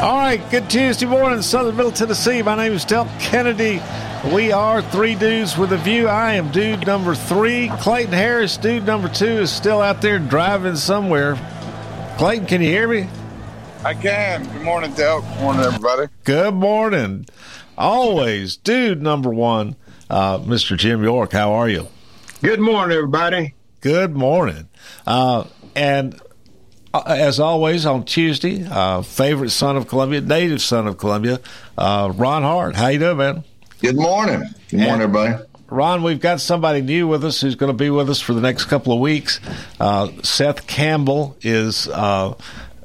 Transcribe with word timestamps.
All 0.00 0.16
right, 0.16 0.40
good 0.50 0.70
Tuesday 0.70 1.04
morning, 1.04 1.42
Southern 1.42 1.76
Middle 1.76 1.92
Tennessee. 1.92 2.40
My 2.40 2.54
name 2.54 2.72
is 2.72 2.86
Del 2.86 3.04
Kennedy. 3.18 3.82
We 4.32 4.50
are 4.50 4.80
three 4.80 5.14
dudes 5.14 5.58
with 5.58 5.74
a 5.74 5.76
view. 5.76 6.08
I 6.08 6.32
am 6.32 6.50
dude 6.50 6.86
number 6.86 7.14
three. 7.14 7.68
Clayton 7.80 8.14
Harris, 8.14 8.56
dude 8.56 8.86
number 8.86 9.10
two, 9.10 9.26
is 9.26 9.52
still 9.52 9.82
out 9.82 10.00
there 10.00 10.18
driving 10.18 10.76
somewhere. 10.76 11.36
Clayton, 12.16 12.46
can 12.46 12.62
you 12.62 12.68
hear 12.70 12.88
me? 12.88 13.10
I 13.84 13.92
can. 13.92 14.50
Good 14.50 14.62
morning, 14.62 14.94
Del. 14.94 15.20
Good 15.20 15.40
morning, 15.40 15.62
everybody. 15.64 16.06
Good 16.24 16.54
morning. 16.54 17.26
Always, 17.76 18.56
dude 18.56 19.02
number 19.02 19.28
one, 19.28 19.76
uh, 20.08 20.38
Mr. 20.38 20.78
Jim 20.78 21.02
York. 21.02 21.32
How 21.32 21.52
are 21.52 21.68
you? 21.68 21.88
Good 22.42 22.60
morning, 22.60 22.96
everybody. 22.96 23.52
Good 23.82 24.16
morning. 24.16 24.66
Uh, 25.06 25.44
and 25.76 26.18
as 26.92 27.38
always, 27.38 27.86
on 27.86 28.04
Tuesday, 28.04 28.66
uh, 28.68 29.02
favorite 29.02 29.50
son 29.50 29.76
of 29.76 29.86
Columbia, 29.88 30.20
native 30.20 30.60
son 30.60 30.86
of 30.86 30.98
Columbia, 30.98 31.40
uh, 31.78 32.12
Ron 32.14 32.42
Hart. 32.42 32.76
How 32.76 32.88
you 32.88 32.98
doing, 32.98 33.16
man? 33.16 33.44
Good 33.80 33.96
morning. 33.96 34.42
Good 34.68 34.80
morning, 34.80 35.02
and, 35.02 35.02
everybody. 35.02 35.44
Ron, 35.68 36.02
we've 36.02 36.20
got 36.20 36.40
somebody 36.40 36.82
new 36.82 37.06
with 37.06 37.24
us 37.24 37.40
who's 37.40 37.54
going 37.54 37.70
to 37.70 37.76
be 37.76 37.90
with 37.90 38.10
us 38.10 38.20
for 38.20 38.34
the 38.34 38.40
next 38.40 38.64
couple 38.64 38.92
of 38.92 38.98
weeks. 38.98 39.38
Uh, 39.78 40.08
Seth 40.22 40.66
Campbell 40.66 41.36
is 41.42 41.86
uh, 41.86 42.34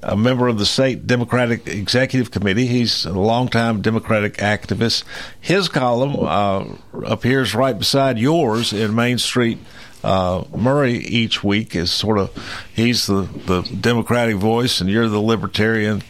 a 0.03 0.16
member 0.16 0.48
of 0.48 0.59
the 0.59 0.67
state 0.67 1.08
Democratic 1.08 1.67
Executive 1.67 2.30
Committee. 2.30 2.67
He's 2.67 3.06
a 3.06 3.14
longtime 3.14 3.81
Democratic 3.81 4.36
activist. 4.36 5.03
His 5.42 5.67
column 5.67 6.16
uh, 6.20 6.66
appears 7.08 7.56
right 7.56 7.78
beside 7.78 8.20
yours 8.20 8.72
in 8.72 8.94
Main 8.94 9.17
Street. 9.17 9.58
Uh, 10.06 10.44
Maury 10.56 10.98
each 10.98 11.44
week 11.44 11.75
is 11.75 11.92
sort 11.92 12.20
of 12.20 12.31
he's 12.73 13.08
the, 13.08 13.23
the 13.48 13.61
Democratic 13.64 14.36
voice 14.36 14.80
and 14.80 14.89
you're 14.89 15.09
the 15.09 15.20
Libertarian 15.20 16.03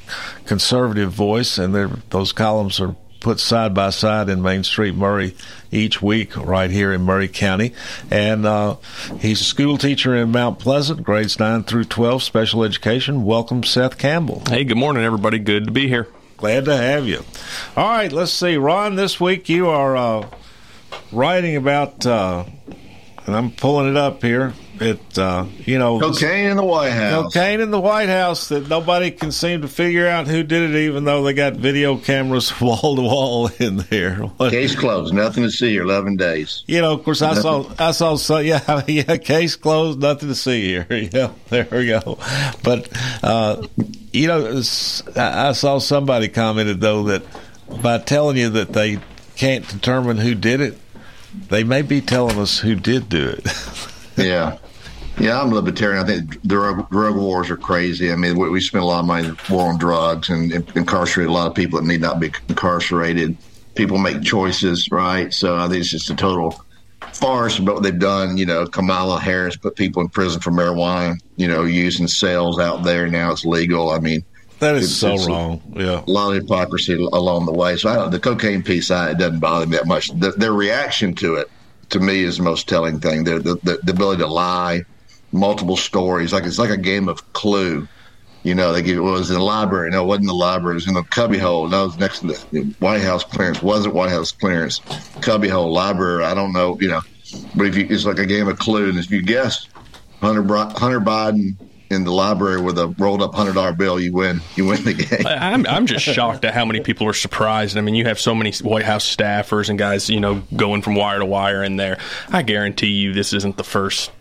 conservative 0.45 1.11
voice, 1.11 1.57
and 1.57 1.73
those 2.09 2.33
columns 2.33 2.79
are 2.81 2.95
put 3.25 3.39
side 3.39 3.73
by 3.73 3.89
side 3.89 4.29
in 4.29 4.41
Main 4.41 4.63
Street 4.63 4.93
Maury 4.93 5.33
each 5.71 5.99
week 5.99 6.37
right 6.37 6.69
here 6.69 6.93
in 6.93 7.01
Maury 7.01 7.27
County. 7.27 7.73
And 8.11 8.45
uh, 8.45 8.75
he's 9.19 9.41
a 9.41 9.45
school 9.45 9.79
teacher 9.79 10.15
in 10.15 10.31
Mount 10.31 10.59
Pleasant, 10.59 11.01
grades 11.01 11.39
9 11.39 11.63
through 11.63 11.85
12, 11.85 12.21
special 12.21 12.63
education. 12.63 13.23
Welcome, 13.23 13.63
Seth 13.63 13.97
Campbell. 13.97 14.43
Hey, 14.47 14.63
good 14.63 14.77
morning, 14.77 15.03
everybody. 15.03 15.39
Good 15.39 15.65
to 15.65 15.71
be 15.71 15.87
here. 15.87 16.07
Glad 16.37 16.65
to 16.65 16.77
have 16.77 17.07
you. 17.07 17.23
All 17.75 17.89
right, 17.89 18.11
let's 18.11 18.31
see. 18.31 18.57
Ron, 18.57 18.95
this 18.95 19.19
week 19.19 19.49
you 19.49 19.69
are 19.69 19.97
uh, 19.97 20.29
writing 21.11 21.55
about, 21.55 22.05
uh, 22.05 22.45
and 23.25 23.35
I'm 23.35 23.51
pulling 23.51 23.89
it 23.89 23.97
up 23.97 24.21
here 24.21 24.53
it 24.81 25.17
uh, 25.17 25.45
you 25.59 25.79
know 25.79 25.99
cocaine 25.99 26.49
in 26.49 26.57
the 26.57 26.63
White 26.63 26.91
House. 26.91 27.33
Cocaine 27.33 27.61
in 27.61 27.71
the 27.71 27.79
White 27.79 28.09
House 28.09 28.49
that 28.49 28.67
nobody 28.67 29.11
can 29.11 29.31
seem 29.31 29.61
to 29.61 29.67
figure 29.67 30.07
out 30.07 30.27
who 30.27 30.43
did 30.43 30.71
it, 30.71 30.75
even 30.77 31.05
though 31.05 31.23
they 31.23 31.33
got 31.33 31.53
video 31.53 31.97
cameras 31.97 32.59
wall 32.61 32.95
to 32.95 33.01
wall 33.01 33.47
in 33.59 33.77
there. 33.89 34.29
Case 34.39 34.75
closed. 34.75 35.13
Nothing 35.13 35.43
to 35.43 35.51
see 35.51 35.71
here. 35.71 35.83
Eleven 35.83 36.17
days. 36.17 36.63
You 36.67 36.81
know, 36.81 36.93
of 36.93 37.03
course, 37.03 37.21
I 37.21 37.35
saw 37.35 37.71
I 37.79 37.91
saw 37.91 38.15
so 38.15 38.39
yeah 38.39 38.83
yeah 38.87 39.17
case 39.17 39.55
closed. 39.55 39.99
Nothing 39.99 40.29
to 40.29 40.35
see 40.35 40.63
here. 40.65 40.87
Yeah, 41.15 41.31
there 41.49 41.67
we 41.71 41.87
go. 41.87 42.17
But 42.63 42.89
uh, 43.23 43.67
you 44.11 44.27
know, 44.27 44.61
I 45.15 45.51
saw 45.51 45.77
somebody 45.77 46.27
commented 46.29 46.81
though 46.81 47.03
that 47.03 47.23
by 47.81 47.99
telling 47.99 48.37
you 48.37 48.49
that 48.49 48.73
they 48.73 48.99
can't 49.35 49.67
determine 49.67 50.17
who 50.17 50.35
did 50.35 50.61
it, 50.61 50.77
they 51.49 51.63
may 51.63 51.81
be 51.81 52.01
telling 52.01 52.37
us 52.39 52.59
who 52.59 52.75
did 52.75 53.09
do 53.09 53.29
it. 53.29 53.47
yeah. 54.17 54.57
Yeah, 55.17 55.41
I'm 55.41 55.51
a 55.51 55.55
libertarian. 55.55 56.03
I 56.03 56.05
think 56.05 56.41
drug, 56.43 56.89
drug 56.89 57.15
wars 57.15 57.49
are 57.49 57.55
crazy. 57.55 58.11
I 58.11 58.15
mean, 58.15 58.37
we, 58.37 58.49
we 58.49 58.59
spend 58.59 58.83
a 58.83 58.87
lot 58.87 58.99
of 58.99 59.05
money 59.05 59.31
war 59.49 59.69
on 59.69 59.77
drugs 59.77 60.29
and, 60.29 60.51
and 60.51 60.69
incarcerate 60.75 61.27
a 61.27 61.31
lot 61.31 61.47
of 61.47 61.55
people 61.55 61.79
that 61.79 61.87
need 61.87 62.01
not 62.01 62.19
be 62.19 62.31
incarcerated. 62.49 63.37
People 63.75 63.97
make 63.97 64.23
choices, 64.23 64.89
right? 64.91 65.33
So 65.33 65.55
I 65.55 65.67
think 65.67 65.81
it's 65.81 65.89
just 65.89 66.09
a 66.09 66.15
total 66.15 66.61
farce 67.13 67.59
about 67.59 67.75
what 67.75 67.83
they've 67.83 67.97
done. 67.97 68.37
You 68.37 68.45
know, 68.45 68.65
Kamala 68.67 69.19
Harris 69.19 69.55
put 69.55 69.75
people 69.77 70.01
in 70.01 70.09
prison 70.09 70.41
for 70.41 70.51
marijuana, 70.51 71.15
you 71.37 71.47
know, 71.47 71.63
using 71.63 72.07
sales 72.07 72.59
out 72.59 72.83
there. 72.83 73.07
Now 73.07 73.31
it's 73.31 73.45
legal. 73.45 73.91
I 73.91 73.99
mean, 73.99 74.23
that 74.59 74.75
is 74.75 74.95
so 74.95 75.17
wrong. 75.25 75.61
Yeah, 75.75 76.03
a 76.05 76.09
lot 76.09 76.35
of 76.35 76.41
hypocrisy 76.41 76.93
along 76.93 77.45
the 77.45 77.51
way. 77.53 77.77
So 77.77 77.89
I, 77.89 78.09
the 78.09 78.19
cocaine 78.19 78.63
piece, 78.63 78.91
I, 78.91 79.11
it 79.11 79.17
doesn't 79.17 79.39
bother 79.39 79.65
me 79.65 79.77
that 79.77 79.87
much. 79.87 80.09
The, 80.19 80.31
their 80.31 80.53
reaction 80.53 81.13
to 81.15 81.35
it, 81.35 81.49
to 81.89 81.99
me, 81.99 82.23
is 82.23 82.37
the 82.37 82.43
most 82.43 82.67
telling 82.67 82.99
thing. 82.99 83.23
The, 83.23 83.39
the, 83.39 83.79
the 83.83 83.91
ability 83.91 84.21
to 84.21 84.27
lie, 84.27 84.83
multiple 85.31 85.77
stories. 85.77 86.33
Like 86.33 86.45
it's 86.45 86.59
like 86.59 86.69
a 86.69 86.77
game 86.77 87.09
of 87.09 87.33
Clue. 87.33 87.87
You 88.43 88.53
know, 88.53 88.71
they 88.71 88.83
give 88.83 88.97
it 88.97 89.01
was 89.01 89.31
in 89.31 89.37
the 89.37 89.43
library. 89.43 89.89
No, 89.89 90.03
it 90.03 90.07
wasn't 90.07 90.27
the 90.27 90.33
library. 90.33 90.73
It 90.73 90.75
was 90.75 90.87
in 90.87 90.93
the 90.93 91.03
cubbyhole. 91.03 91.67
No, 91.67 91.83
it 91.83 91.87
was 91.87 91.97
next 91.97 92.19
to 92.19 92.27
the 92.27 92.75
White 92.79 93.01
House 93.01 93.23
clearance. 93.23 93.61
Wasn't 93.63 93.95
White 93.95 94.11
House 94.11 94.31
clearance. 94.31 94.81
Cubbyhole 95.21 95.73
library. 95.73 96.23
I 96.23 96.35
don't 96.35 96.53
know. 96.53 96.77
You 96.79 96.89
know, 96.89 97.01
but 97.55 97.65
if 97.65 97.75
you, 97.75 97.87
it's 97.89 98.05
like 98.05 98.19
a 98.19 98.25
game 98.25 98.47
of 98.47 98.59
Clue, 98.59 98.89
and 98.89 98.99
if 98.99 99.09
you 99.09 99.23
guess 99.23 99.67
Hunter 100.21 100.43
Hunter 100.43 101.01
Biden 101.01 101.55
in 101.89 102.03
the 102.03 102.11
library 102.11 102.61
with 102.61 102.77
a 102.77 102.87
rolled 102.97 103.21
up 103.21 103.33
hundred 103.35 103.53
dollar 103.53 103.73
bill, 103.73 103.99
you 103.99 104.13
win. 104.13 104.41
You 104.55 104.65
win 104.65 104.83
the 104.83 104.93
game. 104.93 105.25
I'm 105.25 105.65
I'm 105.67 105.85
just 105.85 106.05
shocked 106.05 106.45
at 106.45 106.53
how 106.53 106.65
many 106.65 106.79
people 106.81 107.07
are 107.07 107.13
surprised. 107.13 107.77
I 107.77 107.81
mean, 107.81 107.95
you 107.95 108.05
have 108.05 108.19
so 108.19 108.33
many 108.33 108.51
White 108.53 108.85
House 108.85 109.05
staffers 109.15 109.69
and 109.69 109.77
guys, 109.77 110.09
you 110.09 110.19
know, 110.19 110.41
going 110.55 110.81
from 110.81 110.95
wire 110.95 111.19
to 111.19 111.25
wire 111.25 111.63
in 111.63 111.75
there. 111.75 111.99
I 112.29 112.41
guarantee 112.41 112.87
you, 112.87 113.13
this 113.13 113.33
isn't 113.33 113.57
the 113.57 113.63
first 113.63 114.11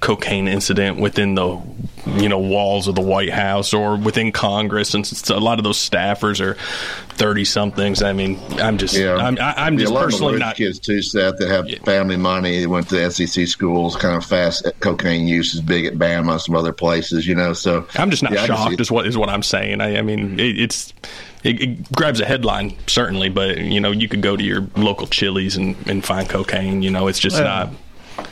cocaine 0.00 0.48
incident 0.48 0.98
within 0.98 1.34
the 1.34 1.60
you 2.06 2.28
know 2.28 2.38
walls 2.38 2.88
of 2.88 2.94
the 2.94 3.00
White 3.00 3.30
House 3.30 3.72
or 3.72 3.96
within 3.96 4.32
Congress, 4.32 4.94
and 4.94 5.10
a 5.30 5.38
lot 5.38 5.58
of 5.58 5.64
those 5.64 5.78
staffers 5.78 6.40
are 6.40 6.54
thirty 7.14 7.44
somethings. 7.44 8.02
I 8.02 8.12
mean, 8.12 8.40
I'm 8.58 8.78
just 8.78 8.96
yeah. 8.96 9.16
I'm, 9.16 9.38
I'm 9.40 9.78
just 9.78 9.92
yeah, 9.92 10.00
personally 10.00 10.38
not 10.38 10.56
kids 10.56 10.78
too, 10.78 11.02
Seth, 11.02 11.38
that 11.38 11.48
have 11.48 11.68
yeah. 11.68 11.78
family 11.84 12.16
money. 12.16 12.60
They 12.60 12.66
went 12.66 12.88
to 12.88 13.10
SEC 13.10 13.46
schools. 13.46 13.96
Kind 13.96 14.16
of 14.16 14.24
fast 14.24 14.66
uh, 14.66 14.72
cocaine 14.80 15.26
use 15.26 15.54
is 15.54 15.60
big 15.60 15.86
at 15.86 15.94
Bama, 15.94 16.40
some 16.40 16.56
other 16.56 16.72
places. 16.72 17.26
You 17.26 17.34
know, 17.34 17.52
so 17.52 17.86
I'm 17.94 18.10
just 18.10 18.22
not 18.22 18.32
yeah, 18.32 18.46
shocked. 18.46 18.80
Is 18.80 18.90
what 18.90 19.06
is 19.06 19.16
what 19.16 19.28
I'm 19.28 19.42
saying. 19.42 19.80
I, 19.80 19.98
I 19.98 20.02
mean, 20.02 20.38
it, 20.38 20.60
it's. 20.60 20.92
It, 21.44 21.60
it, 21.60 21.92
grabs 21.92 22.20
a 22.20 22.24
headline 22.24 22.76
certainly, 22.86 23.28
but 23.28 23.58
you 23.58 23.80
know 23.80 23.90
you 23.90 24.08
could 24.08 24.22
go 24.22 24.36
to 24.36 24.44
your 24.44 24.64
local 24.76 25.08
Chili's 25.08 25.56
and, 25.56 25.74
and 25.88 26.04
find 26.04 26.28
cocaine. 26.28 26.82
You 26.82 26.90
know, 26.92 27.08
it's 27.08 27.18
just 27.18 27.34
well, 27.34 27.66
not 27.66 27.74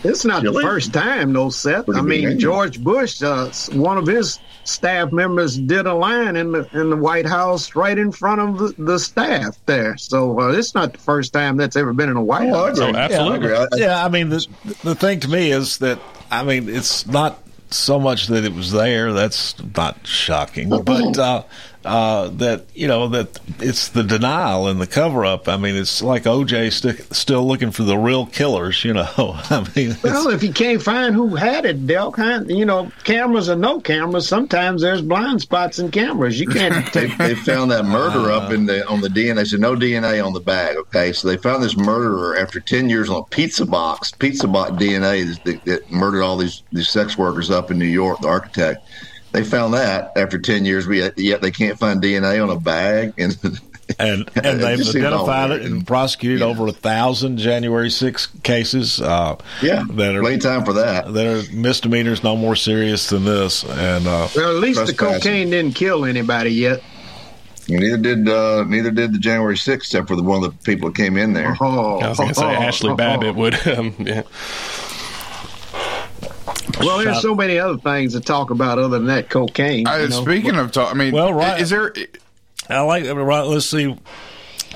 it's 0.05 0.25
not 0.25 0.43
the 0.43 0.53
first 0.53 0.93
time, 0.93 1.33
though, 1.33 1.51
Seth. 1.51 1.89
I 1.89 2.01
mean, 2.01 2.39
George 2.39 2.83
Bush, 2.83 3.23
uh, 3.23 3.51
one 3.73 3.99
of 3.99 4.07
his 4.07 4.39
staff 4.65 5.11
members 5.11 5.59
did 5.59 5.87
a 5.87 5.95
line 5.95 6.37
in 6.37 6.53
the 6.53 6.69
in 6.79 6.91
the 6.91 6.97
White 6.97 7.27
House 7.27 7.75
right 7.75 7.97
in 7.97 8.13
front 8.13 8.41
of 8.41 8.59
the, 8.59 8.83
the 8.83 8.99
staff 8.99 9.59
there. 9.67 9.97
So 9.97 10.39
uh, 10.41 10.53
it's 10.53 10.75
not 10.75 10.93
the 10.93 10.99
first 10.99 11.33
time 11.33 11.57
that's 11.57 11.77
ever 11.77 11.93
been 11.93 12.09
in 12.09 12.17
a 12.17 12.23
White 12.23 12.51
oh, 12.51 12.67
House. 12.67 12.79
Oh, 12.79 12.95
absolutely. 12.95 13.51
Yeah, 13.51 13.67
I, 13.73 13.77
yeah, 13.77 14.05
I 14.05 14.09
mean, 14.09 14.29
the, 14.29 14.47
the 14.83 14.95
thing 14.95 15.21
to 15.21 15.29
me 15.29 15.51
is 15.51 15.79
that, 15.79 15.99
I 16.31 16.45
mean, 16.45 16.69
it's 16.69 17.07
not 17.07 17.43
so 17.71 17.99
much 17.99 18.27
that 18.29 18.45
it 18.45 18.55
was 18.55 18.73
there. 18.73 19.13
That's 19.13 19.55
not 19.77 20.07
shocking. 20.07 20.69
But 20.69 21.19
uh, 21.19 21.45
uh, 21.85 22.29
that 22.29 22.65
you 22.75 22.87
know 22.87 23.09
that 23.09 23.41
it's 23.59 23.89
the 23.89 24.03
denial 24.03 24.69
and 24.69 24.81
the 24.81 24.87
cover 24.87 25.25
up. 25.25 25.49
I 25.49 25.57
mean, 25.57 25.77
it's 25.77 26.03
like 26.03 26.25
OJ 26.25 26.73
st- 26.73 27.15
still 27.15 27.47
looking 27.47 27.71
for 27.71 27.85
the 27.85 27.97
real 27.97 28.27
killers. 28.27 28.85
You 28.85 28.95
know, 28.95 29.09
I 29.17 29.67
mean, 29.75 29.97
well, 30.05 30.29
if 30.29 30.43
you 30.43 30.53
can't 30.53 30.83
find 30.83 31.15
who 31.15 31.35
had 31.37 31.65
it, 31.65 31.87
Del, 31.87 32.15
you 32.49 32.67
know, 32.67 32.93
cameras 33.05 33.49
or 33.49 33.57
no 33.57 33.81
cameras, 33.81 34.29
sometimes 34.29 34.83
there's 34.83 35.01
blind 35.01 35.41
spots 35.41 35.79
in 35.79 35.91
cameras. 35.91 36.39
You 36.39 36.49
can't. 36.49 36.93
they, 36.93 37.07
they, 37.07 37.35
found 37.35 37.71
that 37.71 37.85
murder 37.85 38.31
uh, 38.31 38.39
up 38.39 38.53
in 38.53 38.67
the 38.67 38.87
on 38.87 39.01
the 39.01 39.09
DNA. 39.09 39.47
Said 39.47 39.61
no 39.61 39.75
DNA 39.75 40.25
on 40.25 40.35
the 40.35 40.41
bag. 40.41 40.77
Okay, 40.77 41.13
so 41.13 41.29
they 41.29 41.37
found 41.37 41.63
this 41.63 41.77
murderer 41.77 42.37
after 42.37 42.61
ten 42.61 42.91
years 42.91 43.09
on 43.09 43.21
a 43.21 43.25
pizza 43.25 43.65
box. 43.65 44.13
Pizza 44.13 44.47
box 44.47 44.73
DNA 44.73 45.43
that, 45.45 45.65
that 45.65 45.91
murdered 45.91 46.23
all 46.23 46.37
these 46.37 46.63
these 46.73 46.89
sex 46.89 47.17
workers 47.17 47.51
up 47.51 47.71
in 47.71 47.79
New 47.79 47.87
York. 47.87 48.21
The 48.21 48.29
architect 48.29 48.87
they 49.33 49.45
found 49.45 49.75
that 49.75 50.17
after 50.17 50.39
10 50.39 50.65
years, 50.65 50.87
we, 50.87 51.03
yet 51.17 51.41
they 51.41 51.51
can't 51.51 51.79
find 51.79 52.03
DNA 52.03 52.43
on 52.43 52.51
a 52.51 52.59
bag. 52.59 53.15
And, 53.99 54.31
and, 54.37 54.47
and 54.47 54.61
they've 54.61 54.89
identified 54.89 55.51
it 55.51 55.63
and 55.63 55.85
prosecuted 55.85 56.41
yeah. 56.41 56.47
over 56.47 56.69
a 56.69 56.73
thousand 56.73 57.39
January 57.39 57.91
6 57.91 58.27
cases. 58.45 59.01
Uh, 59.01 59.37
yeah, 59.61 59.85
that 59.91 60.15
are, 60.15 60.21
plenty 60.21 60.39
time 60.39 60.65
for 60.65 60.75
that. 60.75 61.13
That 61.13 61.27
are 61.27 61.53
misdemeanors 61.53 62.23
no 62.23 62.37
more 62.37 62.55
serious 62.55 63.09
than 63.09 63.25
this. 63.25 63.65
And 63.65 64.07
uh, 64.07 64.29
well, 64.37 64.55
at 64.55 64.61
least 64.61 64.87
the 64.87 64.95
cocaine 64.95 65.51
didn't 65.51 65.75
kill 65.75 66.05
anybody 66.05 66.51
yet. 66.51 66.85
Neither 67.69 67.97
did 67.97 68.29
uh, 68.29 68.65
neither 68.65 68.91
did 68.91 69.13
the 69.13 69.19
January 69.19 69.57
6th, 69.57 69.75
except 69.75 70.09
for 70.09 70.17
the 70.17 70.23
one 70.23 70.43
of 70.43 70.51
the 70.51 70.65
people 70.65 70.89
that 70.91 70.97
came 70.97 71.17
in 71.17 71.33
there. 71.33 71.57
Oh, 71.61 71.99
I 71.99 72.09
was 72.09 72.19
going 72.19 72.29
to 72.29 72.35
say 72.35 72.43
Ashli 72.43 72.97
Babbitt 72.97 73.35
would. 73.35 73.55
Um, 73.71 73.95
yeah. 73.99 74.23
Well, 76.81 76.99
there's 76.99 77.23
so 77.23 77.35
many 77.35 77.59
other 77.59 77.79
things 77.79 78.15
to 78.15 78.21
talk 78.21 78.51
about 78.51 78.79
other 78.79 78.99
than 78.99 79.07
that 79.07 79.29
cocaine. 79.29 79.87
Uh, 79.87 79.97
you 79.97 80.09
know. 80.09 80.23
speaking 80.23 80.57
of 80.57 80.73
talk, 80.73 80.91
I 80.93 80.95
mean, 80.95 81.13
Well, 81.13 81.33
right. 81.33 81.61
is 81.61 81.71
there? 81.71 81.95
I 82.69 82.81
like 82.81 83.05
right. 83.05 83.43
Let's 83.43 83.67
see. 83.67 83.97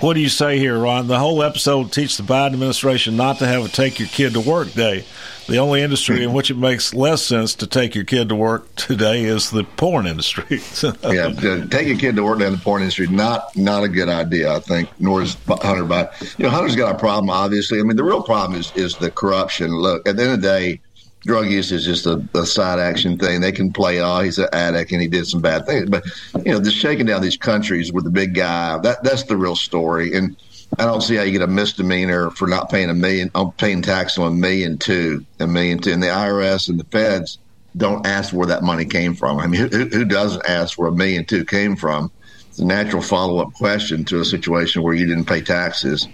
What 0.01 0.15
do 0.15 0.21
you 0.21 0.29
say 0.29 0.59
here, 0.59 0.77
Ron? 0.77 1.07
The 1.07 1.21
whole 1.21 1.43
episode 1.43 1.93
teach 1.93 2.17
the 2.17 2.25
Biden 2.25 2.55
administration 2.55 3.17
not 3.17 3.39
to 3.39 3.47
have 3.47 3.65
a 3.65 3.69
take 3.69 4.01
your 4.01 4.09
kid 4.09 4.33
to 4.33 4.41
work 4.41 4.73
day. 4.73 5.05
The 5.47 5.59
only 5.59 5.83
industry 5.83 6.25
in 6.25 6.33
which 6.33 6.51
it 6.51 6.57
makes 6.57 6.95
less 6.95 7.23
sense 7.23 7.55
to 7.57 7.67
take 7.67 7.95
your 7.95 8.05
kid 8.05 8.31
to 8.31 8.35
work 8.35 8.75
today 8.75 9.25
is 9.25 9.51
the 9.51 9.63
porn 9.63 10.07
industry. 10.07 10.45
yeah, 11.05 11.29
to 11.29 11.69
take 11.69 11.89
a 11.89 11.95
kid 11.95 12.17
to 12.17 12.25
work 12.25 12.41
down 12.41 12.49
in 12.49 12.55
the 12.55 12.61
porn 12.61 12.83
industry 12.83 13.07
not 13.07 13.55
not 13.57 13.85
a 13.85 13.89
good 13.89 14.09
idea. 14.09 14.53
I 14.53 14.59
think. 14.59 14.89
Nor 14.99 15.23
is 15.23 15.37
Hunter. 15.47 15.85
Biden. 15.85 16.39
you 16.39 16.45
know, 16.45 16.51
Hunter's 16.51 16.75
got 16.77 16.97
a 16.97 16.99
problem. 16.99 17.31
Obviously, 17.31 17.79
I 17.79 17.83
mean, 17.85 17.97
the 17.97 18.05
real 18.05 18.23
problem 18.23 18.59
is 18.59 18.73
is 18.75 18.97
the 18.97 19.13
corruption. 19.13 19.71
Look, 19.71 20.09
at 20.09 20.17
the 20.17 20.23
end 20.25 20.33
of 20.33 20.43
the 20.43 20.49
day, 20.49 20.81
drug 21.25 21.51
use 21.51 21.73
is 21.73 21.85
just 21.85 22.07
a, 22.07 22.23
a 22.35 22.47
side 22.47 22.79
action 22.79 23.19
thing. 23.19 23.41
They 23.41 23.53
can 23.53 23.73
play, 23.73 24.01
oh, 24.01 24.21
he's 24.21 24.39
an 24.39 24.49
addict 24.53 24.93
and 24.93 25.01
he 25.01 25.09
did 25.09 25.27
some 25.27 25.41
bad 25.41 25.67
things, 25.67 25.89
but 25.89 26.05
you 26.45 26.53
know, 26.53 26.61
just 26.61 26.77
shaking 26.77 27.07
down 27.07 27.23
these 27.23 27.37
countries 27.37 27.93
with 27.93 28.05
the 28.05 28.11
big 28.11 28.35
guy. 28.35 28.79
That 28.79 29.03
that's 29.03 29.25
the 29.25 29.37
real 29.37 29.57
story. 29.57 30.15
And 30.15 30.37
I 30.79 30.85
don't 30.85 31.03
see 31.03 31.17
how 31.17 31.23
you 31.23 31.33
get 31.33 31.43
a 31.43 31.47
misdemeanor 31.47 32.31
for 32.31 32.49
not 32.49 32.71
paying 32.71 32.91
a 32.91 32.95
million, 32.95 33.31
I'm 33.35 33.53
paying 33.53 33.83
tax 33.83 34.19
on 34.19 34.33
a 34.33 34.35
million 34.35 34.79
two, 34.79 35.25
a 35.41 35.47
million 35.47 35.79
two, 35.79 35.93
and 35.93 36.03
the 36.03 36.09
IRS 36.09 36.69
and 36.69 36.79
the 36.79 36.85
feds 36.85 37.39
don't 37.77 38.07
ask 38.07 38.33
where 38.33 38.47
that 38.47 38.63
money 38.63 38.85
came 38.85 39.15
from. 39.15 39.39
I 39.39 39.47
mean, 39.47 39.69
who, 39.69 39.87
who 39.87 40.05
doesn't 40.05 40.47
ask 40.49 40.79
where 40.79 40.89
a 40.89 40.93
million 40.93 41.25
two 41.25 41.45
came 41.45 41.77
from? 41.77 42.11
It's 42.55 42.61
a 42.61 42.65
natural 42.65 43.03
follow 43.03 43.41
up 43.41 43.53
question 43.55 44.05
to 44.05 44.21
a 44.21 44.25
situation 44.25 44.85
where 44.85 44.95
you 44.95 45.07
didn't 45.07 45.25
pay 45.25 45.41
taxes. 45.41 46.07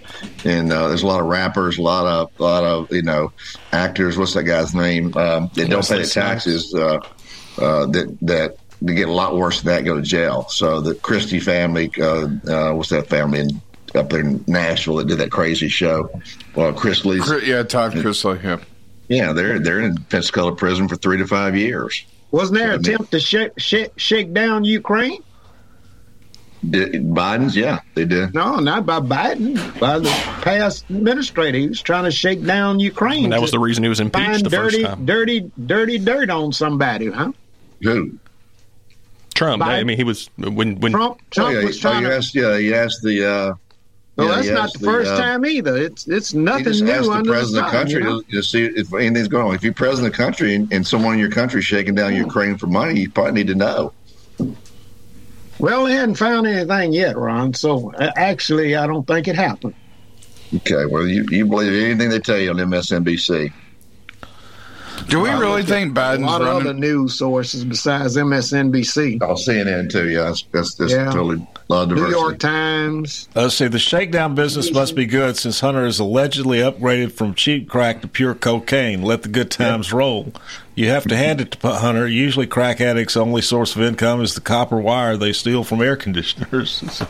And 0.43 0.73
uh, 0.73 0.87
there's 0.87 1.03
a 1.03 1.07
lot 1.07 1.21
of 1.21 1.27
rappers, 1.27 1.77
a 1.77 1.83
lot 1.83 2.07
of, 2.07 2.31
a 2.39 2.43
lot 2.43 2.63
of 2.63 2.91
you 2.91 3.03
know, 3.03 3.31
actors. 3.71 4.17
What's 4.17 4.33
that 4.33 4.45
guy's 4.45 4.73
name? 4.73 5.15
Um, 5.15 5.51
that 5.53 5.69
don't 5.69 5.87
pay 5.87 6.01
the 6.01 6.07
taxes. 6.07 6.73
Uh, 6.73 6.97
uh, 7.59 7.85
that 7.85 8.17
that 8.23 8.57
they 8.81 8.95
get 8.95 9.07
a 9.07 9.11
lot 9.11 9.37
worse 9.37 9.61
than 9.61 9.75
that. 9.75 9.85
Go 9.85 9.97
to 9.97 10.01
jail. 10.01 10.47
So 10.49 10.81
the 10.81 10.95
Christie 10.95 11.39
family, 11.39 11.91
uh, 11.99 12.27
uh, 12.47 12.73
what's 12.73 12.89
that 12.89 13.05
family 13.07 13.41
in, 13.41 13.61
up 13.93 14.09
there 14.09 14.21
in 14.21 14.43
Nashville 14.47 14.95
that 14.95 15.05
did 15.05 15.19
that 15.19 15.29
crazy 15.29 15.69
show? 15.69 16.09
Well, 16.55 16.73
Chrisleys. 16.73 17.45
Yeah, 17.45 17.61
Todd 17.61 17.91
Chrisley. 17.91 18.41
Yeah. 18.41 18.57
Yeah, 19.09 19.33
they're 19.33 19.59
they're 19.59 19.81
in 19.81 19.95
Pensacola 20.05 20.55
prison 20.55 20.87
for 20.87 20.95
three 20.95 21.19
to 21.19 21.27
five 21.27 21.55
years. 21.55 22.03
Wasn't 22.31 22.57
there 22.57 22.71
an 22.71 22.79
attempt 22.79 23.11
to 23.11 23.19
shake, 23.19 23.51
shake, 23.59 23.91
shake 23.99 24.33
down 24.33 24.63
Ukraine? 24.63 25.21
Did, 26.69 26.93
Biden's, 27.05 27.55
yeah, 27.57 27.79
they 27.95 28.05
did. 28.05 28.33
No, 28.35 28.57
not 28.59 28.85
by 28.85 28.99
Biden, 28.99 29.55
by 29.79 29.97
the 29.97 30.09
past 30.41 30.87
administrator. 30.91 31.57
He 31.57 31.67
was 31.69 31.81
trying 31.81 32.03
to 32.03 32.11
shake 32.11 32.43
down 32.45 32.79
Ukraine. 32.79 33.23
And 33.25 33.33
that 33.33 33.41
was 33.41 33.49
the 33.51 33.57
reason 33.59 33.83
he 33.83 33.89
was 33.89 33.99
impeached 33.99 34.25
Find 34.25 34.45
the 34.45 34.49
dirty, 34.49 34.83
first 34.83 34.95
time. 34.95 35.05
dirty, 35.05 35.51
dirty 35.65 35.97
dirt 35.97 36.29
on 36.29 36.53
somebody, 36.53 37.09
huh? 37.09 37.31
Who? 37.81 38.13
Trump. 39.33 39.63
I 39.63 39.83
mean, 39.83 39.97
he 39.97 40.03
was 40.03 40.29
when 40.37 40.79
when 40.79 40.91
Trump, 40.91 41.17
Oh, 41.19 41.23
Trump 41.31 41.55
yeah, 41.55 41.65
was 41.65 41.77
oh, 41.77 41.81
trying 41.81 42.03
you 42.03 42.09
to. 42.09 42.15
asked, 42.15 42.35
yeah, 42.35 42.57
you 42.57 42.75
asked 42.75 43.01
the. 43.01 43.25
Uh, 43.27 43.53
Well, 44.17 44.27
yeah, 44.27 44.35
that's 44.35 44.47
not 44.49 44.59
asked 44.65 44.79
the 44.81 44.85
first 44.85 45.11
uh, 45.11 45.17
time 45.17 45.45
either. 45.47 45.77
It's 45.77 46.07
it's 46.07 46.31
You 46.33 46.41
nothing 46.41 46.65
just 46.65 46.83
asked 46.83 47.01
new 47.01 47.07
the 47.07 47.11
under 47.13 47.29
the 47.31 47.33
president 47.37 47.65
of 47.65 47.71
the 47.71 47.77
country 47.77 47.93
you 48.03 48.09
know? 48.09 48.21
to, 48.21 48.31
to 48.33 48.43
see 48.43 48.65
if 48.65 48.93
anything's 48.93 49.29
going 49.29 49.47
on. 49.47 49.55
If 49.55 49.63
you're 49.63 49.73
president 49.73 50.13
of 50.13 50.17
the 50.17 50.23
country 50.23 50.53
and, 50.53 50.71
and 50.71 50.85
someone 50.85 51.13
in 51.13 51.19
your 51.19 51.31
country 51.31 51.59
is 51.61 51.65
shaking 51.65 51.95
down 51.95 52.13
Ukraine 52.15 52.55
for 52.57 52.67
money, 52.67 52.99
you 52.99 53.09
probably 53.09 53.31
need 53.33 53.47
to 53.47 53.55
know. 53.55 53.93
Well, 55.61 55.85
they 55.85 55.93
hadn't 55.93 56.15
found 56.15 56.47
anything 56.47 56.91
yet, 56.91 57.15
Ron. 57.15 57.53
So 57.53 57.93
uh, 57.93 58.11
actually, 58.15 58.75
I 58.75 58.87
don't 58.87 59.05
think 59.05 59.27
it 59.27 59.35
happened. 59.35 59.75
Okay, 60.55 60.85
well, 60.87 61.05
you, 61.07 61.25
you 61.29 61.45
believe 61.45 61.71
anything 61.85 62.09
they 62.09 62.19
tell 62.19 62.37
you 62.39 62.49
on 62.49 62.57
MSNBC. 62.57 63.53
Do 65.07 65.19
we 65.19 65.29
really 65.29 65.63
think 65.63 65.93
Biden's 65.93 66.19
A 66.19 66.21
Biden's 66.21 66.25
lot 66.25 66.41
of 66.41 66.47
other 66.47 66.73
news 66.73 67.17
sources 67.17 67.63
besides 67.63 68.17
MSNBC, 68.17 69.19
Oh, 69.21 69.33
CNN 69.35 69.89
too. 69.91 70.09
Yeah, 70.09 70.23
that's 70.23 70.43
that's, 70.51 70.75
that's 70.75 70.91
Yeah. 70.91 71.05
totally 71.05 71.35
a 71.37 71.39
lot 71.39 71.55
of 71.55 71.60
New 71.69 71.85
diversity. 71.85 72.11
York 72.11 72.39
Times. 72.39 73.29
Let's 73.35 73.55
see. 73.55 73.67
The 73.67 73.79
shakedown 73.79 74.35
business 74.35 74.71
must 74.71 74.95
be 74.95 75.05
good 75.05 75.37
since 75.37 75.59
Hunter 75.59 75.85
is 75.85 75.99
allegedly 75.99 76.59
upgraded 76.59 77.13
from 77.13 77.33
cheap 77.33 77.69
crack 77.69 78.01
to 78.01 78.07
pure 78.07 78.35
cocaine. 78.35 79.01
Let 79.01 79.23
the 79.23 79.29
good 79.29 79.51
times 79.51 79.93
roll. 79.93 80.33
You 80.75 80.89
have 80.89 81.03
to 81.07 81.15
hand 81.15 81.41
it 81.41 81.51
to 81.51 81.67
Hunter. 81.69 82.07
Usually, 82.07 82.47
crack 82.47 82.81
addicts' 82.81 83.15
only 83.15 83.41
source 83.41 83.75
of 83.75 83.81
income 83.81 84.21
is 84.21 84.35
the 84.35 84.41
copper 84.41 84.79
wire 84.79 85.17
they 85.17 85.33
steal 85.33 85.63
from 85.63 85.81
air 85.81 85.95
conditioners. 85.95 86.79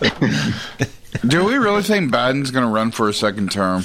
Do 1.27 1.44
we 1.44 1.56
really 1.56 1.83
think 1.83 2.12
Biden's 2.12 2.51
going 2.51 2.65
to 2.65 2.71
run 2.71 2.92
for 2.92 3.09
a 3.09 3.13
second 3.13 3.51
term? 3.51 3.83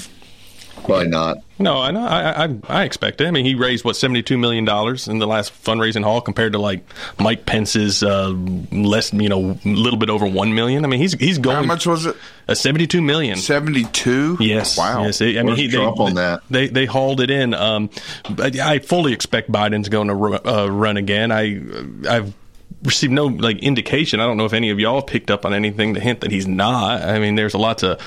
Probably 0.87 1.07
not. 1.09 1.37
No, 1.59 1.77
I 1.79 1.91
know. 1.91 2.05
I, 2.05 2.45
I 2.45 2.59
I 2.67 2.83
expect 2.83 3.21
it. 3.21 3.27
I 3.27 3.31
mean, 3.31 3.45
he 3.45 3.55
raised 3.55 3.83
what 3.83 3.95
seventy 3.95 4.23
two 4.23 4.37
million 4.37 4.65
dollars 4.65 5.07
in 5.07 5.19
the 5.19 5.27
last 5.27 5.51
fundraising 5.63 6.03
haul 6.03 6.21
compared 6.21 6.53
to 6.53 6.59
like 6.59 6.83
Mike 7.19 7.45
Pence's 7.45 8.03
uh, 8.03 8.29
less, 8.71 9.11
you 9.13 9.29
know, 9.29 9.59
a 9.63 9.67
little 9.67 9.99
bit 9.99 10.09
over 10.09 10.25
one 10.25 10.55
million. 10.55 10.85
I 10.85 10.87
mean, 10.87 10.99
he's 10.99 11.13
he's 11.13 11.37
going 11.37 11.57
How 11.57 11.63
much 11.63 11.85
was 11.85 12.05
it? 12.05 12.15
a 12.47 12.55
seventy 12.55 12.87
two 12.87 13.01
million. 13.01 13.37
Seventy-two. 13.37 14.37
Yes. 14.39 14.77
Wow. 14.77 15.03
Yes. 15.03 15.21
I 15.21 15.43
mean, 15.43 15.55
he, 15.55 15.67
Trump 15.67 15.97
they, 15.97 16.03
on 16.03 16.13
that? 16.15 16.41
They 16.49 16.67
they 16.67 16.85
hauled 16.85 17.21
it 17.21 17.29
in. 17.29 17.53
Um, 17.53 17.89
but 18.29 18.57
I 18.57 18.79
fully 18.79 19.13
expect 19.13 19.51
Biden's 19.51 19.89
going 19.89 20.07
to 20.07 20.47
uh, 20.47 20.67
run 20.67 20.97
again. 20.97 21.31
I 21.31 21.59
I've 22.09 22.33
received 22.83 23.13
no 23.13 23.25
like 23.25 23.59
indication. 23.59 24.19
I 24.19 24.25
don't 24.25 24.37
know 24.37 24.45
if 24.45 24.53
any 24.53 24.69
of 24.69 24.79
y'all 24.79 25.01
picked 25.01 25.31
up 25.31 25.45
on 25.45 25.53
anything 25.53 25.95
to 25.95 25.99
hint 25.99 26.21
that 26.21 26.31
he's 26.31 26.47
not. 26.47 27.01
I 27.01 27.19
mean, 27.19 27.35
there's 27.35 27.53
a 27.53 27.57
lot 27.57 27.83
of 27.83 27.99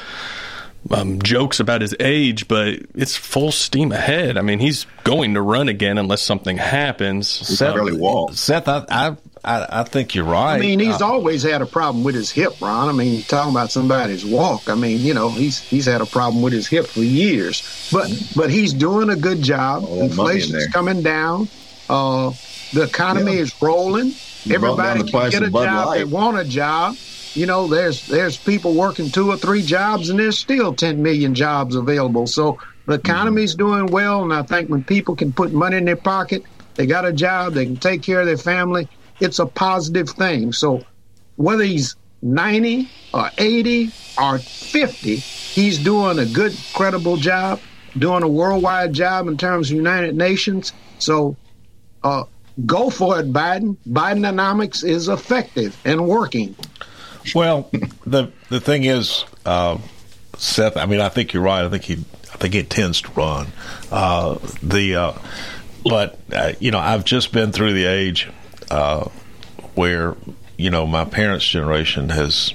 um, 0.91 1.21
jokes 1.23 1.61
about 1.61 1.81
his 1.83 1.95
age, 2.01 2.49
but 2.49 2.81
it's 2.95 3.17
full 3.17 3.53
steam 3.53 3.93
ahead. 3.93 4.37
I 4.39 4.43
mean, 4.43 4.59
he's 4.59 4.87
going 5.05 5.35
to 5.35 5.43
run 5.43 5.69
again 5.69 5.99
unless 5.99 6.23
something 6.23 6.57
happens. 6.57 7.49
He 7.49 7.57
can 7.57 7.75
barely 7.75 7.97
walk. 7.99 8.33
Seth, 8.35 8.67
I, 8.69 8.85
I 8.89 9.17
I 9.45 9.67
I 9.81 9.85
think 9.85 10.15
you're 10.15 10.25
right. 10.25 10.57
I 10.57 10.59
mean, 10.59 10.81
he's 10.81 11.01
Uh, 11.01 11.07
always 11.13 11.43
had 11.43 11.63
a 11.63 11.67
problem 11.67 12.03
with 12.05 12.15
his 12.15 12.31
hip, 12.31 12.61
Ron. 12.61 12.89
I 12.89 12.93
mean, 12.93 13.23
talking 13.23 13.51
about 13.53 13.71
somebody's 13.71 14.25
walk. 14.25 14.69
I 14.69 14.75
mean, 14.75 15.01
you 15.01 15.15
know, 15.15 15.29
he's 15.31 15.59
he's 15.61 15.87
had 15.87 16.01
a 16.01 16.07
problem 16.07 16.43
with 16.43 16.53
his 16.53 16.67
hip 16.67 16.87
for 16.87 17.01
years. 17.01 17.63
But 17.93 18.11
but 18.37 18.51
he's 18.51 18.73
doing 18.73 19.11
a 19.11 19.17
good 19.17 19.43
job. 19.43 19.85
All 19.85 20.09
that 20.09 20.15
money 20.17 20.43
in 20.43 20.71
coming 20.73 21.03
down. 21.03 21.49
Uh, 21.89 22.33
the 22.73 22.83
economy 22.83 23.35
Yeah. 23.35 23.41
is 23.43 23.63
rolling. 23.63 24.15
You 24.45 24.59
brought 24.59 24.79
Everybody 24.81 25.11
can 25.11 25.31
get 25.31 25.43
a 25.43 25.51
job. 25.51 25.87
Light. 25.87 25.99
They 25.99 26.05
want 26.05 26.39
a 26.39 26.45
job. 26.45 26.97
You 27.35 27.47
know, 27.47 27.69
there's 27.69 28.03
there's 28.03 28.39
people 28.39 28.75
working 28.75 29.11
two 29.11 29.31
or 29.31 29.37
three 29.37 29.63
jobs, 29.63 30.11
and 30.11 30.19
there's 30.19 30.39
still 30.39 30.75
10 30.75 31.03
million 31.03 31.35
jobs 31.35 31.77
available. 31.77 32.27
So 32.27 32.59
the 32.87 32.95
economy's 32.95 33.55
doing 33.55 33.87
well, 33.87 34.23
and 34.23 34.33
I 34.33 34.43
think 34.43 34.69
when 34.69 34.83
people 34.83 35.15
can 35.15 35.33
put 35.33 35.53
money 35.53 35.77
in 35.77 35.85
their 35.85 35.97
pocket, 35.97 36.43
they 36.75 36.87
got 36.87 37.05
a 37.05 37.13
job, 37.13 37.55
they 37.55 37.67
can 37.67 37.77
take 37.77 38.03
care 38.03 38.21
of 38.21 38.27
their 38.27 38.37
family. 38.37 38.89
It's 39.21 39.39
a 39.39 39.47
positive 39.47 40.11
thing. 40.11 40.53
So 40.53 40.83
whether 41.37 41.63
he's 41.63 41.95
90 42.23 42.89
or 43.15 43.31
80 43.39 43.93
or 44.21 44.39
50, 44.39 45.17
he's 45.17 45.79
doing 45.79 46.19
a 46.19 46.27
good, 46.27 46.57
credible 46.73 47.17
job, 47.17 47.61
doing 47.97 48.23
a 48.23 48.29
worldwide 48.29 48.93
job 48.93 49.29
in 49.29 49.37
terms 49.37 49.71
of 49.71 49.77
United 49.77 50.17
Nations. 50.17 50.73
So 50.99 51.37
uh, 52.03 52.25
go 52.67 52.91
for 52.91 53.21
it, 53.21 53.33
Biden. 53.33 53.77
Bidenomics 53.89 54.85
is 54.85 55.09
effective 55.09 55.79
and 55.85 56.07
working. 56.07 56.57
Well, 57.35 57.71
the 58.07 58.33
the 58.49 58.61
thing 58.61 58.85
is, 58.85 59.25
uh, 59.45 59.79
Seth. 60.37 60.77
I 60.77 60.87
mean, 60.87 61.01
I 61.01 61.09
think 61.09 61.33
you're 61.33 61.43
right. 61.43 61.65
I 61.65 61.69
think 61.69 61.85
he, 61.85 61.95
I 62.33 62.37
think 62.37 62.55
he 62.55 62.63
tends 62.63 63.03
to 63.03 63.11
run. 63.13 63.49
Uh, 63.91 64.39
the, 64.63 64.95
uh, 64.97 65.13
but 65.85 66.19
uh, 66.33 66.53
you 66.61 66.71
know, 66.71 66.79
I've 66.79 67.05
just 67.05 67.33
been 67.33 67.53
through 67.53 67.75
the 67.75 67.87
age 67.87 68.29
uh, 68.71 69.09
where 69.75 70.17
you 70.57 70.71
know 70.71 70.87
my 70.87 71.05
parents' 71.05 71.47
generation 71.47 72.09
has, 72.11 72.55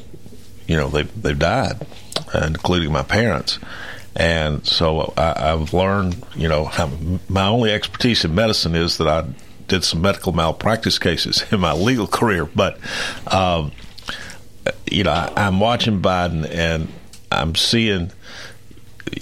you 0.67 0.75
know, 0.75 0.89
they've 0.89 1.21
they've 1.21 1.37
died, 1.37 1.85
including 2.33 2.91
my 2.91 3.03
parents. 3.03 3.59
And 4.15 4.65
so 4.65 5.13
I, 5.17 5.51
I've 5.51 5.73
learned, 5.73 6.23
you 6.35 6.47
know, 6.47 6.71
my 7.27 7.47
only 7.47 7.71
expertise 7.71 8.23
in 8.23 8.33
medicine 8.33 8.73
is 8.73 8.97
that 8.97 9.07
I 9.09 9.25
did 9.67 9.83
some 9.83 10.01
medical 10.01 10.31
malpractice 10.31 10.99
cases 10.99 11.43
in 11.51 11.59
my 11.59 11.73
legal 11.73 12.07
career. 12.07 12.45
But 12.45 12.79
um, 13.27 13.71
you 14.91 15.03
know, 15.03 15.11
I, 15.11 15.31
I'm 15.35 15.59
watching 15.59 16.01
Biden 16.01 16.49
and 16.49 16.87
I'm 17.31 17.55
seeing, 17.55 18.11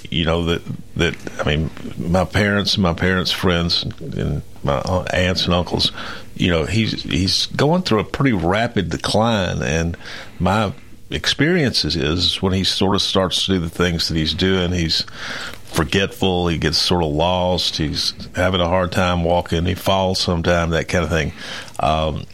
you 0.10 0.26
know, 0.26 0.46
that 0.46 0.62
that 0.96 1.16
I 1.40 1.44
mean, 1.44 1.70
my 1.98 2.26
parents, 2.26 2.78
my 2.78 2.94
parents' 2.94 3.32
friends, 3.32 3.84
and 3.84 4.42
my 4.64 4.80
aunts 5.14 5.46
and 5.46 5.54
uncles, 5.54 5.92
you 6.36 6.50
know, 6.50 6.66
he's 6.66 7.04
he's 7.04 7.48
going 7.48 7.84
through 7.84 8.00
a 8.00 8.06
pretty 8.06 8.34
rapid 8.34 8.90
decline, 8.90 9.62
and 9.62 9.98
my 10.40 10.74
experiences 11.10 11.96
is 11.96 12.42
when 12.42 12.54
he 12.54 12.64
sort 12.64 12.96
of 12.96 13.02
starts 13.02 13.46
to 13.46 13.54
do 13.54 13.60
the 13.60 13.70
things 13.70 14.08
that 14.08 14.16
he's 14.16 14.34
doing, 14.34 14.72
he's 14.72 15.02
forgetful, 15.66 16.48
he 16.48 16.58
gets 16.58 16.78
sort 16.78 17.04
of 17.04 17.12
lost, 17.12 17.78
he's 17.78 18.14
having 18.36 18.62
a 18.62 18.68
hard 18.68 18.92
time 18.92 19.24
walking, 19.24 19.66
he 19.66 19.76
falls 19.76 20.20
sometime, 20.20 20.72
that 20.72 20.88
kind 20.88 21.04
of 21.04 21.10
thing. 21.10 21.34
Um, 21.80 22.26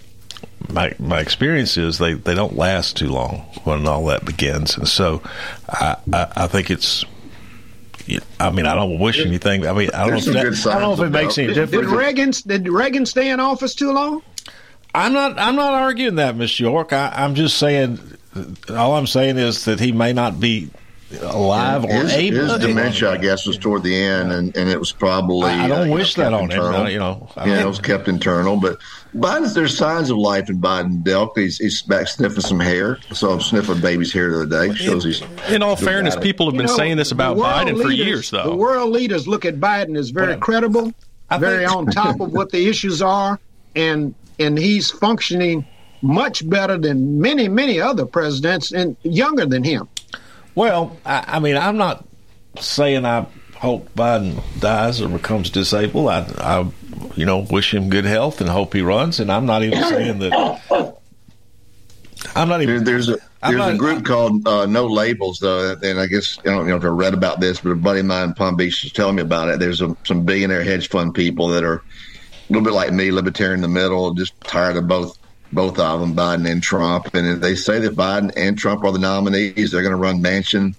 my 0.71 0.93
my 0.99 1.19
experience 1.19 1.77
is 1.77 1.97
they, 1.97 2.13
they 2.13 2.35
don't 2.35 2.55
last 2.55 2.97
too 2.97 3.09
long 3.09 3.39
when 3.63 3.87
all 3.87 4.05
that 4.05 4.25
begins, 4.25 4.77
and 4.77 4.87
so 4.87 5.21
I 5.67 5.97
I, 6.13 6.31
I 6.35 6.47
think 6.47 6.69
it's. 6.69 7.05
I 8.39 8.49
mean, 8.49 8.65
I 8.65 8.73
don't 8.73 8.97
wish 8.97 9.23
anything. 9.23 9.67
I 9.67 9.73
mean, 9.73 9.91
I 9.93 10.09
don't, 10.09 10.25
know 10.25 10.41
if, 10.41 10.63
that, 10.63 10.67
I 10.73 10.79
don't 10.79 10.97
know 10.97 11.03
if 11.03 11.07
it 11.07 11.11
makes 11.11 11.37
any 11.37 11.47
Did, 11.47 11.53
difference. 11.53 11.91
did 11.91 11.95
Reagan 11.95 12.31
did 12.47 12.67
Reagan 12.67 13.05
stay 13.05 13.29
in 13.29 13.39
office 13.39 13.75
too 13.75 13.91
long? 13.91 14.23
I'm 14.95 15.13
not. 15.13 15.37
I'm 15.37 15.55
not 15.55 15.73
arguing 15.73 16.15
that, 16.15 16.35
Miss 16.35 16.59
York. 16.59 16.91
I, 16.93 17.13
I'm 17.15 17.35
just 17.35 17.57
saying. 17.57 17.99
All 18.69 18.95
I'm 18.95 19.07
saying 19.07 19.37
is 19.37 19.65
that 19.65 19.79
he 19.79 19.91
may 19.91 20.13
not 20.13 20.39
be 20.39 20.69
alive 21.21 21.85
or 21.85 21.91
his, 21.91 22.13
able. 22.13 22.37
his 22.37 22.59
dementia, 22.59 23.11
I 23.11 23.17
guess, 23.17 23.45
was 23.45 23.57
toward 23.57 23.83
the 23.83 23.95
end, 23.95 24.31
and, 24.31 24.55
and 24.55 24.69
it 24.69 24.79
was 24.79 24.91
probably. 24.91 25.49
I, 25.49 25.65
I 25.65 25.67
don't 25.67 25.89
uh, 25.89 25.93
wish 25.93 26.17
know, 26.17 26.23
that 26.23 26.33
on 26.33 26.49
kept 26.49 26.75
him. 26.75 26.87
You 26.87 26.99
know, 26.99 27.29
I 27.35 27.45
yeah, 27.45 27.53
mean- 27.53 27.65
it 27.65 27.67
was 27.67 27.79
kept 27.79 28.07
internal, 28.07 28.57
but 28.57 28.79
Biden, 29.15 29.51
there's 29.53 29.75
signs 29.75 30.09
of 30.09 30.17
life 30.17 30.49
in 30.49 30.59
Biden. 30.61 31.03
Delk, 31.03 31.31
he's, 31.35 31.57
he's 31.57 31.81
back 31.81 32.07
sniffing 32.07 32.41
some 32.41 32.59
hair. 32.59 32.99
So 33.01 33.09
I 33.09 33.13
saw 33.15 33.33
him 33.33 33.41
sniff 33.41 33.69
a 33.69 33.75
baby's 33.75 34.13
hair 34.13 34.29
the 34.29 34.43
other 34.43 34.67
day. 34.67 34.75
Shows 34.75 35.03
he's. 35.03 35.21
In 35.49 35.63
all 35.63 35.75
fairness, 35.75 36.15
people 36.15 36.45
have 36.45 36.53
been 36.53 36.67
You 36.67 36.67
know, 36.67 36.77
saying 36.77 36.97
this 36.97 37.11
about 37.11 37.37
world 37.37 37.49
Biden 37.51 37.81
for 37.81 37.91
years, 37.91 38.29
though. 38.29 38.43
The 38.43 38.55
world 38.55 38.91
leaders 38.91 39.27
look 39.27 39.45
at 39.45 39.55
Biden 39.59 39.97
as 39.97 40.11
very 40.11 40.37
credible, 40.37 40.93
I 41.29 41.37
very 41.37 41.65
think- 41.65 41.75
on 41.75 41.85
top 41.87 42.19
of 42.19 42.31
what 42.33 42.51
the 42.51 42.67
issues 42.69 43.01
are, 43.01 43.39
and 43.75 44.13
and 44.39 44.57
he's 44.57 44.89
functioning 44.89 45.65
much 46.01 46.47
better 46.49 46.77
than 46.77 47.19
many 47.19 47.49
many 47.49 47.81
other 47.81 48.05
presidents 48.05 48.71
and 48.71 48.95
younger 49.03 49.45
than 49.45 49.63
him. 49.63 49.87
Well, 50.55 50.97
I, 51.05 51.23
I 51.27 51.39
mean, 51.39 51.57
I'm 51.57 51.77
not 51.77 52.05
saying 52.59 53.05
I 53.05 53.25
hope 53.55 53.93
Biden 53.93 54.41
dies 54.59 55.01
or 55.01 55.09
becomes 55.09 55.49
disabled. 55.49 56.09
I, 56.09 56.25
I, 56.37 56.71
you 57.15 57.25
know, 57.25 57.39
wish 57.49 57.73
him 57.73 57.89
good 57.89 58.05
health 58.05 58.41
and 58.41 58.49
hope 58.49 58.73
he 58.73 58.81
runs. 58.81 59.19
And 59.19 59.31
I'm 59.31 59.45
not 59.45 59.63
even 59.63 59.83
saying 59.83 60.19
that. 60.19 60.95
I'm 62.35 62.49
not 62.49 62.61
even. 62.61 62.83
there's 62.83 63.09
a 63.09 63.17
there's 63.41 63.65
a 63.65 63.77
group 63.77 64.05
called 64.05 64.45
uh, 64.47 64.65
No 64.65 64.87
Labels 64.87 65.39
though, 65.39 65.75
and 65.81 65.99
I 65.99 66.07
guess 66.07 66.37
I 66.39 66.43
don't 66.43 66.67
know 66.67 66.75
if 66.75 66.83
I 66.83 66.87
read 66.87 67.13
about 67.13 67.39
this, 67.39 67.61
but 67.61 67.71
a 67.71 67.75
buddy 67.75 68.01
of 68.01 68.05
mine 68.05 68.29
in 68.29 68.33
Palm 68.33 68.57
Beach 68.57 68.83
was 68.83 68.91
telling 68.91 69.15
me 69.15 69.21
about 69.21 69.47
it. 69.49 69.59
There's 69.59 69.81
a, 69.81 69.95
some 70.03 70.25
billionaire 70.25 70.63
hedge 70.63 70.89
fund 70.89 71.13
people 71.13 71.47
that 71.49 71.63
are 71.63 71.75
a 71.75 71.83
little 72.49 72.63
bit 72.63 72.73
like 72.73 72.91
me, 72.91 73.11
libertarian 73.11 73.55
in 73.55 73.61
the 73.61 73.67
middle, 73.69 74.13
just 74.13 74.39
tired 74.41 74.75
of 74.75 74.87
both 74.87 75.17
both 75.51 75.79
of 75.79 75.99
them, 75.99 76.15
Biden 76.15 76.49
and 76.49 76.61
Trump. 76.61 77.13
And 77.13 77.41
they 77.41 77.55
say 77.55 77.79
that 77.79 77.95
Biden 77.95 78.31
and 78.35 78.57
Trump 78.57 78.83
are 78.83 78.91
the 78.91 78.99
nominees. 78.99 79.71
They're 79.71 79.81
going 79.81 79.91
to 79.91 79.97
run 79.97 80.21
Manchin 80.21 80.75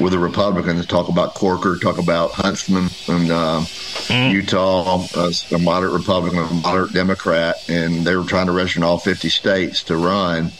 with 0.00 0.12
the 0.12 0.18
Republicans. 0.18 0.86
Talk 0.86 1.08
about 1.08 1.34
Corker, 1.34 1.78
talk 1.78 1.98
about 1.98 2.32
Huntsman 2.32 2.88
and 3.08 3.30
uh, 3.30 3.64
Utah, 4.10 5.06
uh, 5.14 5.32
a 5.52 5.58
moderate 5.58 5.92
Republican, 5.92 6.38
a 6.38 6.54
moderate 6.54 6.92
Democrat, 6.92 7.56
and 7.68 8.06
they 8.06 8.16
were 8.16 8.24
trying 8.24 8.46
to 8.46 8.52
register 8.52 8.80
in 8.80 8.84
all 8.84 8.98
50 8.98 9.28
states 9.28 9.84
to 9.84 9.96
run. 9.96 10.50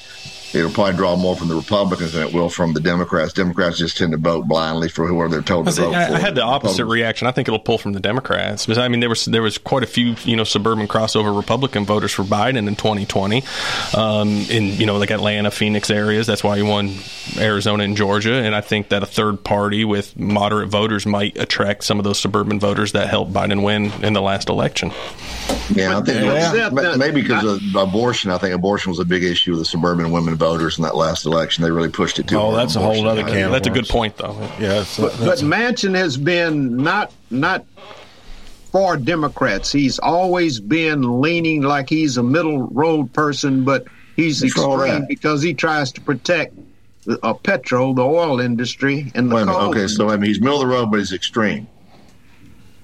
It'll 0.54 0.70
probably 0.70 0.94
draw 0.94 1.16
more 1.16 1.36
from 1.36 1.48
the 1.48 1.54
Republicans 1.54 2.12
than 2.12 2.26
it 2.26 2.32
will 2.32 2.48
from 2.48 2.72
the 2.72 2.80
Democrats. 2.80 3.32
Democrats 3.32 3.78
just 3.78 3.98
tend 3.98 4.12
to 4.12 4.18
vote 4.18 4.46
blindly 4.46 4.88
for 4.88 5.06
whoever 5.06 5.28
they're 5.28 5.42
told 5.42 5.66
to 5.66 5.72
vote 5.72 5.94
I, 5.94 6.08
for. 6.08 6.14
I 6.14 6.18
had 6.18 6.34
the 6.34 6.42
opposite 6.42 6.86
reaction. 6.86 7.26
I 7.26 7.32
think 7.32 7.48
it'll 7.48 7.58
pull 7.58 7.78
from 7.78 7.92
the 7.92 8.00
Democrats. 8.00 8.64
Because 8.64 8.78
I 8.78 8.88
mean, 8.88 9.00
there 9.00 9.08
was 9.08 9.24
there 9.24 9.42
was 9.42 9.58
quite 9.58 9.82
a 9.82 9.86
few 9.86 10.14
you 10.24 10.36
know 10.36 10.44
suburban 10.44 10.88
crossover 10.88 11.36
Republican 11.36 11.84
voters 11.84 12.12
for 12.12 12.22
Biden 12.22 12.68
in 12.68 12.76
2020, 12.76 13.42
um, 13.96 14.28
in 14.50 14.74
you 14.74 14.86
know 14.86 14.96
like 14.96 15.10
Atlanta, 15.10 15.50
Phoenix 15.50 15.90
areas. 15.90 16.26
That's 16.26 16.44
why 16.44 16.56
he 16.56 16.62
won 16.62 16.94
Arizona 17.36 17.84
and 17.84 17.96
Georgia. 17.96 18.34
And 18.34 18.54
I 18.54 18.60
think 18.60 18.88
that 18.90 19.02
a 19.02 19.06
third 19.06 19.44
party 19.44 19.84
with 19.84 20.18
moderate 20.18 20.68
voters 20.68 21.06
might 21.06 21.36
attract 21.36 21.84
some 21.84 21.98
of 21.98 22.04
those 22.04 22.18
suburban 22.18 22.60
voters 22.60 22.92
that 22.92 23.08
helped 23.08 23.32
Biden 23.32 23.62
win 23.62 23.92
in 24.02 24.12
the 24.12 24.22
last 24.22 24.48
election. 24.48 24.92
Yeah, 25.70 25.98
I 25.98 26.02
think 26.02 26.22
Yeah. 26.24 26.52
yeah. 26.54 26.70
Yeah. 26.72 26.96
maybe 26.96 27.22
because 27.22 27.44
of 27.44 27.74
abortion. 27.74 28.30
I 28.30 28.38
think 28.38 28.54
abortion 28.54 28.90
was 28.90 28.98
a 29.00 29.04
big 29.04 29.24
issue 29.24 29.52
with 29.52 29.60
the 29.60 29.64
suburban 29.64 30.10
women 30.12 30.34
voters 30.36 30.78
in 30.78 30.84
that 30.84 30.94
last 30.96 31.26
election. 31.26 31.64
They 31.64 31.70
really 31.70 31.88
pushed 31.88 32.18
it 32.18 32.28
too. 32.28 32.38
Oh, 32.38 32.54
that's 32.54 32.76
on 32.76 32.82
a 32.82 32.86
whole 32.86 33.08
other 33.08 33.24
can 33.24 33.46
of 33.46 33.52
That's 33.52 33.66
a 33.66 33.70
good 33.70 33.88
point, 33.88 34.16
though. 34.16 34.36
Yeah, 34.60 34.84
But, 34.98 35.12
that's- 35.18 35.18
but 35.18 35.38
Manchin 35.46 35.94
has 35.94 36.16
been 36.16 36.76
not 36.76 37.12
not 37.30 37.64
for 38.72 38.96
Democrats. 38.96 39.72
He's 39.72 39.98
always 39.98 40.60
been 40.60 41.20
leaning 41.20 41.62
like 41.62 41.88
he's 41.88 42.16
a 42.16 42.22
middle 42.22 42.64
road 42.68 43.12
person, 43.12 43.64
but 43.64 43.86
he's 44.16 44.42
What's 44.42 44.56
wrong 44.58 44.78
with 44.78 44.86
extreme 44.88 45.06
because 45.08 45.42
he 45.42 45.54
tries 45.54 45.92
to 45.92 46.00
protect 46.00 46.54
the, 47.04 47.18
uh, 47.24 47.32
petrol, 47.34 47.94
the 47.94 48.04
oil 48.04 48.40
industry, 48.40 49.10
and 49.14 49.30
the 49.30 49.36
Wait 49.36 49.46
coal. 49.46 49.70
Okay, 49.70 49.86
so 49.86 50.10
I 50.10 50.16
mean, 50.16 50.28
he's 50.28 50.40
middle 50.40 50.60
of 50.60 50.68
the 50.68 50.74
road, 50.74 50.90
but 50.90 50.98
he's 50.98 51.12
extreme. 51.12 51.66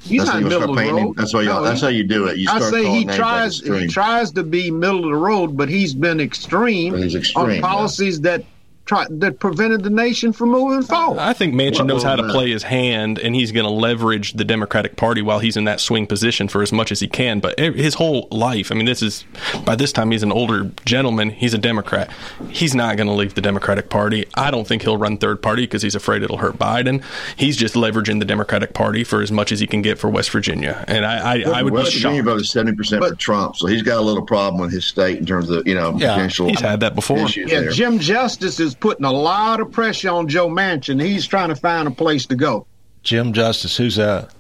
He's 0.04 0.21
that's 0.25 0.32
not 0.32 0.42
you 0.42 0.49
middle 0.49 0.71
of 0.71 0.76
the 0.76 0.92
road. 0.92 1.16
That's 1.16 1.32
how 1.32 1.40
you. 1.40 1.47
No, 1.49 1.62
that's 1.62 1.80
he- 1.80 1.87
how 1.87 1.90
you 1.90 2.04
do 2.04 2.26
it. 2.26 2.37
You 2.38 2.49
I 2.50 2.59
say 2.61 2.85
he 2.88 3.04
tries 3.04 3.61
he 3.61 3.87
tries 3.87 4.32
to 4.32 4.42
be 4.42 4.71
middle 4.71 5.04
of 5.04 5.11
the 5.11 5.16
road, 5.16 5.56
but 5.56 5.68
he's 5.68 5.94
been 5.94 6.21
extreme, 6.21 6.92
But 6.92 7.02
he's 7.02 7.14
extreme, 7.14 7.44
on 7.47 7.54
yeah. 7.54 7.61
policies 7.61 8.21
that 8.23 8.44
try 8.92 9.06
that 9.11 9.38
prevented 9.38 9.82
the 9.82 9.90
nation 9.90 10.32
from 10.32 10.50
moving 10.50 10.82
forward. 10.82 11.18
I 11.18 11.32
think 11.32 11.54
Manchin 11.54 11.78
Well, 11.78 11.87
knows 11.87 12.02
how 12.02 12.16
to 12.16 12.22
well, 12.22 12.32
play 12.32 12.50
his 12.50 12.62
hand, 12.62 13.18
and 13.18 13.34
he's 13.34 13.52
going 13.52 13.64
to 13.66 13.70
leverage 13.72 14.34
the 14.34 14.44
Democratic 14.44 14.96
Party 14.96 15.22
while 15.22 15.38
he's 15.38 15.56
in 15.56 15.64
that 15.64 15.80
swing 15.80 16.06
position 16.06 16.49
for 16.49 16.62
as 16.62 16.72
much 16.72 16.92
as 16.92 17.00
he 17.00 17.08
can. 17.08 17.40
But 17.40 17.58
his 17.58 17.94
whole 17.94 18.28
life, 18.30 18.70
I 18.70 18.75
mean, 18.75 18.87
this 18.87 19.02
is 19.02 19.25
by 19.64 19.76
this 19.76 19.92
time 19.92 20.11
he's 20.11 20.22
an 20.22 20.32
older 20.32 20.70
gentleman. 20.84 21.30
He's 21.30 21.54
a 21.54 21.58
Democrat. 21.58 22.11
He's 22.50 22.75
not 22.75 22.96
going 22.96 23.06
to 23.08 23.14
leave 23.14 23.34
the 23.34 23.40
Democratic 23.40 23.90
Party. 23.90 24.26
I 24.34 24.50
don't 24.50 24.66
think 24.66 24.82
he'll 24.82 24.96
run 24.96 25.18
third 25.18 25.42
party 25.42 25.62
because 25.62 25.82
he's 25.82 25.94
afraid 25.94 26.22
it'll 26.22 26.38
hurt 26.38 26.58
Biden. 26.58 27.02
He's 27.37 27.56
just 27.56 27.75
leveraging 27.75 28.18
the 28.18 28.25
Democratic 28.25 28.75
Party 28.75 29.04
for 29.04 29.22
as 29.22 29.32
much 29.32 29.52
as 29.52 29.61
he 29.61 29.66
can 29.66 29.82
get 29.82 29.99
for 29.99 30.08
West 30.11 30.30
Virginia, 30.30 30.84
and 30.88 31.04
I, 31.04 31.40
I, 31.42 31.42
I 31.58 31.62
would 31.62 31.72
be 31.72 31.76
West 31.78 31.94
Virginia 31.94 32.18
shocked. 32.18 32.25
voted 32.26 32.46
seventy 32.46 32.76
percent 32.76 33.04
for 33.04 33.14
Trump, 33.14 33.56
so 33.56 33.66
he's 33.66 33.82
got 33.82 33.99
a 33.99 34.00
little 34.00 34.25
problem 34.25 34.61
with 34.61 34.72
his 34.72 34.84
state 34.84 35.18
in 35.18 35.26
terms 35.26 35.50
of 35.50 35.66
you 35.66 35.75
know 35.75 35.96
Yeah, 35.96 36.14
potential. 36.14 36.49
He's 36.49 36.61
had 36.61 36.80
that 36.80 36.94
before. 36.94 37.28
Yeah, 37.28 37.61
there. 37.61 37.70
Jim 37.70 37.99
Justice 37.99 38.61
is 38.61 38.75
putting 38.83 39.05
a 39.05 39.12
lot 39.12 39.61
of 39.61 39.71
pressure 39.71 40.11
on 40.11 40.27
Joe 40.27 40.49
Manchin. 40.49 41.01
He's 41.01 41.25
trying 41.25 41.51
to 41.51 41.57
find 41.57 41.87
a 41.87 41.91
place 41.93 42.27
to 42.27 42.35
go. 42.35 42.67
Jim 43.05 43.33
Justice. 43.33 43.77
Who's 43.77 43.95
that? 43.97 44.35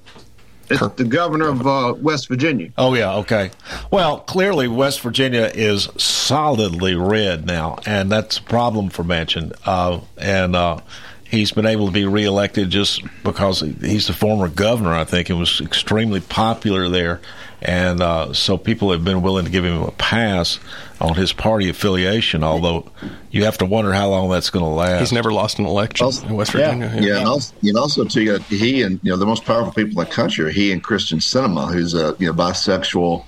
It's 0.68 0.94
the 0.96 1.04
governor 1.04 1.48
of 1.48 1.66
uh, 1.66 1.94
West 1.96 2.28
Virginia. 2.28 2.70
Oh 2.76 2.94
yeah, 2.94 3.16
okay. 3.18 3.50
Well, 3.90 4.20
clearly 4.20 4.66
West 4.68 5.00
Virginia 5.00 5.50
is 5.54 5.88
solidly 5.96 6.94
red 6.94 7.46
now, 7.46 7.78
and 7.86 8.10
that's 8.10 8.38
a 8.38 8.42
problem 8.42 8.88
for 8.88 9.04
Manchin. 9.04 9.54
Uh, 9.64 10.00
and 10.18 10.56
uh, 10.56 10.80
he's 11.24 11.52
been 11.52 11.66
able 11.66 11.86
to 11.86 11.92
be 11.92 12.04
reelected 12.04 12.70
just 12.70 13.02
because 13.22 13.60
he's 13.60 14.08
the 14.08 14.12
former 14.12 14.48
governor, 14.48 14.92
I 14.92 15.04
think, 15.04 15.30
and 15.30 15.38
was 15.38 15.60
extremely 15.60 16.20
popular 16.20 16.88
there. 16.88 17.20
And 17.64 18.00
uh, 18.00 18.32
so 18.32 18.58
people 18.58 18.90
have 18.92 19.04
been 19.04 19.22
willing 19.22 19.44
to 19.44 19.50
give 19.50 19.64
him 19.64 19.82
a 19.82 19.90
pass 19.92 20.58
on 21.00 21.14
his 21.14 21.32
party 21.32 21.68
affiliation. 21.68 22.42
Although 22.44 22.90
you 23.30 23.44
have 23.44 23.58
to 23.58 23.66
wonder 23.66 23.92
how 23.92 24.08
long 24.08 24.30
that's 24.30 24.50
going 24.50 24.64
to 24.64 24.70
last. 24.70 25.00
He's 25.00 25.12
never 25.12 25.32
lost 25.32 25.58
an 25.58 25.66
election 25.66 26.06
Also- 26.06 26.26
in 26.26 26.34
West 26.34 26.54
yeah. 26.54 26.74
Virginia. 26.74 27.00
Yeah, 27.00 27.18
and 27.18 27.28
also, 27.28 27.54
and 27.62 27.76
also 27.76 28.04
too, 28.04 28.22
you 28.22 28.38
got 28.38 28.42
he 28.42 28.82
and 28.82 29.00
you 29.02 29.10
know 29.10 29.16
the 29.16 29.26
most 29.26 29.44
powerful 29.44 29.72
people 29.72 30.00
in 30.00 30.08
the 30.08 30.14
country 30.14 30.44
are 30.44 30.50
he 30.50 30.72
and 30.72 30.82
Kyrsten 30.82 31.18
Sinema, 31.18 31.72
who's 31.72 31.94
a 31.94 32.16
you 32.18 32.26
know 32.26 32.32
bisexual 32.32 33.24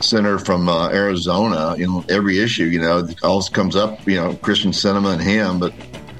senator 0.00 0.38
from 0.38 0.68
uh, 0.68 0.88
Arizona. 0.90 1.74
You 1.78 1.86
know, 1.86 2.04
every 2.08 2.38
issue, 2.38 2.64
you 2.64 2.80
know, 2.80 3.08
always 3.22 3.48
comes 3.48 3.76
up. 3.76 4.06
You 4.06 4.16
know, 4.16 4.32
Kyrsten 4.34 4.72
Sinema 4.72 5.12
and 5.14 5.22
him, 5.22 5.58
but 5.58 5.72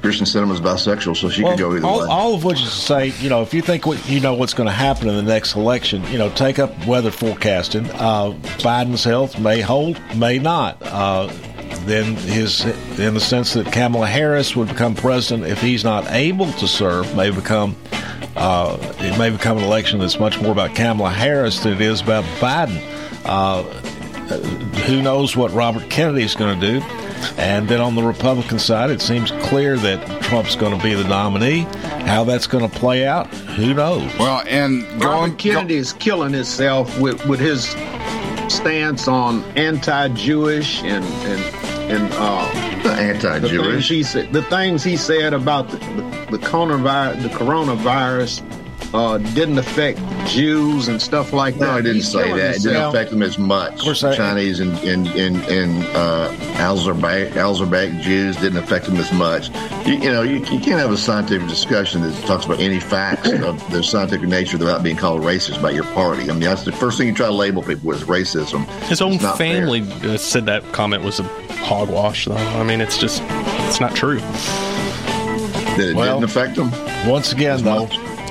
Kyrsten 0.07 0.23
Sinema's 0.23 0.61
bisexual, 0.61 1.17
so 1.17 1.29
she 1.29 1.43
could 1.43 1.59
go 1.59 1.75
either 1.75 1.85
all, 1.85 2.01
way. 2.01 2.07
all 2.09 2.35
of 2.35 2.45
which 2.45 2.63
is 2.63 2.71
to 2.71 2.77
say, 2.77 3.07
you 3.21 3.29
know, 3.29 3.43
if 3.43 3.53
you 3.53 3.61
think 3.61 3.87
what, 3.87 4.09
you 4.09 4.21
know 4.21 4.35
what's 4.35 4.55
going 4.55 4.69
to 4.69 4.73
happen 4.73 5.09
in 5.09 5.17
the 5.17 5.23
next 5.23 5.57
election, 5.57 6.05
you 6.13 6.19
know, 6.19 6.31
take 6.31 6.61
up 6.61 6.87
weather 6.87 7.11
forecasting. 7.11 7.87
Uh, 7.87 8.31
Biden's 8.59 9.03
health 9.03 9.39
may 9.41 9.61
hold, 9.61 10.01
may 10.15 10.39
not. 10.39 10.81
Uh, 10.83 11.27
then 11.87 12.15
his, 12.15 12.65
in 12.99 13.15
the 13.15 13.21
sense 13.21 13.55
that 13.55 13.73
Kamala 13.73 14.07
Harris 14.07 14.55
would 14.55 14.69
become 14.69 14.95
president 14.95 15.49
if 15.49 15.61
he's 15.61 15.83
not 15.83 16.07
able 16.13 16.53
to 16.53 16.69
serve, 16.69 17.15
may 17.17 17.31
become. 17.31 17.75
Uh, 18.37 18.77
it 18.99 19.19
may 19.19 19.31
become 19.31 19.57
an 19.59 19.65
election 19.65 19.99
that's 19.99 20.21
much 20.21 20.41
more 20.41 20.53
about 20.53 20.75
Kamala 20.75 21.11
Harris 21.11 21.61
than 21.61 21.73
it 21.73 21.81
is 21.81 22.01
about 22.03 22.23
Biden. 22.39 22.81
Uh, 23.25 23.63
who 24.83 25.03
knows 25.03 25.37
what 25.37 25.53
Robert 25.53 25.89
Kennedy 25.91 26.23
is 26.23 26.35
going 26.35 26.61
to 26.61 26.81
do? 26.81 27.06
And 27.39 27.69
then 27.69 27.81
on 27.81 27.95
the 27.95 28.03
Republican 28.03 28.59
side, 28.59 28.91
it 28.91 29.01
seems 29.01 29.31
clear 29.43 29.77
that 29.77 30.23
Trump's 30.23 30.57
going 30.57 30.77
to 30.77 30.83
be 30.83 30.95
the 30.95 31.05
nominee. 31.05 31.61
How 32.07 32.25
that's 32.25 32.47
going 32.47 32.69
to 32.69 32.79
play 32.79 33.07
out, 33.07 33.27
who 33.27 33.75
knows? 33.75 34.11
Well, 34.19 34.43
and 34.47 34.83
going 35.01 35.01
Robert 35.01 35.39
Kennedy 35.39 35.77
is 35.77 35.93
killing 35.95 36.33
himself 36.33 36.99
with, 37.01 37.25
with 37.27 37.41
his 37.41 37.75
stance 38.53 39.09
on 39.09 39.43
anti-Jewish 39.57 40.83
and 40.83 41.05
and 41.05 41.67
and 41.91 42.13
uh, 42.15 42.83
the 42.83 42.97
things 42.97 43.25
anti-Jewish. 43.25 43.89
he 43.89 44.03
said, 44.03 44.33
the 44.33 44.43
things 44.45 44.83
he 44.83 44.97
said 44.97 45.33
about 45.35 45.69
the 45.69 45.77
the, 45.79 46.37
the 46.37 46.39
coronavirus, 46.39 47.23
the 47.23 47.29
coronavirus 47.29 48.66
uh, 48.95 49.19
didn't 49.19 49.59
affect 49.59 49.99
Jews 50.27 50.89
and 50.89 51.01
stuff 51.01 51.33
like 51.33 51.55
that. 51.59 51.61
No, 51.67 51.71
I 51.73 51.77
didn't 51.81 51.97
He's 51.97 52.11
say 52.13 52.23
killing 52.25 52.37
that. 52.39 52.51
It 52.57 52.63
didn't 52.63 52.73
himself. 52.75 52.95
affect 52.95 53.11
them 53.11 53.23
as 53.23 53.39
much. 53.39 53.79
course, 53.81 54.03
I- 54.05 54.17
Chinese 54.17 54.61
and 54.61 54.73
and 54.79 55.07
and, 55.09 55.37
and 55.45 55.85
uh, 55.97 56.31
Alzerbaic, 56.57 57.37
Alzerbaic 57.37 58.01
Jews 58.01 58.37
didn't 58.37 58.59
affect 58.59 58.87
them 58.87 58.97
as 58.97 59.13
much. 59.13 59.51
You, 59.87 59.95
you 59.95 60.13
know, 60.13 60.23
you, 60.23 60.37
you 60.39 60.61
can't 60.61 60.81
have 60.81 60.91
a 60.93 60.97
scientific 60.97 61.47
discussion 61.49 62.03
that 62.03 62.15
talks 62.27 62.45
about 62.45 62.61
any 62.61 62.81
facts 62.81 63.31
of 63.31 63.71
their 63.71 63.83
scientific 63.83 64.29
nature 64.29 64.59
without 64.59 64.83
being 64.83 64.97
called 64.97 65.23
racist 65.23 65.61
by 65.63 65.71
your 65.71 65.85
party. 65.85 66.25
I 66.25 66.33
mean, 66.33 66.41
that's 66.41 66.65
the 66.65 66.73
first 66.73 66.99
thing 66.99 67.07
you 67.09 67.15
try 67.15 67.27
to 67.27 67.33
label 67.33 67.63
people 67.63 67.89
with 67.89 68.03
is 68.03 68.09
racism. 68.09 68.67
His 68.85 69.01
own 69.01 69.15
It's 69.15 69.23
not 69.23 69.39
fair. 69.39 69.61
family 69.61 69.83
uh, 70.03 70.17
said 70.17 70.47
that 70.47 70.63
comment 70.73 71.05
was 71.05 71.21
a 71.21 71.25
hogwash, 71.65 72.25
though. 72.27 72.35
I 72.37 72.63
mean, 72.65 72.81
it's 72.81 72.99
just 72.99 73.23
it's 73.69 73.81
not 73.81 73.95
true. 73.95 74.21
That 75.77 75.91
It 75.91 75.97
Well- 75.97 76.19
didn't 76.21 76.31
affect 76.31 76.57
them. 76.57 76.71
Once 77.09 77.33
again, 77.33 77.63
though, 77.63 77.87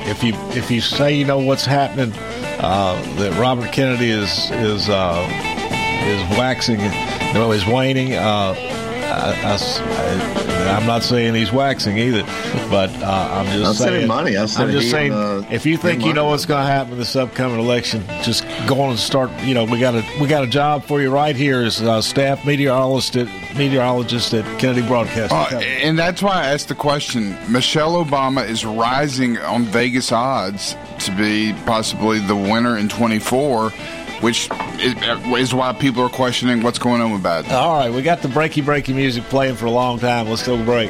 if 0.06 0.24
you 0.24 0.34
if 0.52 0.70
you 0.72 0.82
say 0.82 1.14
you 1.16 1.26
know 1.26 1.40
what's 1.40 1.66
happening, 1.66 2.14
uh, 2.60 3.02
that 3.18 3.40
Robert 3.40 3.72
Kennedy 3.72 4.10
is 4.10 4.52
is 4.52 4.90
uh, 4.90 5.28
is 6.06 6.38
waxing, 6.38 6.80
no, 7.34 7.52
is 7.52 7.66
waning. 7.66 8.14
Uh, 8.14 8.56
I, 9.08 10.45
am 10.56 10.86
not 10.86 11.04
saying 11.04 11.36
he's 11.36 11.52
waxing 11.52 11.98
either, 11.98 12.24
but 12.70 12.90
uh, 13.02 13.30
I'm 13.34 13.46
just 13.48 13.66
I 13.66 13.74
said 13.74 13.90
saying. 13.90 14.08
money. 14.08 14.38
I 14.38 14.46
said 14.46 14.64
I'm 14.64 14.72
just 14.72 14.86
he, 14.86 14.92
saying. 14.92 15.14
uh, 15.14 15.48
if 15.52 15.66
you 15.66 15.78
think 15.78 16.04
you 16.06 16.14
know 16.14 16.26
what's 16.26 16.46
going 16.46 16.66
to 16.66 16.72
happen 16.72 16.98
this 16.98 17.16
upcoming 17.16 17.60
election, 17.60 18.04
just 18.24 18.46
go 18.68 18.82
on 18.82 18.92
and 18.92 19.00
start. 19.00 19.32
You 19.44 19.54
know, 19.54 19.66
we 19.66 19.80
got 19.80 19.96
a 19.96 20.04
we 20.20 20.28
got 20.28 20.44
a 20.44 20.48
job 20.48 20.84
for 20.84 21.02
you 21.02 21.12
right 21.12 21.36
here 21.36 21.62
as 21.62 21.82
uh, 21.82 22.02
staff 22.02 22.46
meteorologist 22.46 23.16
at, 23.16 23.58
meteorologist 23.58 24.34
at 24.34 24.46
Kennedy 24.60 24.86
Broadcasting. 24.88 25.58
Uh, 25.58 25.62
and 25.62 25.98
that's 25.98 26.22
why 26.22 26.44
I 26.44 26.48
asked 26.48 26.68
the 26.70 26.76
question. 26.76 27.36
Michelle 27.52 28.04
Obama 28.04 28.48
is 28.48 28.66
rising 28.66 29.38
on 29.40 29.64
Vegas 29.64 30.12
odds 30.12 30.76
to 31.00 31.12
be 31.16 31.54
possibly 31.66 32.20
the 32.20 32.36
winner 32.36 32.78
in 32.78 32.90
24, 32.90 33.72
which 34.26 34.50
is, 34.80 35.54
why 35.54 35.72
people 35.72 36.02
are 36.02 36.10
questioning 36.10 36.64
what's 36.64 36.80
going 36.80 37.00
on 37.00 37.12
with 37.12 37.22
Biden. 37.22 37.52
All 37.52 37.78
right, 37.78 37.94
we 37.94 38.02
got 38.02 38.24
the 38.24 38.28
breaky 38.28 38.64
breaky 38.64 38.96
music 38.96 39.24
playing 39.26 39.56
for 39.56 39.68
a 39.68 39.72
long 39.72 40.00
time. 40.00 40.28
Let's 40.28 40.44
go 40.44 40.58
break. 40.66 40.90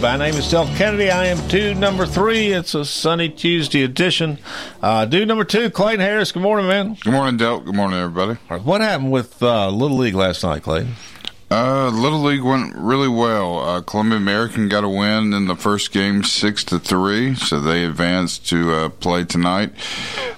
My 0.00 0.16
name 0.16 0.34
is 0.36 0.50
Del 0.50 0.66
Kennedy. 0.76 1.10
I 1.10 1.26
am 1.26 1.46
dude 1.48 1.76
number 1.76 2.06
three. 2.06 2.52
It's 2.52 2.74
a 2.74 2.86
sunny 2.86 3.28
Tuesday 3.28 3.82
edition. 3.82 4.38
Uh, 4.80 5.04
dude 5.04 5.28
number 5.28 5.44
two, 5.44 5.68
Clayton 5.68 6.00
Harris. 6.00 6.32
Good 6.32 6.42
morning, 6.42 6.66
man. 6.68 6.94
Good 6.94 7.12
morning, 7.12 7.36
Del. 7.36 7.60
Good 7.60 7.74
morning, 7.74 7.98
everybody. 7.98 8.38
What 8.62 8.80
happened 8.80 9.12
with 9.12 9.42
uh, 9.42 9.68
Little 9.68 9.98
League 9.98 10.14
last 10.14 10.42
night, 10.42 10.62
Clayton? 10.62 10.94
Uh, 11.50 11.90
Little 11.90 12.22
League 12.22 12.42
went 12.42 12.74
really 12.76 13.08
well. 13.08 13.58
Uh, 13.58 13.82
Columbia 13.82 14.16
American 14.16 14.70
got 14.70 14.84
a 14.84 14.88
win 14.88 15.34
in 15.34 15.46
the 15.48 15.56
first 15.56 15.92
game, 15.92 16.24
six 16.24 16.64
to 16.64 16.78
three, 16.78 17.34
so 17.34 17.60
they 17.60 17.84
advanced 17.84 18.48
to 18.48 18.72
uh, 18.72 18.88
play 18.88 19.24
tonight 19.24 19.72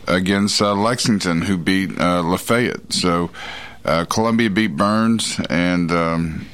against 0.09 0.61
uh, 0.61 0.75
Lexington, 0.75 1.42
who 1.42 1.57
beat 1.57 1.96
uh, 2.01 2.22
Lafayette. 2.22 2.92
So 2.92 3.31
uh, 3.85 4.07
Columbia 4.07 4.51
beat 4.51 4.77
Burns, 4.77 5.40
and 5.48 5.92
um, 5.92 6.46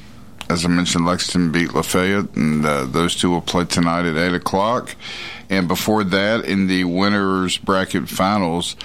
as 0.49 0.65
I 0.65 0.67
mentioned, 0.67 1.05
Lexington 1.05 1.51
beat 1.51 1.73
Lafayette, 1.73 2.35
and 2.35 2.65
uh, 2.65 2.85
those 2.85 3.15
two 3.15 3.29
will 3.29 3.41
play 3.41 3.65
tonight 3.65 4.05
at 4.05 4.17
eight 4.17 4.33
o'clock. 4.33 4.95
And 5.49 5.67
before 5.67 6.03
that, 6.03 6.45
in 6.45 6.67
the 6.67 6.83
winners 6.85 7.57
bracket 7.57 8.09
finals, 8.09 8.75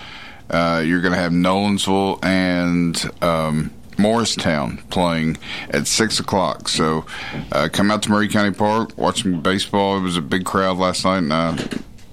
uh, 0.51 0.83
you're 0.85 1.01
going 1.01 1.15
to 1.15 1.19
have 1.19 1.33
Nolensville 1.33 2.23
and 2.23 3.11
um, 3.23 3.71
Morristown 3.99 4.79
playing 4.91 5.39
at 5.71 5.87
six 5.87 6.21
o'clock. 6.21 6.69
So 6.69 7.07
uh, 7.51 7.69
come 7.73 7.91
out 7.91 8.03
to 8.03 8.11
Maury 8.11 8.29
County 8.29 8.53
Park, 8.53 8.97
watch 8.99 9.23
some 9.23 9.41
baseball. 9.41 9.97
It 9.97 10.03
was 10.03 10.17
a 10.17 10.23
big 10.23 10.45
crowd 10.45 10.77
last 10.77 11.05
night, 11.05 11.19
and 11.19 11.33
I 11.33 11.69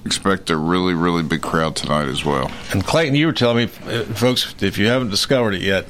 expect 0.06 0.50
a 0.50 0.58
really, 0.58 0.94
really 0.94 1.24
big 1.24 1.42
crowd 1.42 1.76
tonight 1.76 2.08
as 2.08 2.24
well. 2.24 2.50
And 2.72 2.84
Clayton, 2.86 3.16
you 3.16 3.28
were 3.28 3.34
telling 3.34 3.68
me, 3.68 3.72
uh, 3.86 4.04
folks, 4.14 4.56
if 4.62 4.78
you 4.78 4.88
haven't 4.88 5.10
discovered 5.10 5.56
it 5.56 5.62
yet, 5.62 5.88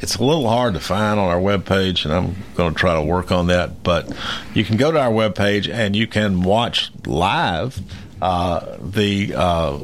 it's 0.00 0.16
a 0.16 0.24
little 0.24 0.48
hard 0.48 0.74
to 0.74 0.80
find 0.80 1.18
on 1.18 1.28
our 1.28 1.40
webpage, 1.40 2.04
and 2.04 2.14
I'm 2.14 2.36
going 2.54 2.72
to 2.72 2.78
try 2.78 2.94
to 2.94 3.02
work 3.02 3.32
on 3.32 3.48
that. 3.48 3.82
But 3.82 4.10
you 4.54 4.64
can 4.64 4.76
go 4.76 4.92
to 4.92 5.00
our 5.00 5.10
webpage 5.10 5.72
and 5.72 5.96
you 5.96 6.06
can 6.06 6.42
watch 6.42 6.90
live 7.06 7.80
uh, 8.22 8.76
the 8.80 9.34
uh, 9.34 9.78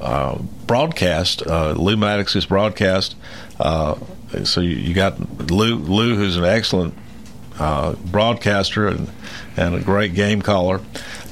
uh, 0.00 0.38
broadcast, 0.66 1.46
uh, 1.46 1.72
Lou 1.72 1.96
Maddox's 1.96 2.46
broadcast. 2.46 3.16
Uh, 3.58 3.96
so 4.44 4.60
you, 4.60 4.76
you 4.76 4.94
got 4.94 5.50
Lou, 5.50 5.76
Lou, 5.76 6.16
who's 6.16 6.36
an 6.36 6.44
excellent 6.44 6.94
uh, 7.58 7.92
broadcaster 7.92 8.88
and, 8.88 9.10
and 9.56 9.74
a 9.74 9.80
great 9.80 10.14
game 10.14 10.42
caller. 10.42 10.80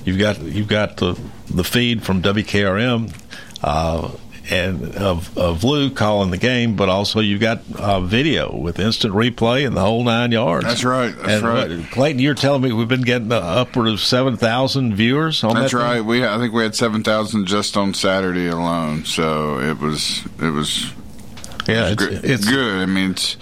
You've 0.05 0.18
got 0.18 0.40
you've 0.40 0.68
got 0.68 0.97
the 0.97 1.18
the 1.49 1.64
feed 1.64 2.03
from 2.03 2.23
WKRM 2.23 3.14
uh, 3.62 4.11
and 4.51 4.97
of 4.97 5.37
of 5.39 5.63
Lou 5.65 5.91
calling 5.91 6.31
the 6.31 6.37
game, 6.37 6.75
but 6.77 6.89
also 6.89 7.21
you've 7.21 7.41
got 7.41 7.61
uh, 7.77 8.01
video 8.01 8.55
with 8.57 8.79
instant 8.79 9.15
replay 9.15 9.67
and 9.67 9.77
the 9.77 9.81
whole 9.81 10.03
nine 10.05 10.33
yards. 10.33 10.65
That's 10.67 10.85
right. 10.85 11.15
That's 11.17 11.43
and, 11.43 11.43
right. 11.45 11.91
Clayton, 11.93 12.19
you're 12.21 12.35
telling 12.35 12.63
me 12.63 12.73
we've 12.73 12.89
been 12.89 13.03
getting 13.03 13.31
upward 13.31 13.89
of 13.89 14.01
seven 14.01 14.37
thousand 14.37 14.95
viewers 14.97 15.45
on 15.45 15.55
That's 15.55 15.73
that. 15.73 15.79
thing? 15.79 15.87
right. 15.87 16.01
We 16.05 16.27
I 16.27 16.39
think 16.39 16.53
we 16.53 16.63
had 16.63 16.75
seven 16.75 17.03
thousand 17.03 17.47
just 17.47 17.77
on 17.77 17.95
Saturday 17.95 18.49
alone. 18.49 19.05
So 19.05 19.61
it 19.61 19.79
was 19.79 20.23
it 20.41 20.51
was 20.51 20.93
yeah 21.69 21.91
it 21.91 22.01
was 22.01 22.09
it's- 22.09 22.21
gr- 22.21 22.27
it's- 22.27 22.49
good. 22.49 22.83
I 22.83 22.87
mean, 22.87 23.11
it's, 23.13 23.37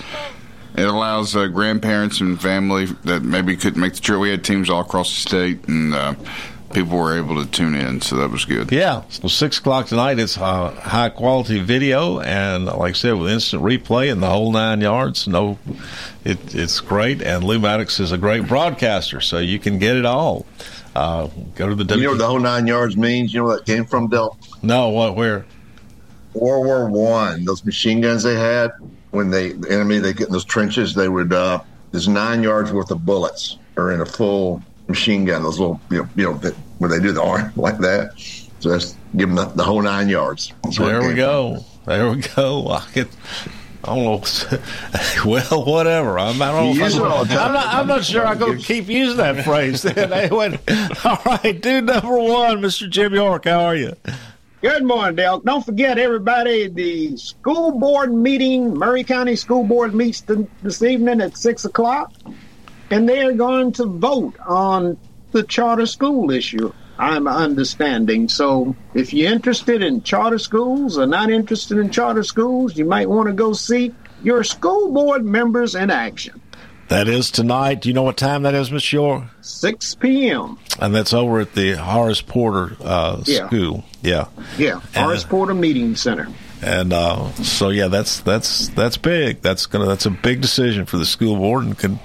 it 0.76 0.86
allows 0.86 1.34
uh, 1.34 1.46
grandparents 1.48 2.20
and 2.20 2.40
family 2.40 2.84
that 3.04 3.22
maybe 3.22 3.56
couldn't 3.56 3.80
make 3.80 3.94
the 3.94 4.00
trip. 4.00 4.20
We 4.20 4.30
had 4.30 4.44
teams 4.44 4.70
all 4.70 4.82
across 4.82 5.10
the 5.12 5.20
state, 5.28 5.66
and 5.66 5.92
uh, 5.92 6.14
people 6.72 6.98
were 6.98 7.16
able 7.16 7.42
to 7.44 7.50
tune 7.50 7.74
in. 7.74 8.00
So 8.00 8.16
that 8.16 8.30
was 8.30 8.44
good. 8.44 8.70
Yeah, 8.72 9.02
so 9.08 9.28
six 9.28 9.58
o'clock 9.58 9.86
tonight. 9.86 10.18
It's 10.18 10.38
uh, 10.38 10.70
high 10.72 11.08
quality 11.10 11.60
video, 11.60 12.20
and 12.20 12.66
like 12.66 12.90
I 12.90 12.92
said, 12.92 13.12
with 13.12 13.30
instant 13.30 13.62
replay 13.62 14.10
and 14.10 14.22
the 14.22 14.28
whole 14.30 14.52
nine 14.52 14.80
yards. 14.80 15.26
No, 15.28 15.58
it, 16.24 16.54
it's 16.54 16.80
great. 16.80 17.22
And 17.22 17.44
Lou 17.44 17.58
Maddox 17.58 18.00
is 18.00 18.12
a 18.12 18.18
great 18.18 18.46
broadcaster, 18.46 19.20
so 19.20 19.38
you 19.38 19.58
can 19.58 19.78
get 19.78 19.96
it 19.96 20.06
all. 20.06 20.46
Uh, 20.94 21.28
go 21.54 21.68
to 21.68 21.74
the 21.74 21.82
You 21.84 21.88
W. 21.88 22.04
know 22.04 22.10
what 22.10 22.18
the 22.18 22.26
whole 22.26 22.40
nine 22.40 22.66
yards 22.66 22.96
means? 22.96 23.32
You 23.32 23.40
know 23.40 23.46
where 23.46 23.56
that 23.58 23.66
came 23.66 23.84
from, 23.84 24.08
Del? 24.08 24.36
no, 24.62 24.88
what? 24.88 25.16
Where? 25.16 25.46
World 26.34 26.66
War 26.66 26.88
One. 26.88 27.44
Those 27.44 27.64
machine 27.64 28.00
guns 28.00 28.22
they 28.22 28.36
had 28.36 28.70
when 29.10 29.30
they 29.30 29.52
the 29.52 29.70
enemy 29.72 29.98
they 29.98 30.12
get 30.12 30.28
in 30.28 30.32
those 30.32 30.44
trenches, 30.44 30.94
they 30.94 31.08
would 31.08 31.32
uh, 31.32 31.60
there's 31.90 32.06
nine 32.08 32.42
yards 32.42 32.72
worth 32.72 32.90
of 32.90 33.04
bullets 33.04 33.58
are 33.76 33.90
in 33.92 34.00
a 34.00 34.06
full 34.06 34.62
machine 34.90 35.24
gun. 35.24 35.42
Those 35.42 35.58
little 35.58 35.80
you 35.90 35.98
know 35.98 36.08
you 36.16 36.24
know 36.24 36.38
that, 36.38 36.54
where 36.78 36.90
they 36.90 37.00
do 37.00 37.12
the 37.12 37.22
arm 37.22 37.52
like 37.56 37.78
that. 37.78 38.12
So 38.60 38.70
that's 38.70 38.96
give 39.16 39.28
them 39.28 39.36
the, 39.36 39.46
the 39.46 39.64
whole 39.64 39.82
nine 39.82 40.08
yards. 40.08 40.52
That's 40.64 40.78
There 40.78 41.00
we 41.00 41.08
came 41.08 41.16
go. 41.16 41.64
There 41.86 42.10
we 42.10 42.20
go. 42.20 42.68
I 42.70 42.86
could. 42.92 43.08
I 43.82 43.94
don't 43.94 44.52
know. 44.52 44.58
well, 45.24 45.64
whatever. 45.64 46.18
I'm, 46.18 46.40
I 46.42 46.52
don't 46.52 46.76
know 46.76 46.84
I'm, 46.84 47.12
all 47.12 47.24
the 47.24 47.34
time. 47.34 47.46
I'm 47.46 47.52
not. 47.54 47.74
I'm 47.74 47.86
not 47.86 48.04
sure. 48.04 48.26
I'm 48.26 48.38
going 48.38 48.58
to 48.58 48.64
keep 48.64 48.88
using 48.88 49.16
that 49.16 49.42
phrase. 49.42 49.82
Then 49.82 50.12
anyway, 50.12 50.58
all 51.04 51.18
right, 51.24 51.58
dude. 51.58 51.86
Number 51.86 52.18
one, 52.18 52.60
Mr. 52.60 52.90
Jim 52.90 53.14
York. 53.14 53.46
How 53.46 53.60
are 53.60 53.76
you? 53.76 53.96
Good 54.62 54.84
morning, 54.84 55.16
Dale. 55.16 55.40
Don't 55.40 55.64
forget, 55.64 55.96
everybody, 55.98 56.68
the 56.68 57.16
school 57.16 57.78
board 57.78 58.12
meeting, 58.12 58.78
Maury 58.78 59.04
County 59.04 59.34
School 59.34 59.64
Board 59.64 59.94
meets 59.94 60.20
th- 60.20 60.46
this 60.62 60.82
evening 60.82 61.22
at 61.22 61.38
6 61.38 61.64
o'clock, 61.64 62.12
and 62.90 63.08
they're 63.08 63.32
going 63.32 63.72
to 63.72 63.86
vote 63.86 64.34
on 64.46 64.98
the 65.32 65.42
charter 65.44 65.86
school 65.86 66.30
issue, 66.30 66.72
I'm 66.98 67.26
understanding. 67.28 68.28
So 68.28 68.74
if 68.94 69.12
you're 69.14 69.32
interested 69.32 69.82
in 69.82 70.02
charter 70.02 70.38
schools 70.38 70.98
or 70.98 71.06
not 71.06 71.30
interested 71.30 71.78
in 71.78 71.90
charter 71.90 72.22
schools, 72.24 72.76
you 72.76 72.84
might 72.84 73.08
want 73.08 73.28
to 73.28 73.32
go 73.32 73.52
see 73.52 73.94
your 74.22 74.44
school 74.44 74.92
board 74.92 75.24
members 75.24 75.74
in 75.74 75.90
action. 75.90 76.40
That 76.88 77.06
is 77.06 77.30
tonight. 77.30 77.82
Do 77.82 77.88
you 77.88 77.94
know 77.94 78.02
what 78.02 78.16
time 78.16 78.42
that 78.42 78.54
is, 78.54 78.72
Miss 78.72 78.92
York? 78.92 79.22
6 79.42 79.94
p.m. 79.94 80.58
And 80.80 80.92
that's 80.92 81.14
over 81.14 81.38
at 81.38 81.54
the 81.54 81.74
Horace 81.74 82.20
Porter 82.20 82.76
uh, 82.80 83.22
Yeah. 83.26 83.46
School. 83.46 83.84
Yeah. 84.02 84.26
Yeah, 84.58 84.80
Horace 84.96 85.22
Porter 85.22 85.54
Meeting 85.54 85.94
Center. 85.94 86.26
And 86.62 86.92
uh, 86.92 87.30
so 87.34 87.68
yeah, 87.70 87.86
that's 87.88 88.20
that's 88.20 88.68
that's 88.70 88.98
big. 88.98 89.40
That's 89.40 89.64
gonna 89.66 89.86
that's 89.86 90.04
a 90.04 90.10
big 90.10 90.42
decision 90.42 90.84
for 90.84 90.98
the 90.98 91.06
school 91.06 91.36
board 91.36 91.64
and 91.64 91.78
can 91.78 91.98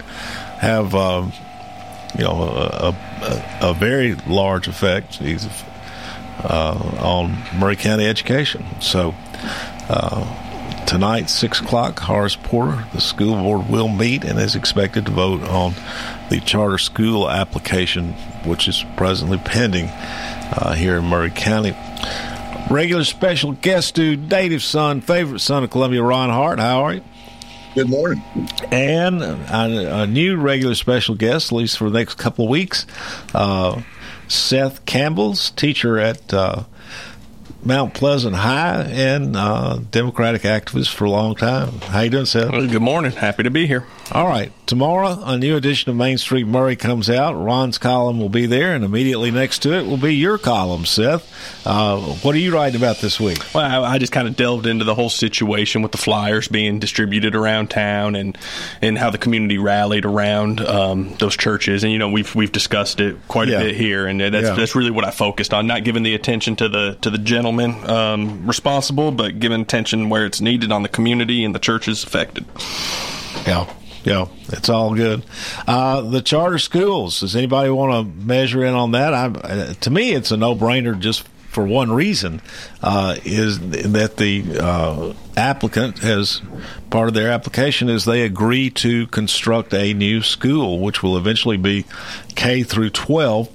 have 0.60 0.96
um, 0.96 1.32
you 2.18 2.24
know 2.24 2.42
a, 2.42 2.96
a, 3.22 3.70
a 3.70 3.74
very 3.74 4.16
large 4.28 4.68
effect 4.68 5.22
uh, 6.44 6.98
on 7.00 7.38
Maury 7.58 7.76
County 7.76 8.06
education. 8.06 8.66
So 8.80 9.14
uh, 9.90 10.86
tonight, 10.86 11.30
six 11.30 11.60
o'clock, 11.60 12.00
Horace 12.00 12.36
Porter, 12.36 12.86
the 12.94 13.02
school 13.02 13.36
board 13.36 13.70
will 13.70 13.88
meet 13.88 14.24
and 14.24 14.40
is 14.40 14.56
expected 14.56 15.06
to 15.06 15.12
vote 15.12 15.44
on 15.44 15.74
the 16.30 16.40
charter 16.40 16.78
school 16.78 17.30
application, 17.30 18.14
which 18.46 18.68
is 18.68 18.84
presently 18.96 19.38
pending 19.38 19.88
uh, 19.88 20.74
here 20.74 20.98
in 20.98 21.06
Maury 21.06 21.32
County. 21.32 21.76
Regular 22.70 23.04
special 23.04 23.52
guest 23.52 23.96
to 23.96 24.16
native 24.16 24.64
son, 24.64 25.02
favorite 25.02 25.40
son 25.40 25.64
of 25.64 25.70
Columbia, 25.70 26.02
Ron 26.02 26.30
Hart. 26.30 26.60
How 26.60 26.84
are 26.84 26.94
you? 26.96 27.04
Good 27.76 27.90
morning. 27.90 28.24
And 28.72 29.22
a, 29.22 30.04
a, 30.04 30.08
new 30.08 30.38
regular 30.38 30.76
special 30.76 31.14
guest, 31.14 31.52
at 31.52 31.56
least 31.58 31.78
for 31.78 31.90
the 31.90 32.00
next 32.00 32.16
couple 32.16 32.46
of 32.46 32.50
weeks, 32.50 32.86
uh, 33.34 33.82
Seth 34.30 34.86
Campbell's 34.86 35.50
teacher 35.52 36.00
at 36.00 36.34
uh, 36.34 36.64
Mount 37.66 37.94
Pleasant 37.94 38.34
High 38.34 38.84
and 38.84 39.36
uh, 39.36 39.80
Democratic 39.92 40.44
activist 40.44 40.94
for 40.94 41.04
a 41.04 41.10
long 41.10 41.36
time. 41.36 41.82
How 41.82 42.00
you 42.00 42.10
doing, 42.12 42.26
Seth? 42.26 42.50
Well, 42.50 42.66
good 42.66 42.82
morning. 42.82 43.12
Happy 43.12 43.44
to 43.44 43.52
be 43.52 43.68
here. 43.68 43.86
All 44.14 44.28
right. 44.28 44.54
Tomorrow, 44.66 45.20
a 45.24 45.38
new 45.38 45.56
edition 45.56 45.92
of 45.92 45.96
Main 45.96 46.18
Street 46.18 46.48
Maury 46.48 46.76
comes 46.76 47.08
out. 47.08 47.34
Ron's 47.34 47.78
column 47.78 48.20
will 48.20 48.30
be 48.30 48.48
there, 48.48 48.74
and 48.74 48.84
immediately 48.84 49.30
next 49.30 49.60
to 49.60 49.74
it 49.74 49.86
will 49.86 49.98
be 49.98 50.16
your 50.16 50.40
column, 50.40 50.86
Seth. 50.86 51.68
Uh, 51.68 52.00
what 52.00 52.34
are 52.34 52.40
you 52.40 52.52
writing 52.52 52.76
about 52.76 52.98
this 52.98 53.20
week? 53.20 53.38
Well, 53.54 53.84
I, 53.84 53.94
I, 53.94 53.98
just 54.00 54.12
kind 54.12 54.28
of 54.28 54.36
delved 54.36 54.66
into 54.66 54.84
the 54.84 54.96
whole 54.96 55.12
situation 55.12 55.84
with 55.84 55.92
the 55.92 56.00
flyers 56.00 56.48
being 56.48 56.80
distributed 56.80 57.36
around 57.36 57.70
town 57.70 58.16
and 58.16 58.36
and 58.82 58.98
how 58.98 59.12
the 59.12 59.20
community 59.20 59.60
rallied 59.60 60.04
around 60.04 60.62
um, 60.62 61.14
those 61.20 61.38
churches. 61.38 61.84
And 61.84 61.94
you 61.94 62.00
know, 62.00 62.10
we've 62.10 62.34
we've 62.34 62.52
discussed 62.52 63.00
it 63.00 63.18
quite 63.28 63.50
yeah. 63.50 63.60
a 63.60 63.66
bit 63.66 63.76
here, 63.76 64.08
and 64.08 64.20
that's 64.20 64.48
yeah. 64.48 64.56
that's 64.56 64.74
really 64.74 64.92
what 64.92 65.06
I 65.06 65.12
focused 65.12 65.54
on. 65.54 65.68
Not 65.68 65.84
giving 65.84 66.02
the 66.02 66.16
attention 66.16 66.56
to 66.56 66.70
the 66.70 66.98
to 67.02 67.12
the 67.12 67.20
gentleman 67.20 67.88
um, 67.88 68.48
responsible, 68.48 69.12
but 69.12 69.40
giving 69.40 69.62
attention 69.62 70.10
where 70.10 70.26
it's 70.26 70.42
needed 70.42 70.72
on 70.72 70.82
the 70.82 70.90
community 70.90 71.46
and 71.46 71.54
the 71.54 71.60
churches 71.60 72.04
affected. 72.04 72.46
Yeah. 73.46 73.72
Yeah, 74.06 74.28
it's 74.50 74.70
all 74.70 74.94
good. 74.94 75.26
Uh, 75.68 76.02
the 76.02 76.22
charter 76.22 76.60
schools. 76.60 77.22
Does 77.22 77.36
anybody 77.36 77.72
want 77.72 78.08
to 78.08 78.26
measure 78.26 78.64
in 78.64 78.76
on 78.76 78.92
that? 78.92 79.16
I, 79.16 79.26
uh, 79.26 79.74
to 79.74 79.90
me, 79.90 80.14
it's 80.14 80.30
a 80.30 80.38
no-brainer 80.38 81.00
just 81.00 81.28
for 81.50 81.66
one 81.66 81.92
reason 81.92 82.42
uh, 82.84 83.16
is 83.24 83.60
that 83.70 84.18
the 84.18 84.60
uh, 84.62 85.14
applicant 85.38 86.00
has 86.00 86.42
part 86.90 87.08
of 87.08 87.14
their 87.14 87.32
application 87.32 87.90
is 87.90 88.06
they 88.06 88.24
agree 88.24 88.70
to 88.70 89.08
construct 89.08 89.74
a 89.74 89.94
new 89.94 90.22
school, 90.22 90.82
which 90.82 91.02
will 91.02 91.18
eventually 91.18 91.58
be 91.58 91.86
K 92.36 92.62
through 92.64 92.90
12. 92.92 93.50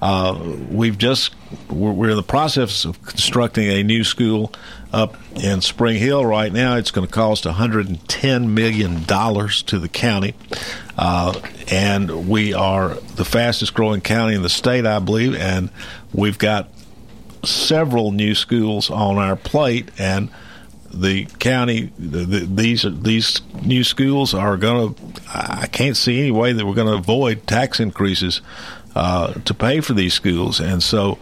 Uh, 0.00 0.38
we've 0.70 0.98
just 0.98 1.34
we're, 1.70 1.90
we're, 1.90 2.10
in 2.10 2.16
the 2.16 2.22
process 2.22 2.84
of 2.84 3.02
constructing 3.02 3.68
a 3.68 3.82
new 3.82 4.04
school 4.04 4.52
up 4.92 5.16
in 5.36 5.60
Spring 5.60 5.98
Hill 5.98 6.24
right 6.24 6.52
now. 6.52 6.76
It's 6.76 6.90
going 6.90 7.06
to 7.06 7.12
cost 7.12 7.44
110 7.44 8.54
million 8.54 9.04
dollars 9.04 9.62
to 9.64 9.78
the 9.78 9.88
county, 9.88 10.34
uh, 10.96 11.38
and 11.70 12.28
we 12.28 12.54
are 12.54 12.94
the 12.94 13.24
fastest 13.24 13.74
growing 13.74 14.00
county 14.00 14.34
in 14.34 14.42
the 14.42 14.48
state, 14.48 14.86
I 14.86 14.98
believe, 14.98 15.34
and 15.34 15.70
we've 16.12 16.38
got 16.38 16.70
several 17.44 18.12
new 18.12 18.34
schools 18.34 18.90
on 18.90 19.16
our 19.18 19.36
plate 19.36 19.90
and 19.98 20.28
the 20.90 21.26
county 21.38 21.92
the, 21.98 22.24
the, 22.24 22.38
these 22.40 22.86
these 23.02 23.42
new 23.62 23.84
schools 23.84 24.32
are 24.32 24.56
going 24.56 24.94
to 24.94 25.00
I 25.32 25.66
can't 25.66 25.96
see 25.96 26.18
any 26.18 26.30
way 26.30 26.52
that 26.52 26.66
we're 26.66 26.74
going 26.74 26.88
to 26.88 26.94
avoid 26.94 27.46
tax 27.46 27.78
increases 27.78 28.40
uh, 28.98 29.32
to 29.44 29.54
pay 29.54 29.80
for 29.80 29.92
these 29.92 30.12
schools. 30.12 30.60
And 30.60 30.82
so, 30.82 31.18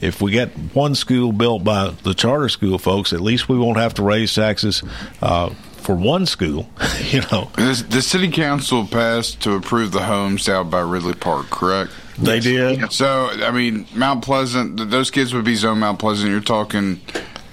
if 0.00 0.20
we 0.20 0.30
get 0.30 0.50
one 0.74 0.94
school 0.94 1.32
built 1.32 1.64
by 1.64 1.90
the 2.02 2.14
charter 2.14 2.48
school 2.48 2.78
folks, 2.78 3.12
at 3.12 3.20
least 3.20 3.48
we 3.48 3.58
won't 3.58 3.78
have 3.78 3.94
to 3.94 4.02
raise 4.02 4.34
taxes. 4.34 4.82
Uh, 5.20 5.50
for 5.86 5.94
one 5.94 6.26
school, 6.26 6.68
you 7.04 7.20
know. 7.30 7.48
The, 7.54 8.02
city 8.02 8.28
council 8.28 8.84
passed 8.86 9.40
to 9.42 9.52
approve 9.52 9.92
the 9.92 10.02
homes 10.02 10.48
out 10.48 10.68
by 10.68 10.80
Ridley 10.80 11.14
Park, 11.14 11.48
correct? 11.48 11.92
They 12.18 12.40
did. 12.40 12.92
So, 12.92 13.30
I 13.30 13.52
mean, 13.52 13.86
Mount 13.94 14.24
Pleasant, 14.24 14.90
those 14.90 15.12
kids 15.12 15.32
would 15.32 15.44
be 15.44 15.54
zoned 15.54 15.78
Mount 15.78 16.00
Pleasant. 16.00 16.30
You're 16.30 16.40
talking 16.40 17.00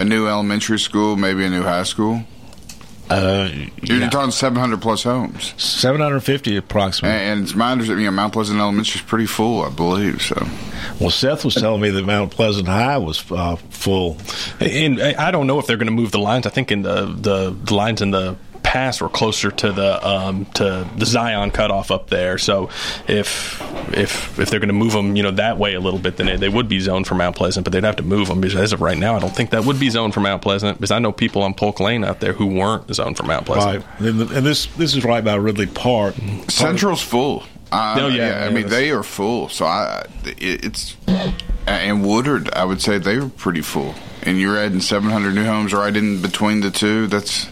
a 0.00 0.04
new 0.04 0.26
elementary 0.26 0.80
school, 0.80 1.16
maybe 1.16 1.44
a 1.44 1.50
new 1.50 1.62
high 1.62 1.84
school. 1.84 2.24
Uh, 3.10 3.50
You're 3.82 3.98
yeah. 3.98 4.08
talking 4.08 4.30
700 4.30 4.80
plus 4.80 5.02
homes. 5.02 5.54
750 5.62 6.56
approximately. 6.56 7.16
And, 7.16 7.32
and 7.32 7.42
it's 7.42 7.54
my 7.54 7.72
understanding, 7.72 8.04
you 8.04 8.10
know, 8.10 8.16
Mount 8.16 8.32
Pleasant 8.32 8.58
Elementary 8.58 8.98
is 9.00 9.02
pretty 9.02 9.26
full, 9.26 9.62
I 9.62 9.70
believe. 9.70 10.22
So, 10.22 10.46
well, 11.00 11.10
Seth 11.10 11.44
was 11.44 11.54
telling 11.54 11.80
me 11.82 11.90
that 11.90 12.04
Mount 12.04 12.30
Pleasant 12.30 12.66
High 12.66 12.98
was 12.98 13.30
uh, 13.30 13.56
full. 13.56 14.16
And 14.58 15.00
I 15.00 15.30
don't 15.30 15.46
know 15.46 15.58
if 15.58 15.66
they're 15.66 15.76
going 15.76 15.86
to 15.86 15.92
move 15.92 16.12
the 16.12 16.18
lines. 16.18 16.46
I 16.46 16.50
think 16.50 16.72
in 16.72 16.82
the, 16.82 17.06
the 17.06 17.50
the 17.50 17.74
lines 17.74 18.00
in 18.00 18.10
the 18.10 18.36
past 18.74 19.00
were 19.00 19.08
closer 19.08 19.52
to 19.52 19.70
the 19.70 20.06
um, 20.06 20.46
to 20.46 20.84
the 20.96 21.06
Zion 21.06 21.52
cutoff 21.52 21.92
up 21.92 22.10
there. 22.10 22.38
So 22.38 22.70
if 23.06 23.62
if 23.96 24.36
if 24.36 24.50
they're 24.50 24.58
going 24.58 24.68
to 24.68 24.74
move 24.74 24.92
them, 24.92 25.14
you 25.14 25.22
know, 25.22 25.30
that 25.30 25.58
way 25.58 25.74
a 25.74 25.80
little 25.80 26.00
bit, 26.00 26.16
then 26.16 26.26
they, 26.26 26.36
they 26.36 26.48
would 26.48 26.68
be 26.68 26.80
zoned 26.80 27.06
for 27.06 27.14
Mount 27.14 27.36
Pleasant. 27.36 27.62
But 27.62 27.72
they'd 27.72 27.84
have 27.84 27.96
to 27.96 28.02
move 28.02 28.26
them 28.26 28.40
because 28.40 28.58
as 28.58 28.72
of 28.72 28.80
right 28.80 28.98
now, 28.98 29.14
I 29.14 29.20
don't 29.20 29.34
think 29.34 29.50
that 29.50 29.64
would 29.64 29.78
be 29.78 29.90
zoned 29.90 30.12
for 30.12 30.20
Mount 30.20 30.42
Pleasant 30.42 30.78
because 30.78 30.90
I 30.90 30.98
know 30.98 31.12
people 31.12 31.42
on 31.42 31.54
Polk 31.54 31.78
Lane 31.78 32.02
out 32.02 32.18
there 32.18 32.32
who 32.32 32.46
weren't 32.46 32.92
zoned 32.92 33.16
for 33.16 33.22
Mount 33.22 33.46
Pleasant. 33.46 33.84
Right, 33.84 34.00
and, 34.00 34.20
the, 34.20 34.36
and 34.38 34.44
this 34.44 34.66
this 34.74 34.96
is 34.96 35.04
right 35.04 35.24
by 35.24 35.36
Ridley 35.36 35.66
Park. 35.66 36.16
Central's 36.48 37.00
full. 37.00 37.44
Uh, 37.70 37.96
oh 38.00 38.08
yeah, 38.08 38.40
yeah, 38.40 38.46
I 38.46 38.50
mean 38.50 38.68
they 38.68 38.90
are 38.90 39.04
full. 39.04 39.48
So 39.50 39.66
I, 39.66 40.04
it, 40.24 40.64
it's 40.64 40.96
and 41.66 42.04
Woodard, 42.04 42.52
I 42.52 42.64
would 42.64 42.82
say 42.82 42.98
they 42.98 43.18
were 43.18 43.28
pretty 43.28 43.62
full. 43.62 43.94
And 44.22 44.40
you're 44.40 44.58
adding 44.58 44.80
700 44.80 45.34
new 45.34 45.44
homes 45.44 45.72
right 45.72 45.94
in 45.94 46.22
between 46.22 46.60
the 46.60 46.70
two. 46.70 47.06
That's 47.06 47.46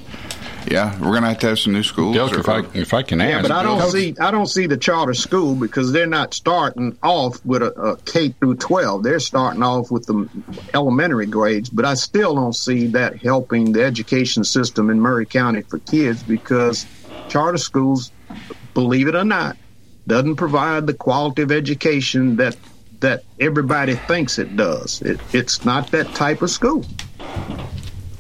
yeah, 0.67 0.99
we're 1.01 1.13
gonna 1.13 1.29
have 1.29 1.39
to 1.41 1.49
have 1.49 1.59
some 1.59 1.73
new 1.73 1.83
schools. 1.83 2.17
Delk, 2.17 2.39
if 2.39 2.49
I 2.49 2.61
if 2.79 2.95
I 2.95 3.03
can 3.03 3.21
ask, 3.21 3.31
yeah, 3.31 3.43
but 3.43 3.51
I 3.51 3.63
don't 3.63 3.91
see 3.91 4.15
I 4.21 4.31
don't 4.31 4.47
see 4.47 4.67
the 4.67 4.77
charter 4.77 5.15
school 5.15 5.55
because 5.55 5.93
they're 5.93 6.07
not 6.07 6.35
starting 6.35 6.97
off 7.03 7.45
with 7.45 7.63
a, 7.63 7.73
a 7.73 7.97
K 7.99 8.31
through 8.31 8.57
twelve. 8.57 9.03
They're 9.03 9.21
starting 9.21 9.63
off 9.63 9.91
with 9.91 10.07
the 10.07 10.29
elementary 10.75 11.27
grades. 11.27 11.71
But 11.71 11.85
I 11.85 11.95
still 11.95 12.35
don't 12.35 12.55
see 12.55 12.87
that 12.89 13.21
helping 13.21 13.73
the 13.73 13.85
education 13.85 14.45
system 14.45 14.91
in 14.91 15.01
Maury 15.01 15.27
County 15.27 15.63
for 15.63 15.79
kids 15.79 16.23
because 16.23 16.87
charter 17.29 17.59
schools, 17.59 18.13
believe 18.75 19.09
it 19.09 19.15
or 19.15 19.25
not, 19.25 19.57
doesn't 20.07 20.37
provide 20.37 20.87
the 20.87 20.95
quality 20.95 21.43
of 21.43 21.53
education 21.53 22.37
that 22.37 22.57
that 23.01 23.25
everybody 23.41 23.95
thinks 23.95 24.39
it 24.39 24.57
does. 24.57 25.03
It, 25.03 25.21
it's 25.33 25.65
not 25.65 25.91
that 25.91 26.15
type 26.15 26.41
of 26.41 26.51
school. 26.51 26.85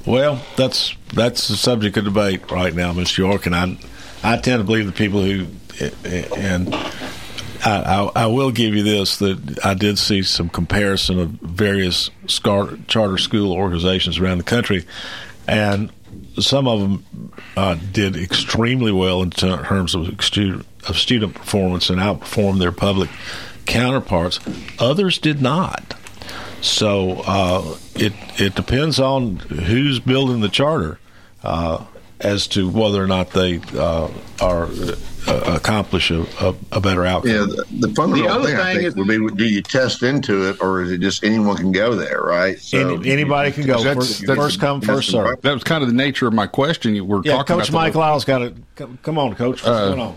Well, 0.07 0.43
that's 0.57 0.97
that's 1.15 1.49
the 1.49 1.57
subject 1.57 1.97
of 1.97 2.05
debate 2.05 2.51
right 2.51 2.75
now, 2.75 2.93
Mr. 2.93 3.19
York, 3.19 3.47
and 3.47 3.55
I 3.55 3.77
I 4.23 4.37
tend 4.37 4.61
to 4.61 4.65
believe 4.65 4.87
the 4.87 4.93
people 4.93 5.23
who 5.23 5.47
and 6.37 6.75
I, 7.65 8.11
I, 8.15 8.25
I, 8.25 8.27
will 8.27 8.51
give 8.51 8.75
you 8.75 8.83
this 8.83 9.19
that 9.19 9.65
I 9.65 9.75
did 9.75 9.99
see 9.99 10.23
some 10.23 10.49
comparison 10.49 11.19
of 11.19 11.31
various 11.31 12.11
scar, 12.27 12.77
charter 12.88 13.19
school 13.19 13.53
organizations 13.53 14.19
around 14.19 14.38
the 14.38 14.45
country, 14.45 14.85
and 15.47 15.93
some 16.38 16.67
of 16.67 16.81
them 16.81 17.33
uh, 17.57 17.77
did 17.93 18.17
extremely 18.17 18.93
well 18.93 19.23
in 19.23 19.31
terms 19.31 19.95
of 19.95 20.23
student, 20.23 20.67
of 20.88 20.99
student 20.99 21.35
performance 21.35 21.88
and 21.88 22.01
outperformed 22.01 22.59
their 22.59 22.73
public 22.73 23.11
counterparts. 23.67 24.41
Others 24.79 25.19
did 25.19 25.41
not. 25.41 25.95
So 26.62 27.22
uh, 27.27 27.77
it 27.94 28.12
it 28.38 28.55
depends 28.55 29.01
on 29.01 29.37
who's 29.37 29.98
building 29.98 30.40
the 30.40 30.48
charter 30.48 30.98
uh, 31.42 31.85
as 32.20 32.46
to 32.48 32.68
whether 32.68 33.03
or 33.03 33.09
not 33.09 33.31
they 33.31 33.61
uh, 33.75 34.09
are 34.40 34.68
uh, 35.27 35.57
accomplish 35.57 36.11
a, 36.11 36.22
a, 36.40 36.55
a, 36.72 36.81
better 36.81 37.05
outcome. 37.05 37.31
Yeah, 37.31 37.40
the, 37.40 37.66
the 37.88 37.94
fundamental 37.94 38.40
the 38.40 38.46
thing, 38.46 38.57
thing, 38.57 38.64
I 38.64 38.75
think 38.75 38.85
is, 38.87 38.96
would 38.96 39.09
be: 39.09 39.37
do 39.37 39.44
you 39.44 39.62
test 39.62 40.03
into 40.03 40.48
it, 40.48 40.61
or 40.61 40.83
is 40.83 40.92
it 40.92 41.01
just 41.01 41.25
anyone 41.25 41.57
can 41.57 41.72
go 41.72 41.94
there? 41.94 42.20
Right? 42.20 42.59
So 42.59 42.96
Any, 42.96 43.11
anybody 43.11 43.51
can 43.53 43.66
go. 43.66 43.83
That's, 43.83 43.96
first, 43.96 44.27
that's, 44.27 44.38
first 44.38 44.61
come, 44.61 44.81
first 44.81 45.11
serve. 45.11 45.40
That 45.42 45.53
was 45.53 45.64
kind 45.64 45.83
of 45.83 45.88
the 45.88 45.94
nature 45.96 46.27
of 46.27 46.33
my 46.33 46.46
question. 46.46 46.94
You 46.94 47.05
were 47.05 47.22
yeah, 47.25 47.33
talking 47.33 47.57
Coach 47.57 47.68
about 47.70 47.79
Mike 47.79 47.94
Lyle's 47.94 48.25
got 48.25 48.42
it. 48.42 48.57
Come 49.03 49.18
on, 49.18 49.35
Coach. 49.35 49.64
What's 49.64 49.66
uh, 49.66 49.88
going 49.88 50.01
on? 50.01 50.16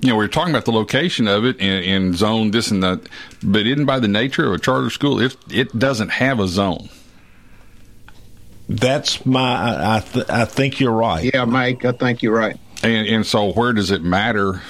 You 0.00 0.08
know, 0.08 0.16
we 0.16 0.24
are 0.24 0.28
talking 0.28 0.52
about 0.52 0.64
the 0.64 0.72
location 0.72 1.28
of 1.28 1.44
it 1.44 1.60
and, 1.60 1.84
and, 1.84 2.14
zone 2.16 2.50
this 2.50 2.70
and 2.70 2.82
that, 2.82 3.08
but 3.42 3.66
isn't 3.66 3.84
by 3.84 3.98
the 3.98 4.08
nature 4.08 4.46
of 4.46 4.52
a 4.52 4.58
charter 4.58 4.90
school, 4.90 5.20
it 5.20 5.36
it 5.50 5.78
doesn't 5.78 6.10
have 6.10 6.40
a 6.40 6.48
zone. 6.48 6.88
That's 8.68 9.24
my. 9.26 9.96
I 9.96 10.00
th- 10.00 10.28
I 10.28 10.46
think 10.46 10.80
you're 10.80 10.92
right. 10.92 11.32
Yeah, 11.32 11.44
Mike, 11.44 11.84
I 11.84 11.92
think 11.92 12.22
you're 12.22 12.36
right. 12.36 12.58
And 12.82 13.06
and 13.06 13.26
so 13.26 13.52
where 13.52 13.72
does 13.72 13.90
it 13.90 14.02
matter, 14.02 14.62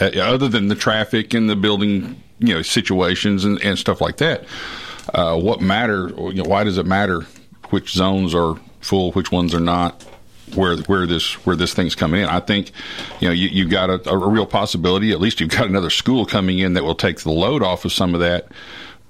uh, 0.00 0.10
other 0.20 0.48
than 0.48 0.68
the 0.68 0.74
traffic 0.74 1.34
and 1.34 1.48
the 1.48 1.56
building, 1.56 2.22
you 2.38 2.54
know, 2.54 2.62
situations 2.62 3.44
and, 3.44 3.60
and 3.62 3.78
stuff 3.78 4.00
like 4.00 4.18
that? 4.18 4.44
Uh, 5.12 5.38
what 5.40 5.60
matter? 5.60 6.08
You 6.16 6.34
know, 6.34 6.48
why 6.48 6.64
does 6.64 6.78
it 6.78 6.86
matter 6.86 7.22
which 7.70 7.92
zones 7.92 8.34
are 8.34 8.56
full, 8.80 9.12
which 9.12 9.32
ones 9.32 9.54
are 9.54 9.60
not? 9.60 10.04
Where 10.54 10.76
where 10.78 11.06
this 11.06 11.32
where 11.46 11.56
this 11.56 11.74
thing's 11.74 11.94
coming 11.94 12.22
in. 12.22 12.28
I 12.28 12.40
think 12.40 12.70
you 13.20 13.28
know 13.28 13.34
you, 13.34 13.48
you've 13.48 13.70
got 13.70 13.90
a, 13.90 14.08
a 14.10 14.16
real 14.16 14.46
possibility. 14.46 15.12
At 15.12 15.20
least 15.20 15.40
you've 15.40 15.50
got 15.50 15.66
another 15.66 15.90
school 15.90 16.24
coming 16.26 16.58
in 16.58 16.74
that 16.74 16.84
will 16.84 16.94
take 16.94 17.20
the 17.20 17.32
load 17.32 17.62
off 17.62 17.84
of 17.84 17.92
some 17.92 18.14
of 18.14 18.20
that. 18.20 18.48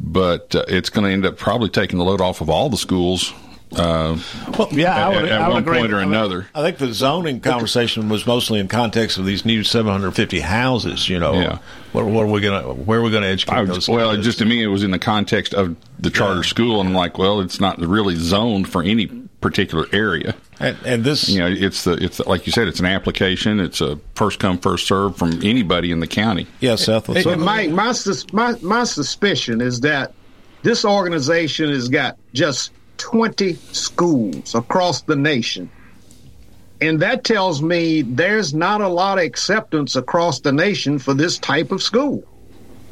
But 0.01 0.55
uh, 0.55 0.65
it's 0.69 0.91
going 0.91 1.07
to 1.07 1.11
end 1.13 1.25
up 1.25 1.39
probably 1.39 1.69
taking 1.71 1.99
the 1.99 2.05
load 2.05 2.21
off 2.21 2.41
of 2.41 2.51
all 2.51 2.69
the 2.69 2.77
schools. 2.77 3.33
Uh, 3.73 4.17
well, 4.57 4.69
yeah, 4.71 4.95
at, 4.95 5.03
I 5.03 5.09
would, 5.09 5.25
at 5.25 5.41
I 5.43 5.49
would 5.49 5.53
one 5.55 5.63
agree. 5.65 5.79
point 5.81 5.93
or 5.93 5.97
I 5.97 6.05
mean, 6.05 6.15
another. 6.15 6.47
I 6.55 6.63
think 6.63 6.79
the 6.79 6.93
zoning 6.95 7.41
conversation 7.41 8.09
was 8.09 8.25
mostly 8.27 8.61
in 8.61 8.69
context 8.69 9.19
of 9.19 9.25
these 9.27 9.45
new 9.45 9.65
750 9.65 10.39
houses. 10.41 11.09
You 11.09 11.19
know, 11.19 11.35
Yeah. 11.35 11.59
what, 11.93 12.05
what 12.07 12.25
are 12.25 12.31
we 12.31 12.41
going 12.43 12.63
to? 12.63 12.73
Where 12.75 13.01
are 13.01 13.03
we 13.03 13.11
going 13.11 13.25
to 13.25 13.29
educate 13.29 13.55
I 13.55 13.65
those? 13.65 13.89
well, 13.89 14.13
kids? 14.15 14.25
just 14.25 14.39
to 14.39 14.45
me, 14.45 14.63
it 14.63 14.69
was 14.69 14.85
in 14.85 14.93
the 14.93 14.99
context 15.01 15.53
of 15.53 15.75
the 15.99 16.11
charter 16.11 16.45
school, 16.45 16.79
and 16.81 16.91
I'm 16.91 16.95
like, 16.95 17.19
well, 17.19 17.41
it's 17.41 17.59
not 17.59 17.79
really 17.81 18.15
zoned 18.15 18.69
for 18.69 18.83
any 18.83 19.07
particular 19.47 19.87
area. 19.93 20.35
And, 20.59 20.77
and 20.85 21.05
this, 21.05 21.29
you 21.29 21.39
know, 21.39 21.47
it's 21.47 21.85
the 21.85 21.93
it's 21.93 22.19
like 22.21 22.47
you 22.47 22.53
said, 22.53 22.67
it's 22.67 22.81
an 22.81 22.87
application. 22.87 23.61
It's 23.61 23.81
a 23.81 23.97
first 24.17 24.41
come 24.41 24.59
first 24.59 24.89
serve 24.89 25.17
from 25.17 25.35
anybody 25.45 25.93
in 25.93 26.01
the 26.01 26.09
county. 26.09 26.49
Yeah, 26.59 26.75
Seth. 26.75 27.07
But 27.07 27.39
Mike, 27.39 27.71
my, 27.71 27.95
my 28.33 28.57
my 28.61 28.85
suspicion 28.85 29.61
is 29.61 29.81
that 29.83 30.15
this 30.65 30.85
organization 30.85 31.71
has 31.71 31.89
got 31.89 32.19
just 32.35 32.73
20 32.99 33.55
schools 33.55 34.57
across 34.57 35.03
the 35.03 35.15
nation. 35.15 35.71
And 36.81 37.01
that 37.01 37.23
tells 37.23 37.63
me 37.63 38.03
there's 38.03 38.53
not 38.53 38.81
a 38.81 38.89
lot 38.89 39.19
of 39.19 39.25
acceptance 39.25 39.95
across 39.95 40.41
the 40.41 40.53
nation 40.53 40.99
for 40.99 41.15
this 41.15 41.39
type 41.39 41.71
of 41.71 41.83
school. 41.83 42.25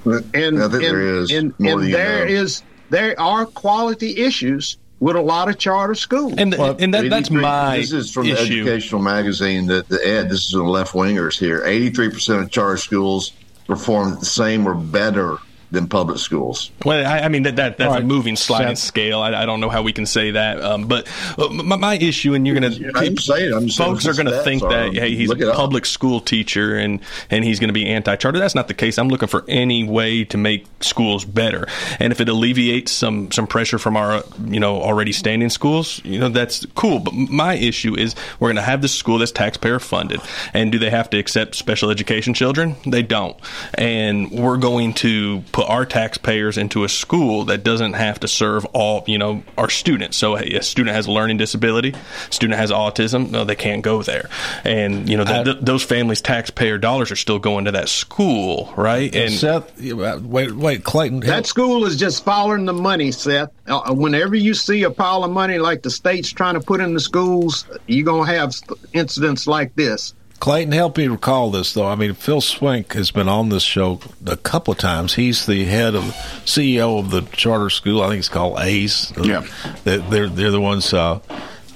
And, 0.04 0.62
I 0.62 0.68
think 0.68 0.72
and, 0.72 0.72
there 0.72 1.00
is, 1.00 1.32
and, 1.32 1.58
more 1.58 1.72
and 1.72 1.80
than 1.82 1.88
you 1.88 1.96
there 1.96 2.26
know. 2.26 2.32
is 2.32 2.62
there 2.90 3.20
are 3.20 3.44
quality 3.44 4.18
issues 4.18 4.78
with 5.00 5.16
a 5.16 5.20
lot 5.20 5.48
of 5.48 5.58
charter 5.58 5.94
schools. 5.94 6.34
And 6.38 6.54
and 6.54 6.94
that, 6.94 7.10
that's 7.10 7.28
83 7.28 7.42
my 7.42 7.76
This 7.78 7.92
is 7.92 8.10
from 8.12 8.26
issue. 8.26 8.64
the 8.64 8.70
educational 8.70 9.02
magazine 9.02 9.66
that 9.66 9.88
the 9.88 10.06
Ed. 10.06 10.30
This 10.30 10.46
is 10.46 10.52
the 10.52 10.62
left 10.62 10.92
wingers 10.92 11.38
here. 11.38 11.62
Eighty-three 11.64 12.10
percent 12.10 12.42
of 12.42 12.50
charter 12.50 12.76
schools 12.76 13.32
perform 13.66 14.18
the 14.18 14.24
same 14.26 14.66
or 14.66 14.74
better 14.74 15.38
than 15.74 15.88
public 15.88 16.18
schools. 16.18 16.70
Well, 16.84 17.06
I, 17.06 17.20
I 17.20 17.28
mean 17.28 17.42
that, 17.42 17.56
that 17.56 17.76
that's 17.78 17.88
All 17.88 17.94
right. 17.94 18.02
a 18.02 18.06
moving 18.06 18.36
sliding 18.36 18.76
Seth. 18.76 18.86
scale. 18.86 19.20
I, 19.20 19.42
I 19.42 19.46
don't 19.46 19.60
know 19.60 19.68
how 19.68 19.82
we 19.82 19.92
can 19.92 20.06
say 20.06 20.30
that, 20.30 20.62
um, 20.62 20.86
but 20.86 21.06
uh, 21.38 21.48
my, 21.48 21.76
my 21.76 21.94
issue, 21.96 22.34
and 22.34 22.46
you're 22.46 22.54
gonna 22.58 22.74
I'm 22.94 23.18
saying, 23.18 23.52
I'm 23.52 23.66
just 23.66 23.76
saying 23.76 23.90
folks 23.90 24.06
are 24.06 24.14
gonna 24.14 24.42
think 24.42 24.62
are. 24.62 24.70
that 24.70 24.94
hey, 24.94 25.14
he's 25.14 25.28
Look 25.28 25.40
it 25.40 25.48
a 25.48 25.50
up. 25.50 25.56
public 25.56 25.84
school 25.86 26.20
teacher 26.20 26.76
and 26.76 27.00
and 27.30 27.44
he's 27.44 27.60
going 27.60 27.68
to 27.68 27.74
be 27.74 27.86
anti-charter. 27.86 28.38
That's 28.38 28.54
not 28.54 28.68
the 28.68 28.74
case. 28.74 28.98
I'm 28.98 29.08
looking 29.08 29.28
for 29.28 29.44
any 29.48 29.84
way 29.84 30.24
to 30.24 30.38
make 30.38 30.66
schools 30.80 31.24
better, 31.24 31.66
and 31.98 32.12
if 32.12 32.20
it 32.20 32.28
alleviates 32.28 32.92
some 32.92 33.30
some 33.32 33.46
pressure 33.46 33.78
from 33.78 33.96
our 33.96 34.22
you 34.46 34.60
know 34.60 34.80
already 34.80 35.12
standing 35.12 35.50
schools, 35.50 36.00
you 36.04 36.18
know 36.18 36.28
that's 36.28 36.64
cool. 36.74 37.00
But 37.00 37.14
my 37.14 37.54
issue 37.54 37.96
is 37.98 38.14
we're 38.38 38.48
going 38.48 38.56
to 38.56 38.62
have 38.62 38.80
this 38.82 38.94
school 38.94 39.18
that's 39.18 39.32
taxpayer 39.32 39.78
funded, 39.80 40.20
and 40.52 40.70
do 40.72 40.78
they 40.78 40.90
have 40.90 41.10
to 41.10 41.18
accept 41.18 41.54
special 41.56 41.90
education 41.90 42.34
children? 42.34 42.76
They 42.86 43.02
don't, 43.02 43.36
and 43.74 44.30
we're 44.30 44.56
going 44.58 44.94
to 44.94 45.42
put 45.52 45.63
our 45.64 45.86
taxpayers 45.86 46.58
into 46.58 46.84
a 46.84 46.88
school 46.88 47.44
that 47.46 47.64
doesn't 47.64 47.94
have 47.94 48.20
to 48.20 48.28
serve 48.28 48.64
all 48.66 49.04
you 49.06 49.18
know 49.18 49.42
our 49.58 49.70
students. 49.70 50.16
So 50.16 50.36
a 50.36 50.62
student 50.62 50.94
has 50.94 51.06
a 51.06 51.12
learning 51.12 51.38
disability, 51.38 51.94
student 52.30 52.58
has 52.58 52.70
autism, 52.70 53.30
no, 53.30 53.44
they 53.44 53.56
can't 53.56 53.82
go 53.82 54.02
there, 54.02 54.28
and 54.64 55.08
you 55.08 55.16
know 55.16 55.24
th- 55.24 55.44
th- 55.44 55.58
those 55.60 55.82
families' 55.82 56.20
taxpayer 56.20 56.78
dollars 56.78 57.10
are 57.10 57.16
still 57.16 57.38
going 57.38 57.66
to 57.66 57.72
that 57.72 57.88
school, 57.88 58.72
right? 58.76 59.14
And 59.14 59.32
Seth, 59.32 59.80
wait, 59.80 60.52
wait, 60.52 60.84
Clayton. 60.84 61.20
That 61.20 61.46
school 61.46 61.84
is 61.86 61.96
just 61.96 62.24
following 62.24 62.64
the 62.64 62.72
money, 62.72 63.12
Seth. 63.12 63.50
Uh, 63.66 63.94
whenever 63.94 64.34
you 64.34 64.54
see 64.54 64.82
a 64.82 64.90
pile 64.90 65.24
of 65.24 65.30
money 65.30 65.58
like 65.58 65.82
the 65.82 65.90
state's 65.90 66.30
trying 66.30 66.54
to 66.54 66.60
put 66.60 66.80
in 66.80 66.94
the 66.94 67.00
schools, 67.00 67.66
you're 67.86 68.04
going 68.04 68.26
to 68.26 68.32
have 68.36 68.54
incidents 68.92 69.46
like 69.46 69.74
this. 69.74 70.14
Clayton, 70.40 70.72
help 70.72 70.98
me 70.98 71.08
recall 71.08 71.50
this 71.50 71.72
though. 71.72 71.86
I 71.86 71.94
mean, 71.94 72.14
Phil 72.14 72.40
Swink 72.40 72.92
has 72.92 73.10
been 73.10 73.28
on 73.28 73.48
this 73.48 73.62
show 73.62 74.00
a 74.26 74.36
couple 74.36 74.72
of 74.72 74.78
times. 74.78 75.14
He's 75.14 75.46
the 75.46 75.64
head 75.64 75.94
of 75.94 76.02
CEO 76.44 76.98
of 76.98 77.10
the 77.10 77.22
charter 77.22 77.70
school. 77.70 78.02
I 78.02 78.08
think 78.08 78.18
it's 78.18 78.28
called 78.28 78.58
ACE. 78.60 79.12
Yeah, 79.16 79.46
they're 79.84 80.28
they're, 80.28 80.50
the 80.50 80.60
ones 80.60 80.92
uh, 80.92 81.20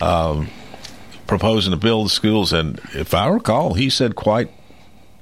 um, 0.00 0.48
proposing 1.26 1.70
to 1.70 1.78
build 1.78 2.06
the 2.06 2.10
schools. 2.10 2.52
And 2.52 2.78
if 2.94 3.14
I 3.14 3.28
recall, 3.28 3.74
he 3.74 3.88
said 3.88 4.16
quite 4.16 4.50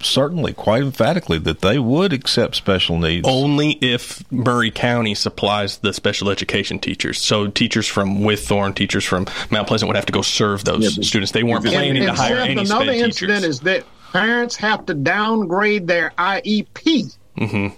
certainly, 0.06 0.52
quite 0.52 0.82
emphatically, 0.82 1.38
that 1.38 1.60
they 1.60 1.78
would 1.78 2.12
accept 2.12 2.54
special 2.56 2.98
needs. 2.98 3.26
only 3.28 3.72
if 3.80 4.22
Maury 4.32 4.70
County 4.70 5.14
supplies 5.14 5.78
the 5.78 5.92
special 5.92 6.30
education 6.30 6.78
teachers. 6.78 7.20
So 7.20 7.48
teachers 7.48 7.86
from 7.86 8.18
Whitthorne, 8.20 8.74
teachers 8.74 9.04
from 9.04 9.26
Mount 9.50 9.68
Pleasant 9.68 9.88
would 9.88 9.96
have 9.96 10.06
to 10.06 10.12
go 10.12 10.22
serve 10.22 10.64
those 10.64 11.06
students. 11.06 11.32
They 11.32 11.42
weren't 11.42 11.64
planning 11.64 11.96
and, 11.98 12.06
to 12.06 12.12
hire 12.14 12.36
Seth, 12.36 12.48
any 12.48 12.60
another 12.62 12.84
sped 12.86 12.96
incident 13.04 13.38
teachers. 13.40 13.44
is 13.56 13.60
that 13.60 13.84
parents 14.12 14.56
have 14.56 14.86
to 14.86 14.94
downgrade 14.94 15.86
their 15.86 16.12
IEP. 16.18 17.16
hmm 17.36 17.68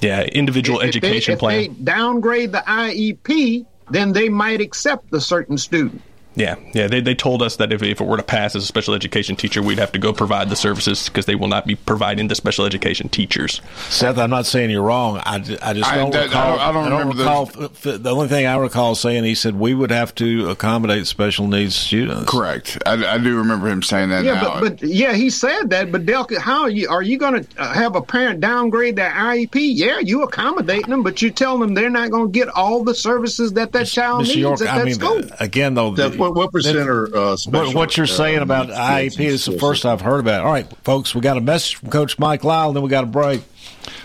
Yeah, 0.00 0.22
individual 0.22 0.80
If 0.80 0.88
education 0.88 1.32
if 1.34 1.38
plan. 1.40 1.58
they 1.58 1.68
downgrade 1.68 2.52
the 2.52 2.62
IEP, 2.66 3.66
then 3.90 4.12
they 4.12 4.28
might 4.28 4.60
accept 4.60 5.10
the 5.10 5.20
certain 5.20 5.58
student. 5.58 6.00
Yeah, 6.34 6.54
yeah. 6.72 6.86
They, 6.86 7.00
they 7.00 7.16
told 7.16 7.42
us 7.42 7.56
that 7.56 7.72
if, 7.72 7.82
if 7.82 8.00
it 8.00 8.04
were 8.06 8.16
to 8.16 8.22
pass 8.22 8.54
as 8.54 8.62
a 8.62 8.66
special 8.66 8.94
education 8.94 9.34
teacher, 9.34 9.60
we'd 9.60 9.78
have 9.78 9.90
to 9.92 9.98
go 9.98 10.12
provide 10.12 10.48
the 10.50 10.54
services 10.56 11.08
because 11.08 11.26
they 11.26 11.34
will 11.34 11.48
not 11.48 11.66
be 11.66 11.74
providing 11.74 12.28
the 12.28 12.36
special 12.36 12.64
education 12.64 13.08
teachers. 13.08 13.60
Seth, 13.88 14.18
I'm 14.18 14.30
not 14.30 14.46
saying 14.46 14.70
you're 14.70 14.82
wrong. 14.84 15.18
I, 15.24 15.36
I 15.36 15.38
just 15.40 15.90
don't 15.92 16.12
that- 16.12 16.20
I 16.22 16.24
recall. 16.26 16.50
don't- 16.56 16.60
I 16.60 16.72
don't 16.72 16.90
remember 16.92 17.14
those- 17.14 17.26
recall. 17.26 17.66
f- 17.66 17.86
f- 17.86 18.02
The 18.02 18.10
only 18.14 18.28
thing 18.28 18.46
I 18.46 18.56
recall 18.56 18.94
saying, 18.94 19.24
he 19.24 19.34
said 19.34 19.58
we 19.58 19.74
would 19.74 19.90
have 19.90 20.14
to 20.16 20.50
accommodate 20.50 21.08
special 21.08 21.48
needs 21.48 21.74
students. 21.74 22.30
Correct. 22.30 22.78
I, 22.86 23.14
I 23.14 23.18
do 23.18 23.36
remember 23.38 23.66
him 23.68 23.82
saying 23.82 24.10
that. 24.10 24.24
Yeah, 24.24 24.34
now. 24.34 24.60
but, 24.60 24.78
but 24.78 24.88
yeah, 24.88 25.14
he 25.14 25.30
said 25.30 25.70
that. 25.70 25.90
But 25.90 26.06
Del, 26.06 26.28
how 26.38 26.62
are 26.62 26.70
you? 26.70 26.88
Are 26.88 27.02
you 27.02 27.18
going 27.18 27.42
to 27.44 27.60
uh, 27.60 27.72
have 27.72 27.96
a 27.96 28.02
parent 28.02 28.38
downgrade 28.40 28.94
their 28.94 29.10
IEP? 29.10 29.56
Yeah, 29.74 29.98
you 29.98 30.22
accommodating 30.22 30.90
them, 30.90 31.02
but 31.02 31.20
you 31.20 31.30
tell 31.30 31.58
them 31.58 31.74
they're 31.74 31.90
not 31.90 32.12
going 32.12 32.30
to 32.32 32.38
get 32.38 32.48
all 32.48 32.84
the 32.84 32.94
services 32.94 33.54
that 33.54 33.72
that 33.72 33.86
child 33.88 34.22
Mr. 34.22 34.26
needs 34.28 34.36
York, 34.36 34.60
at 34.60 34.64
that 34.66 34.74
I 34.82 34.84
mean, 34.84 34.94
school. 34.94 35.22
again 35.40 35.74
though, 35.74 35.94
Seth, 35.96 36.16
what- 36.28 36.36
what 36.36 36.52
percent 36.52 36.76
that- 36.78 36.88
are, 36.88 37.16
uh, 37.16 37.36
special, 37.36 37.72
what 37.74 37.96
you're 37.96 38.04
uh, 38.04 38.08
saying 38.08 38.38
about 38.38 38.68
IEP 38.70 39.20
is 39.26 39.44
the 39.44 39.52
school 39.52 39.58
first 39.60 39.84
I've 39.86 40.00
heard 40.00 40.20
about. 40.20 40.40
it. 40.42 40.46
All 40.46 40.52
right, 40.52 40.66
folks, 40.84 41.14
we 41.14 41.20
got 41.20 41.36
a 41.36 41.40
message 41.40 41.76
from 41.76 41.90
Coach 41.90 42.18
Mike 42.18 42.44
Lyle, 42.44 42.72
then 42.72 42.82
we 42.82 42.88
got 42.88 43.04
a 43.04 43.08
break. 43.08 43.42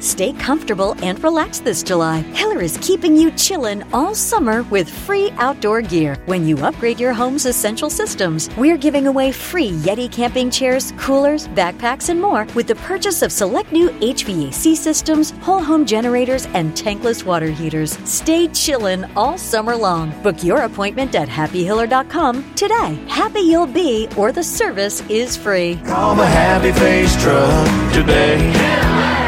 Stay 0.00 0.32
comfortable 0.32 0.94
and 1.02 1.22
relaxed 1.22 1.64
this 1.64 1.82
July. 1.82 2.20
Hiller 2.34 2.60
is 2.60 2.78
keeping 2.80 3.16
you 3.16 3.30
chillin' 3.32 3.86
all 3.92 4.14
summer 4.14 4.62
with 4.64 4.88
free 4.88 5.30
outdoor 5.38 5.82
gear. 5.82 6.16
When 6.26 6.46
you 6.46 6.58
upgrade 6.58 7.00
your 7.00 7.12
home's 7.12 7.46
essential 7.46 7.90
systems, 7.90 8.48
we're 8.56 8.76
giving 8.76 9.06
away 9.06 9.32
free 9.32 9.70
Yeti 9.70 10.10
camping 10.10 10.50
chairs, 10.50 10.92
coolers, 10.98 11.48
backpacks, 11.48 12.08
and 12.08 12.20
more 12.20 12.46
with 12.54 12.66
the 12.66 12.76
purchase 12.76 13.22
of 13.22 13.32
select 13.32 13.72
new 13.72 13.90
HVAC 14.00 14.76
systems, 14.76 15.32
whole 15.42 15.62
home 15.62 15.84
generators, 15.84 16.46
and 16.54 16.72
tankless 16.74 17.24
water 17.24 17.50
heaters. 17.50 17.98
Stay 18.08 18.48
chillin' 18.48 19.10
all 19.16 19.36
summer 19.36 19.76
long. 19.76 20.10
Book 20.22 20.44
your 20.44 20.62
appointment 20.62 21.14
at 21.14 21.28
happyhiller.com 21.28 22.54
today. 22.54 22.94
Happy 23.08 23.40
you'll 23.40 23.66
be, 23.66 24.08
or 24.16 24.32
the 24.32 24.44
service 24.44 25.00
is 25.08 25.36
free. 25.36 25.76
Call 25.84 26.14
the 26.14 26.26
Happy 26.26 26.72
Face 26.72 27.20
Truck 27.22 27.92
today. 27.92 29.27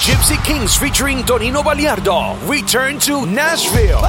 Gypsy 0.00 0.42
Kings 0.42 0.74
featuring 0.74 1.18
Tonino 1.18 1.62
Baliardo 1.62 2.34
return 2.48 2.98
to 3.00 3.26
Nashville 3.26 4.00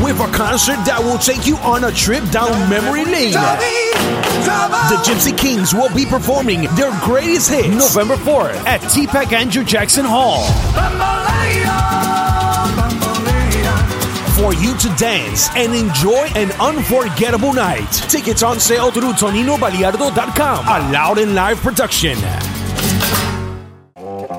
with 0.00 0.20
a 0.20 0.30
concert 0.32 0.78
that 0.86 1.00
will 1.02 1.18
take 1.18 1.44
you 1.44 1.56
on 1.56 1.82
a 1.82 1.90
trip 1.90 2.22
down 2.30 2.70
memory 2.70 3.04
lane. 3.04 3.32
The 3.32 5.02
Gypsy 5.02 5.36
Kings 5.36 5.74
will 5.74 5.92
be 5.92 6.06
performing 6.06 6.62
their 6.76 6.96
greatest 7.02 7.50
hits 7.50 7.66
November 7.66 8.14
4th 8.14 8.54
at 8.64 8.80
TPAC 8.82 9.32
Andrew 9.32 9.64
Jackson 9.64 10.04
Hall. 10.06 10.46
For 14.38 14.54
you 14.54 14.76
to 14.78 14.88
dance 14.96 15.48
and 15.56 15.74
enjoy 15.74 16.30
an 16.36 16.52
unforgettable 16.60 17.52
night. 17.52 17.90
Tickets 18.08 18.44
on 18.44 18.60
sale 18.60 18.92
through 18.92 19.14
ToninoBaliardo.com. 19.14 20.64
A 20.64 20.92
loud 20.92 21.18
and 21.18 21.34
live 21.34 21.58
production. 21.58 22.18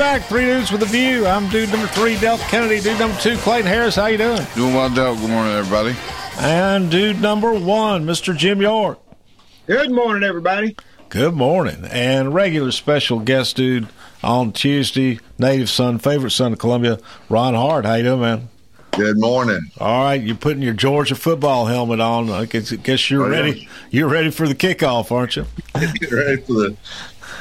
Back. 0.00 0.22
Three 0.22 0.46
dudes 0.46 0.72
with 0.72 0.82
a 0.82 0.86
view. 0.86 1.26
I'm 1.26 1.46
dude 1.50 1.68
number 1.70 1.86
three, 1.88 2.14
Delk 2.16 2.38
Kennedy. 2.48 2.80
Dude 2.80 2.98
number 2.98 3.16
two, 3.18 3.36
Clayton 3.36 3.66
Harris. 3.66 3.96
How 3.96 4.06
you 4.06 4.16
doing? 4.16 4.40
Doing 4.54 4.74
well, 4.74 4.88
Delk. 4.88 5.20
Good 5.20 5.28
morning, 5.28 5.52
everybody. 5.52 5.94
And 6.38 6.90
dude 6.90 7.20
number 7.20 7.52
one, 7.52 8.06
Mr. 8.06 8.34
Jim 8.34 8.62
York. 8.62 8.98
Good 9.66 9.90
morning, 9.90 10.26
everybody. 10.26 10.74
Good 11.10 11.34
morning. 11.34 11.84
And 11.90 12.32
regular 12.32 12.72
special 12.72 13.18
guest 13.20 13.56
dude 13.56 13.88
on 14.24 14.52
Tuesday, 14.52 15.20
native 15.38 15.68
son, 15.68 15.98
favorite 15.98 16.30
son 16.30 16.54
of 16.54 16.58
Columbia, 16.58 16.98
Ron 17.28 17.52
Hart. 17.54 17.84
How 17.84 17.94
you 17.96 18.04
doing, 18.04 18.20
man? 18.20 18.48
Good 18.92 19.18
morning. 19.20 19.60
All 19.78 20.04
right, 20.04 20.20
you're 20.22 20.34
putting 20.34 20.62
your 20.62 20.72
Georgia 20.74 21.14
football 21.14 21.66
helmet 21.66 22.00
on. 22.00 22.30
I 22.30 22.46
guess, 22.46 22.72
guess 22.72 23.10
you're 23.10 23.26
Oh, 23.26 23.30
yeah. 23.30 23.40
ready. 23.40 23.68
You're 23.90 24.08
ready 24.08 24.30
for 24.30 24.48
the 24.48 24.54
kickoff, 24.54 25.12
aren't 25.12 25.36
you? 25.36 25.44
Get 25.74 26.10
ready 26.10 26.40
for 26.42 26.52
the 26.54 26.76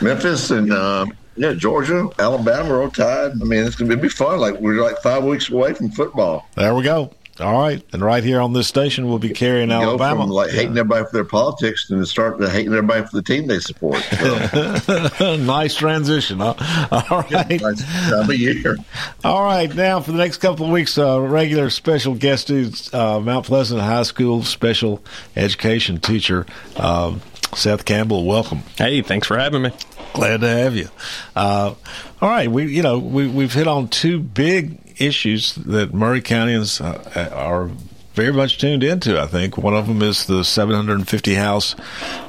Memphis 0.02 0.52
and 0.52 0.74
uh, 0.74 1.06
yeah, 1.40 1.54
Georgia, 1.54 2.10
Alabama 2.20 2.74
are 2.74 2.82
all 2.84 2.92
tied. 2.92 3.32
I 3.32 3.46
mean, 3.46 3.64
it's 3.66 3.76
gonna 3.76 3.96
be 3.96 4.10
fun. 4.10 4.40
Like 4.40 4.60
we're 4.60 4.84
like 4.84 4.98
five 5.02 5.24
weeks 5.24 5.50
away 5.50 5.74
from 5.74 5.90
football. 5.90 6.46
There 6.56 6.76
we 6.76 6.84
go. 6.84 7.12
All 7.40 7.58
right, 7.58 7.82
and 7.94 8.02
right 8.02 8.22
here 8.22 8.42
on 8.42 8.52
this 8.52 8.68
station, 8.68 9.08
we'll 9.08 9.18
be 9.18 9.30
carrying 9.30 9.70
Go 9.70 9.76
Alabama. 9.82 10.24
from 10.24 10.30
like 10.30 10.52
hating 10.52 10.72
everybody 10.78 11.06
for 11.06 11.12
their 11.14 11.24
politics 11.24 11.90
and 11.90 12.06
start 12.06 12.38
to 12.42 12.50
hating 12.50 12.74
everybody 12.74 13.06
for 13.08 13.16
the 13.16 13.22
team 13.22 13.48
they 13.48 13.60
support. 13.60 14.02
So, 14.02 15.38
nice 15.40 15.74
transition. 15.74 16.40
Huh? 16.40 16.56
All 16.92 17.22
right. 17.32 17.60
time 17.62 18.30
of 18.30 18.36
year. 18.36 18.76
All 19.24 19.42
right. 19.46 19.74
Now, 19.74 20.02
for 20.02 20.12
the 20.12 20.18
next 20.18 20.40
couple 20.40 20.66
of 20.66 20.72
weeks, 20.74 20.98
uh, 20.98 21.22
regular 21.22 21.70
special 21.70 22.14
guest 22.14 22.48
dudes, 22.48 22.94
uh, 22.94 23.22
Mount 23.22 23.46
Pleasant 23.46 23.80
High 23.80 24.04
School 24.04 24.44
special 24.44 25.02
education 25.38 26.02
teacher, 26.02 26.46
um, 26.76 27.22
Seth 27.56 27.86
Campbell. 27.86 28.26
Welcome. 28.26 28.64
Hey, 28.78 29.02
thanks 29.02 29.28
for 29.28 29.38
having 29.38 29.62
me. 29.62 29.72
Glad 30.14 30.42
to 30.42 30.48
have 30.48 30.76
you. 30.76 30.90
Uh, 31.36 31.76
all 32.22 32.30
right. 32.30 32.50
We, 32.50 32.74
you 32.74 32.84
know, 32.84 33.00
we, 33.00 33.28
we've 33.28 33.54
hit 33.54 33.68
on 33.68 33.88
two 33.88 34.20
big 34.20 34.78
issues 34.98 35.56
that 35.56 35.94
Maury 35.94 36.22
Countyans 36.22 36.82
uh, 36.82 37.36
are 37.36 37.70
very 38.14 38.34
much 38.34 38.58
tuned 38.58 38.84
into. 38.84 39.20
I 39.20 39.28
think 39.28 39.58
one 39.58 39.74
of 39.74 39.88
them 39.88 40.02
is 40.02 40.26
the 40.26 40.44
750 40.44 41.36
house 41.36 41.76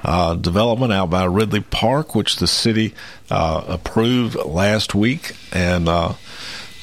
uh, 0.04 0.34
development 0.34 0.92
out 0.92 1.10
by 1.10 1.24
Ridley 1.24 1.62
Park, 1.62 2.14
which 2.14 2.36
the 2.36 2.46
city 2.46 2.94
uh, 3.28 3.64
approved 3.66 4.36
last 4.36 4.94
week, 4.94 5.34
and 5.52 5.88
uh, 5.88 6.12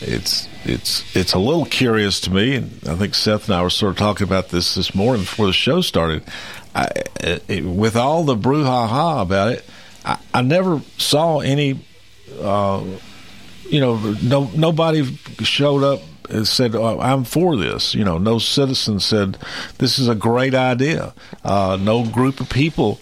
it's 0.01 0.49
it's 0.65 1.15
it's 1.15 1.33
a 1.33 1.39
little 1.39 1.65
curious 1.65 2.19
to 2.21 2.31
me. 2.31 2.55
And 2.55 2.81
I 2.85 2.95
think 2.95 3.15
Seth 3.15 3.45
and 3.45 3.55
I 3.55 3.63
were 3.63 3.69
sort 3.69 3.91
of 3.91 3.97
talking 3.97 4.25
about 4.25 4.49
this 4.49 4.75
this 4.75 4.93
morning 4.93 5.21
before 5.21 5.47
the 5.47 5.53
show 5.53 5.79
started. 5.79 6.23
I, 6.75 6.89
it, 7.21 7.63
with 7.63 7.95
all 7.95 8.23
the 8.23 8.35
brouhaha 8.35 9.21
about 9.21 9.53
it, 9.53 9.65
I, 10.07 10.17
I 10.33 10.41
never 10.41 10.81
saw 10.97 11.39
any. 11.39 11.79
Uh, 12.41 12.83
you 13.69 13.81
know, 13.81 13.97
no 14.23 14.49
nobody 14.55 15.03
showed 15.43 15.83
up 15.83 16.01
and 16.29 16.47
said, 16.47 16.75
oh, 16.75 16.99
"I'm 16.99 17.25
for 17.25 17.57
this." 17.57 17.93
You 17.93 18.05
know, 18.05 18.17
no 18.17 18.39
citizen 18.39 18.99
said, 18.99 19.37
"This 19.77 19.99
is 19.99 20.07
a 20.07 20.15
great 20.15 20.55
idea." 20.55 21.13
Uh, 21.43 21.77
no 21.79 22.05
group 22.05 22.39
of 22.39 22.49
people 22.49 22.99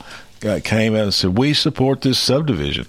came 0.63 0.95
in 0.95 1.01
and 1.01 1.13
said, 1.13 1.37
"We 1.37 1.53
support 1.53 2.01
this 2.01 2.17
subdivision." 2.17 2.87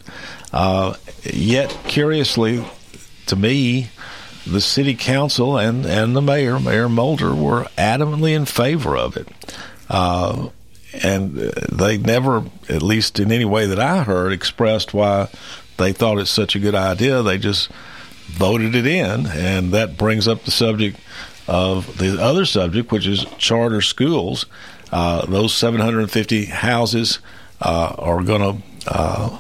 Uh, 0.52 0.94
yet, 1.22 1.76
curiously, 1.86 2.64
to 3.26 3.36
me, 3.36 3.90
the 4.46 4.60
city 4.60 4.94
council 4.94 5.58
and 5.58 5.84
and 5.84 6.16
the 6.16 6.22
mayor, 6.22 6.58
Mayor 6.58 6.88
Molder, 6.88 7.34
were 7.34 7.66
adamantly 7.76 8.34
in 8.34 8.46
favor 8.46 8.96
of 8.96 9.16
it. 9.16 9.28
Uh, 9.90 10.48
and 11.02 11.36
they 11.36 11.98
never, 11.98 12.44
at 12.68 12.82
least 12.82 13.18
in 13.20 13.32
any 13.32 13.44
way 13.44 13.66
that 13.66 13.78
I 13.78 14.02
heard, 14.02 14.32
expressed 14.32 14.94
why 14.94 15.28
they 15.76 15.92
thought 15.92 16.18
it's 16.18 16.30
such 16.30 16.56
a 16.56 16.58
good 16.58 16.74
idea. 16.74 17.22
They 17.22 17.38
just 17.38 17.70
voted 18.26 18.74
it 18.74 18.86
in, 18.86 19.26
and 19.26 19.72
that 19.72 19.96
brings 19.96 20.26
up 20.26 20.44
the 20.44 20.50
subject 20.50 20.98
of 21.48 21.98
the 21.98 22.20
other 22.20 22.44
subject, 22.44 22.90
which 22.90 23.06
is 23.06 23.24
charter 23.38 23.80
schools. 23.80 24.46
Uh, 24.90 25.26
those 25.26 25.54
750 25.54 26.46
houses 26.46 27.18
uh, 27.60 27.94
are 27.98 28.22
going 28.22 28.40
to 28.40 28.62
uh, 28.88 29.38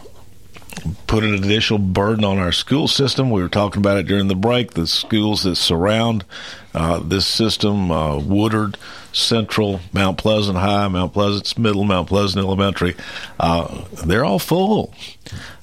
put 1.16 1.24
an 1.24 1.32
additional 1.32 1.78
burden 1.78 2.26
on 2.26 2.36
our 2.36 2.52
school 2.52 2.86
system. 2.86 3.30
We 3.30 3.40
were 3.40 3.48
talking 3.48 3.80
about 3.80 3.96
it 3.96 4.06
during 4.06 4.28
the 4.28 4.34
break. 4.34 4.72
The 4.72 4.86
schools 4.86 5.44
that 5.44 5.56
surround 5.56 6.26
uh, 6.74 6.98
this 6.98 7.26
system, 7.26 7.90
uh, 7.90 8.18
Woodard, 8.18 8.76
Central, 9.14 9.80
Mount 9.94 10.18
Pleasant 10.18 10.58
High, 10.58 10.88
Mount 10.88 11.14
Pleasant 11.14 11.58
Middle, 11.58 11.84
Mount 11.84 12.08
Pleasant 12.08 12.44
Elementary, 12.44 12.96
uh, 13.40 13.86
they're 14.04 14.26
all 14.26 14.38
full. 14.38 14.92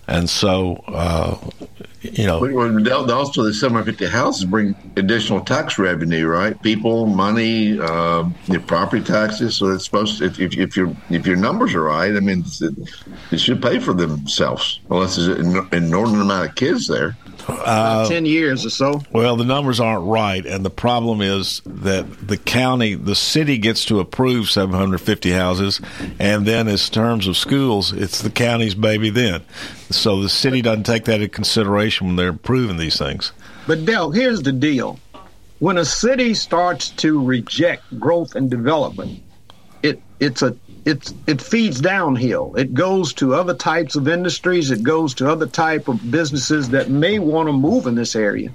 And 0.08 0.28
so, 0.28 0.84
uh, 0.88 1.38
you 2.04 2.28
know, 2.28 2.39
Well, 2.39 3.12
also 3.12 3.43
the 3.43 3.54
750 3.54 4.06
houses 4.12 4.45
bring 4.45 4.76
additional 4.97 5.41
tax 5.41 5.80
revenue, 5.80 6.28
right? 6.28 6.60
People, 6.62 7.08
money, 7.08 7.80
uh, 7.80 8.26
your 8.45 8.62
property 8.62 9.04
taxes. 9.04 9.58
So 9.58 9.68
it's 9.72 9.86
supposed 9.86 10.20
to, 10.20 10.26
if, 10.26 10.39
if, 10.39 10.58
if 10.58 10.76
your 10.78 10.93
if 11.10 11.26
your 11.26 11.38
numbers 11.38 11.74
are 11.74 11.84
right, 11.84 12.16
I 12.16 12.20
mean, 12.20 12.43
it, 12.62 12.74
it 13.32 13.39
should 13.39 13.62
pay 13.62 13.80
for 13.80 13.93
themselves, 13.93 14.82
unless 14.89 15.16
there's 15.16 15.28
an 15.30 15.68
inordinate 15.72 16.22
amount 16.22 16.49
of 16.49 16.56
kids 16.56 16.88
there. 16.88 17.18
Uh, 17.48 18.08
Ten 18.08 18.26
years 18.26 18.66
or 18.66 18.70
so. 18.70 19.02
Well, 19.12 19.36
the 19.36 19.46
numbers 19.46 19.80
aren't 19.80 20.06
right, 20.06 20.46
and 20.46 20.64
the 20.66 20.70
problem 20.70 21.22
is 21.22 21.62
that 21.66 22.28
the 22.28 22.38
county, 22.38 22.96
the 22.96 23.16
city 23.16 23.58
gets 23.58 23.86
to 23.86 24.00
approve 24.00 24.50
750 24.50 25.32
houses, 25.32 25.82
and 26.20 26.46
then 26.46 26.68
as 26.68 26.89
terms 26.89 27.28
of 27.28 27.38
schools, 27.38 27.91
it's 27.94 28.22
the 28.22 28.30
county's 28.30 28.76
baby 28.76 29.10
then. 29.10 29.41
So 29.89 30.22
the 30.22 30.30
city 30.30 30.62
doesn't 30.62 30.86
take 30.86 31.06
that 31.06 31.16
into 31.16 31.30
consideration 31.30 32.08
when 32.08 32.16
they're 32.16 32.30
approving 32.30 32.78
these 32.78 32.98
things. 32.98 33.32
But 33.68 33.86
Del, 33.86 34.12
here's 34.12 34.41
the 34.41 34.52
deal: 34.52 35.00
when 35.60 35.78
a 35.78 35.86
city 35.86 36.34
starts 36.34 36.89
to 36.91 37.24
reject 37.24 38.00
growth 38.00 38.36
and 38.36 38.50
development, 38.50 39.22
it 39.82 40.02
it's 40.20 40.41
a 40.41 40.56
it's 40.86 41.14
it 41.28 41.42
feeds 41.42 41.82
downhill. 41.82 42.56
It 42.56 42.74
goes 42.74 43.14
to 43.16 43.36
other 43.36 43.56
types 43.56 43.96
of 43.96 44.08
industries. 44.08 44.72
It 44.72 44.84
goes 44.84 45.16
to 45.16 45.30
other 45.30 45.48
type 45.48 45.88
of 45.88 46.12
businesses 46.12 46.72
that 46.72 46.90
may 46.90 47.20
want 47.20 47.48
to 47.48 47.54
move 47.54 47.88
in 47.88 47.96
this 47.96 48.16
area, 48.16 48.50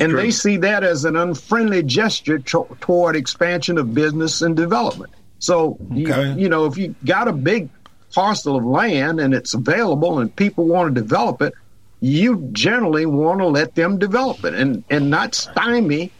and 0.00 0.16
they 0.18 0.30
see 0.30 0.56
that 0.58 0.84
as 0.84 1.04
an 1.04 1.16
unfriendly 1.16 1.82
gesture 1.82 2.38
to- 2.38 2.76
toward 2.80 3.16
expansion 3.16 3.78
of 3.78 3.94
business 3.94 4.42
and 4.42 4.56
development. 4.56 5.10
So 5.40 5.80
you, 5.94 6.12
you 6.36 6.48
know, 6.48 6.66
if 6.66 6.78
you 6.78 6.96
got 7.04 7.28
a 7.28 7.32
big 7.34 7.70
parcel 8.14 8.56
of 8.56 8.64
land 8.64 9.20
and 9.20 9.34
it's 9.34 9.54
available 9.54 10.18
and 10.20 10.34
people 10.34 10.66
want 10.66 10.94
to 10.94 11.00
develop 11.02 11.42
it, 11.42 11.52
you 12.00 12.48
generally 12.52 13.06
want 13.06 13.40
to 13.40 13.46
let 13.46 13.74
them 13.74 13.98
develop 13.98 14.44
it 14.44 14.54
and 14.54 14.84
and 14.88 15.10
not 15.10 15.34
stymie 15.34 16.12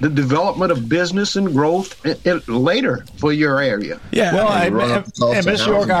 the 0.00 0.08
development 0.08 0.70
of 0.72 0.88
business 0.88 1.36
and 1.36 1.52
growth 1.54 1.98
i- 2.04 2.16
i- 2.28 2.40
later 2.48 3.04
for 3.16 3.32
your 3.32 3.60
area. 3.60 3.98
Yeah, 4.12 4.34
well, 4.34 4.64
you 4.64 4.70
run 4.76 4.90
up 4.92 5.04
the 5.06 5.12
cost 5.12 5.38
of 5.38 5.44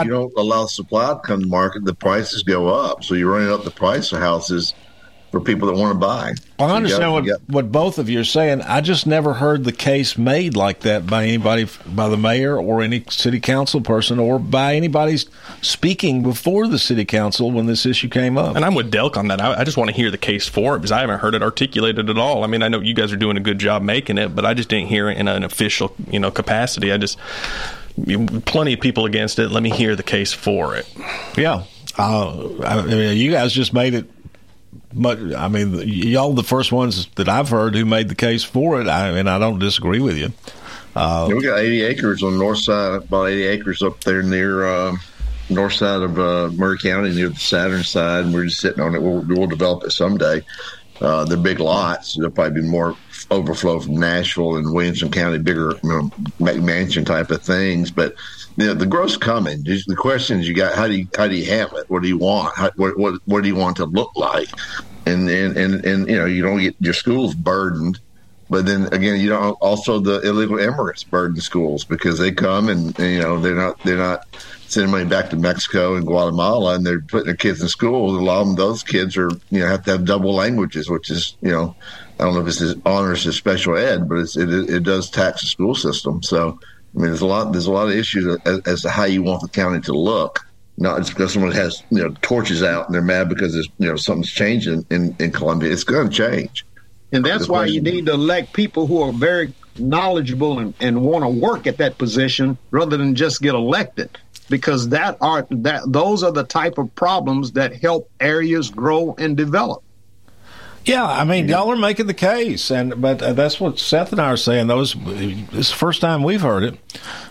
you 0.06 0.10
don't 0.10 0.32
allow 0.36 0.66
supply 0.66 1.08
to 1.14 1.18
come 1.20 1.40
to 1.42 1.46
market, 1.46 1.84
the 1.84 1.94
prices 1.94 2.42
go 2.42 2.68
up. 2.68 3.02
So 3.04 3.14
you're 3.14 3.32
running 3.32 3.50
up 3.52 3.64
the 3.64 3.70
price 3.70 4.12
of 4.12 4.18
houses 4.18 4.74
for 5.38 5.44
people 5.44 5.68
that 5.68 5.74
want 5.76 5.92
to 5.92 5.98
buy. 5.98 6.30
I 6.58 6.68
So 6.68 6.74
understand 6.74 7.02
got- 7.02 7.12
what, 7.12 7.24
you 7.24 7.36
what 7.48 7.72
both 7.72 7.98
of 7.98 8.08
you 8.08 8.20
are 8.20 8.24
saying. 8.24 8.62
I 8.62 8.80
just 8.80 9.06
never 9.06 9.34
heard 9.34 9.64
the 9.64 9.72
case 9.72 10.16
made 10.16 10.56
like 10.56 10.80
that 10.80 11.06
by 11.06 11.24
anybody, 11.24 11.66
by 11.86 12.08
the 12.08 12.16
mayor 12.16 12.56
or 12.56 12.82
any 12.82 13.04
city 13.10 13.40
council 13.40 13.80
person, 13.80 14.18
or 14.18 14.38
by 14.38 14.74
anybody 14.74 15.18
speaking 15.60 16.22
before 16.22 16.66
the 16.66 16.78
city 16.78 17.04
council 17.04 17.50
when 17.50 17.66
this 17.66 17.84
issue 17.84 18.08
came 18.08 18.38
up. 18.38 18.56
And 18.56 18.64
I'm 18.64 18.74
with 18.74 18.90
Delk 18.90 19.16
on 19.16 19.28
that. 19.28 19.40
I, 19.40 19.60
I 19.60 19.64
just 19.64 19.76
want 19.76 19.90
to 19.90 19.96
hear 19.96 20.10
the 20.10 20.18
case 20.18 20.48
for 20.48 20.76
it 20.76 20.78
because 20.78 20.92
I 20.92 21.00
haven't 21.00 21.18
heard 21.18 21.34
it 21.34 21.42
articulated 21.42 22.08
at 22.08 22.18
all. 22.18 22.42
I 22.44 22.46
mean, 22.46 22.62
I 22.62 22.68
know 22.68 22.80
you 22.80 22.94
guys 22.94 23.12
are 23.12 23.16
doing 23.16 23.36
a 23.36 23.40
good 23.40 23.58
job 23.58 23.82
making 23.82 24.16
it, 24.18 24.34
but 24.34 24.46
I 24.46 24.54
just 24.54 24.68
didn't 24.68 24.88
hear 24.88 25.10
it 25.10 25.18
in 25.18 25.28
an 25.28 25.44
official, 25.44 25.94
you 26.10 26.18
know, 26.20 26.30
capacity. 26.30 26.92
I 26.92 26.96
just 26.96 27.18
plenty 28.46 28.72
of 28.74 28.80
people 28.80 29.04
against 29.06 29.38
it. 29.38 29.50
Let 29.50 29.62
me 29.62 29.70
hear 29.70 29.96
the 29.96 30.02
case 30.02 30.32
for 30.32 30.76
it. 30.76 30.86
Yeah, 31.36 31.64
uh, 31.98 32.62
I 32.62 32.82
mean, 32.84 33.16
you 33.16 33.30
guys 33.30 33.52
just 33.52 33.72
made 33.74 33.94
it. 33.94 34.06
Much, 34.92 35.18
I 35.18 35.48
mean, 35.48 35.74
y'all 35.86 36.32
the 36.32 36.42
first 36.42 36.72
ones 36.72 37.06
that 37.16 37.28
I've 37.28 37.48
heard 37.48 37.74
who 37.74 37.84
made 37.84 38.08
the 38.08 38.14
case 38.14 38.44
for 38.44 38.80
it. 38.80 38.88
I 38.88 39.12
mean, 39.12 39.28
I 39.28 39.38
don't 39.38 39.58
disagree 39.58 40.00
with 40.00 40.16
you. 40.16 40.32
Uh, 40.94 41.26
Yeah, 41.28 41.34
we 41.34 41.42
got 41.42 41.58
80 41.58 41.82
acres 41.82 42.22
on 42.22 42.32
the 42.32 42.38
north 42.38 42.58
side, 42.58 43.02
about 43.02 43.26
80 43.26 43.46
acres 43.46 43.82
up 43.82 44.00
there 44.02 44.22
near 44.22 44.66
uh, 44.66 44.96
north 45.50 45.74
side 45.74 46.02
of 46.02 46.18
uh, 46.18 46.48
Maury 46.54 46.78
County, 46.78 47.14
near 47.14 47.28
the 47.28 47.36
Saturn 47.36 47.82
side, 47.82 48.24
and 48.24 48.34
we're 48.34 48.46
just 48.46 48.60
sitting 48.60 48.80
on 48.80 48.94
it. 48.94 49.02
We'll, 49.02 49.20
we'll 49.20 49.46
develop 49.46 49.84
it 49.84 49.90
someday. 49.90 50.42
Uh, 51.00 51.24
they're 51.24 51.36
big 51.36 51.60
lots. 51.60 52.14
There'll 52.14 52.30
probably 52.30 52.62
be 52.62 52.68
more 52.68 52.96
overflow 53.30 53.80
from 53.80 53.98
Nashville 53.98 54.56
and 54.56 54.72
Williamson 54.72 55.10
County, 55.10 55.38
bigger 55.38 55.72
you 55.82 55.88
know, 55.88 56.10
mansion 56.38 57.04
type 57.04 57.30
of 57.30 57.42
things. 57.42 57.90
But 57.90 58.14
know, 58.64 58.74
the 58.74 58.86
growth's 58.86 59.16
coming. 59.16 59.62
The 59.64 59.96
questions 59.96 60.48
you 60.48 60.54
got 60.54 60.74
how 60.74 60.86
do 60.88 60.94
you 60.94 61.08
how 61.16 61.28
do 61.28 61.36
you 61.36 61.46
have 61.46 61.70
it? 61.74 61.84
What 61.88 62.02
do 62.02 62.08
you 62.08 62.18
want? 62.18 62.56
How, 62.56 62.70
what 62.76 62.98
what 62.98 63.20
what 63.26 63.42
do 63.42 63.48
you 63.48 63.56
want 63.56 63.76
to 63.78 63.86
look 63.86 64.10
like? 64.16 64.48
And 65.06 65.28
and 65.28 65.56
and, 65.56 65.84
and 65.84 66.08
you 66.08 66.16
know, 66.16 66.26
you 66.26 66.42
don't 66.42 66.60
get 66.60 66.76
your 66.80 66.94
schools 66.94 67.34
burdened 67.34 67.98
But 68.48 68.66
then 68.66 68.88
again, 68.92 69.20
you 69.20 69.30
know, 69.30 69.56
also 69.60 69.98
the 70.00 70.20
illegal 70.22 70.58
immigrants 70.58 71.04
burden 71.04 71.40
schools 71.40 71.84
because 71.84 72.18
they 72.18 72.32
come 72.32 72.68
and, 72.68 72.96
and 72.98 73.12
you 73.12 73.20
know 73.20 73.40
they're 73.40 73.56
not 73.56 73.76
they're 73.84 73.98
not 73.98 74.20
sending 74.68 74.92
money 74.92 75.04
back 75.04 75.30
to 75.30 75.36
Mexico 75.36 75.96
and 75.96 76.06
Guatemala, 76.06 76.74
and 76.76 76.86
they're 76.86 77.02
putting 77.02 77.26
their 77.26 77.36
kids 77.36 77.60
in 77.62 77.68
schools. 77.68 78.14
A 78.16 78.24
lot 78.24 78.42
of 78.48 78.56
those 78.56 78.82
kids 78.84 79.16
are 79.16 79.30
you 79.50 79.60
know 79.60 79.66
have 79.66 79.84
to 79.84 79.92
have 79.92 80.04
double 80.04 80.34
languages, 80.34 80.88
which 80.88 81.10
is 81.10 81.36
you 81.42 81.50
know 81.50 81.76
I 82.20 82.24
don't 82.24 82.34
know 82.34 82.40
if 82.40 82.48
it's 82.48 82.74
honors 82.86 83.26
as 83.26 83.36
special 83.36 83.76
ed, 83.76 84.08
but 84.08 84.18
it 84.18 84.70
it 84.70 84.84
does 84.84 85.10
tax 85.10 85.40
the 85.42 85.48
school 85.48 85.74
system. 85.74 86.22
So 86.22 86.58
I 86.96 87.00
mean, 87.00 87.08
there's 87.08 87.20
a 87.20 87.26
lot 87.26 87.52
there's 87.52 87.66
a 87.66 87.72
lot 87.72 87.88
of 87.88 87.94
issues 87.94 88.38
as, 88.46 88.60
as 88.60 88.82
to 88.82 88.90
how 88.90 89.04
you 89.04 89.22
want 89.22 89.42
the 89.42 89.48
county 89.48 89.80
to 89.82 89.92
look. 89.92 90.46
Not 90.78 90.98
just 90.98 91.10
because 91.10 91.32
someone 91.32 91.52
has 91.52 91.82
you 91.90 92.02
know 92.02 92.14
torches 92.22 92.62
out 92.62 92.86
and 92.86 92.94
they're 92.94 93.02
mad 93.02 93.28
because 93.28 93.52
there's 93.52 93.68
you 93.78 93.88
know 93.88 93.96
something's 93.96 94.30
changing 94.30 94.86
in 94.90 95.14
in 95.18 95.30
Columbia. 95.30 95.72
It's 95.72 95.84
going 95.84 96.08
to 96.08 96.14
change. 96.14 96.64
And 97.12 97.24
that's 97.24 97.48
why 97.48 97.66
you 97.66 97.80
need 97.80 98.06
to 98.06 98.12
elect 98.12 98.52
people 98.52 98.86
who 98.86 99.00
are 99.02 99.12
very 99.12 99.54
knowledgeable 99.78 100.58
and, 100.58 100.74
and 100.80 101.02
want 101.02 101.22
to 101.22 101.28
work 101.28 101.66
at 101.66 101.76
that 101.78 101.98
position 101.98 102.58
rather 102.70 102.96
than 102.96 103.14
just 103.14 103.40
get 103.40 103.54
elected. 103.54 104.18
Because 104.48 104.90
that 104.90 105.18
are 105.20 105.46
that 105.50 105.82
those 105.86 106.22
are 106.22 106.32
the 106.32 106.44
type 106.44 106.78
of 106.78 106.94
problems 106.94 107.52
that 107.52 107.74
help 107.82 108.10
areas 108.20 108.70
grow 108.70 109.14
and 109.18 109.36
develop. 109.36 109.82
Yeah, 110.86 111.04
I 111.04 111.24
mean, 111.24 111.48
y'all 111.48 111.68
are 111.72 111.76
making 111.76 112.06
the 112.06 112.14
case, 112.14 112.70
and 112.70 113.02
but 113.02 113.20
uh, 113.20 113.32
that's 113.32 113.58
what 113.58 113.80
Seth 113.80 114.12
and 114.12 114.20
I 114.20 114.26
are 114.26 114.36
saying. 114.36 114.68
Those 114.68 114.94
it's 114.96 115.70
the 115.70 115.76
first 115.76 116.00
time 116.00 116.22
we've 116.22 116.40
heard 116.40 116.62
it, 116.62 116.78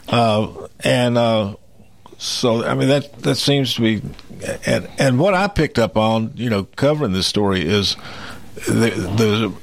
uh, 0.09 0.67
and 0.81 1.17
uh, 1.17 1.55
so 2.17 2.65
I 2.65 2.75
mean 2.75 2.89
that 2.89 3.17
that 3.19 3.35
seems 3.35 3.73
to 3.75 3.81
be, 3.81 4.01
and 4.65 4.89
and 4.99 5.19
what 5.19 5.35
I 5.35 5.47
picked 5.47 5.79
up 5.79 5.95
on, 5.95 6.33
you 6.35 6.49
know, 6.49 6.65
covering 6.75 7.13
this 7.13 7.27
story 7.27 7.65
is 7.65 7.95
the, 8.67 8.89
the 8.89 9.53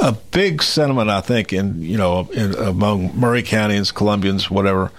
a 0.00 0.12
big 0.30 0.62
sentiment 0.62 1.10
I 1.10 1.20
think 1.20 1.52
in 1.52 1.82
you 1.82 1.98
know 1.98 2.28
in, 2.32 2.54
among 2.54 3.18
Maury 3.18 3.42
Countyans, 3.42 3.92
Columbians, 3.92 4.48
whatever, 4.48 4.92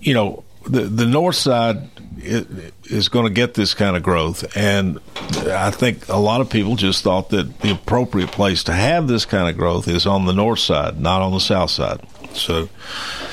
you 0.00 0.14
know, 0.14 0.44
the 0.64 0.82
the 0.82 1.06
north 1.06 1.36
side 1.36 1.88
is 2.24 3.08
going 3.08 3.26
to 3.26 3.32
get 3.32 3.54
this 3.54 3.74
kind 3.74 3.96
of 3.96 4.02
growth, 4.02 4.56
and 4.56 4.98
I 5.46 5.70
think 5.70 6.08
a 6.08 6.18
lot 6.18 6.40
of 6.40 6.50
people 6.50 6.76
just 6.76 7.02
thought 7.02 7.30
that 7.30 7.60
the 7.60 7.72
appropriate 7.72 8.30
place 8.30 8.64
to 8.64 8.72
have 8.72 9.08
this 9.08 9.24
kind 9.24 9.48
of 9.48 9.56
growth 9.56 9.88
is 9.88 10.06
on 10.06 10.26
the 10.26 10.32
north 10.32 10.60
side, 10.60 11.00
not 11.00 11.22
on 11.22 11.32
the 11.32 11.40
south 11.40 11.70
side. 11.70 12.00
So 12.34 12.68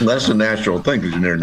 that's 0.02 0.28
a 0.28 0.34
natural 0.34 0.82
thing 0.82 1.02
because 1.02 1.20
you're 1.20 1.38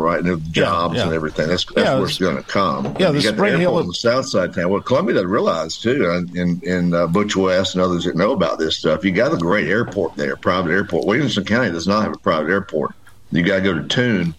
right? 0.00 0.18
And 0.18 0.28
the 0.28 0.36
jobs 0.50 0.94
yeah, 0.94 1.00
yeah. 1.00 1.06
and 1.06 1.14
everything. 1.14 1.48
That's, 1.48 1.64
that's 1.66 1.86
yeah, 1.86 1.94
where 1.96 2.04
it's 2.04 2.18
going 2.18 2.36
to 2.36 2.42
come. 2.42 2.84
Yeah, 2.98 3.08
and 3.08 3.16
the 3.16 3.20
you 3.20 3.32
got 3.32 3.36
the 3.36 3.58
Hill 3.58 3.76
on 3.76 3.86
the 3.86 3.94
south 3.94 4.28
side 4.28 4.54
town. 4.54 4.70
Well, 4.70 4.80
Columbia 4.80 5.14
doesn't 5.14 5.30
realize 5.30 5.76
too, 5.78 6.26
in 6.34 6.60
in 6.62 6.94
uh, 6.94 7.06
Butch 7.06 7.36
West 7.36 7.74
and 7.74 7.82
others 7.82 8.04
that 8.04 8.16
know 8.16 8.32
about 8.32 8.58
this 8.58 8.78
stuff. 8.78 9.04
You 9.04 9.10
got 9.12 9.34
a 9.34 9.36
great 9.36 9.68
airport 9.68 10.16
there, 10.16 10.36
private 10.36 10.70
airport. 10.70 11.06
Williamson 11.06 11.44
County 11.44 11.70
does 11.70 11.86
not 11.86 12.02
have 12.04 12.14
a 12.14 12.18
private 12.18 12.50
airport. 12.50 12.94
You 13.30 13.42
got 13.42 13.56
to 13.56 13.62
go 13.62 13.74
to 13.74 13.88
Tune 13.88 14.34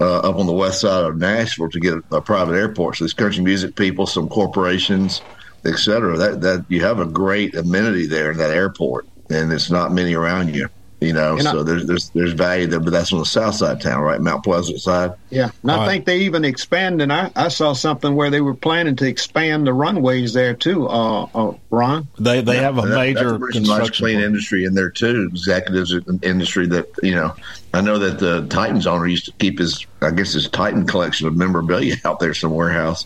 uh, 0.00 0.18
up 0.18 0.36
on 0.36 0.46
the 0.46 0.52
west 0.52 0.80
side 0.80 1.04
of 1.04 1.16
Nashville 1.16 1.70
to 1.70 1.80
get 1.80 1.94
a, 1.94 2.16
a 2.16 2.22
private 2.22 2.54
airport. 2.54 2.96
So 2.96 3.04
these 3.04 3.14
country 3.14 3.42
music 3.42 3.76
people, 3.76 4.06
some 4.06 4.28
corporations, 4.28 5.22
et 5.64 5.76
cetera. 5.76 6.16
That 6.16 6.40
that 6.42 6.64
you 6.68 6.82
have 6.82 7.00
a 7.00 7.06
great 7.06 7.54
amenity 7.54 8.06
there 8.06 8.30
in 8.32 8.38
that 8.38 8.50
airport, 8.50 9.06
and 9.30 9.52
it's 9.52 9.70
not 9.70 9.92
many 9.92 10.14
around 10.14 10.54
you. 10.54 10.68
You 11.04 11.12
know, 11.12 11.34
and 11.34 11.42
so 11.42 11.60
I, 11.60 11.62
there's 11.62 11.86
there's 11.86 12.08
there's 12.10 12.32
value 12.32 12.66
there, 12.66 12.80
but 12.80 12.90
that's 12.90 13.12
on 13.12 13.18
the 13.18 13.26
south 13.26 13.56
side 13.56 13.76
of 13.76 13.82
town, 13.82 14.02
right? 14.02 14.20
Mount 14.20 14.44
Pleasant 14.44 14.80
side. 14.80 15.12
Yeah, 15.30 15.50
and 15.62 15.70
I 15.70 15.86
think 15.86 16.06
they 16.06 16.18
even 16.20 16.44
expanded. 16.44 17.10
I, 17.10 17.30
I 17.36 17.48
saw 17.48 17.72
something 17.72 18.14
where 18.14 18.30
they 18.30 18.40
were 18.40 18.54
planning 18.54 18.96
to 18.96 19.06
expand 19.06 19.66
the 19.66 19.72
runways 19.72 20.32
there 20.32 20.54
too. 20.54 20.88
Uh, 20.88 21.24
uh 21.34 21.54
Ron, 21.70 22.08
they 22.18 22.40
they 22.40 22.56
yeah, 22.56 22.62
have 22.62 22.78
a 22.78 22.82
that, 22.82 22.96
major 22.96 23.38
that's 23.38 23.56
a 23.56 23.60
nice 23.60 23.90
clean 23.90 24.20
industry 24.20 24.64
in 24.64 24.74
there 24.74 24.90
too. 24.90 25.28
Executives 25.30 25.94
industry 26.22 26.66
that 26.68 26.88
you 27.02 27.14
know. 27.14 27.34
I 27.72 27.80
know 27.80 27.98
that 27.98 28.20
the 28.20 28.46
Titans 28.46 28.86
owner 28.86 29.08
used 29.08 29.24
to 29.24 29.32
keep 29.32 29.58
his, 29.58 29.84
I 30.00 30.12
guess, 30.12 30.34
his 30.34 30.48
Titan 30.48 30.86
collection 30.86 31.26
of 31.26 31.36
memorabilia 31.36 31.96
out 32.04 32.20
there, 32.20 32.32
some 32.32 32.52
warehouse 32.52 33.04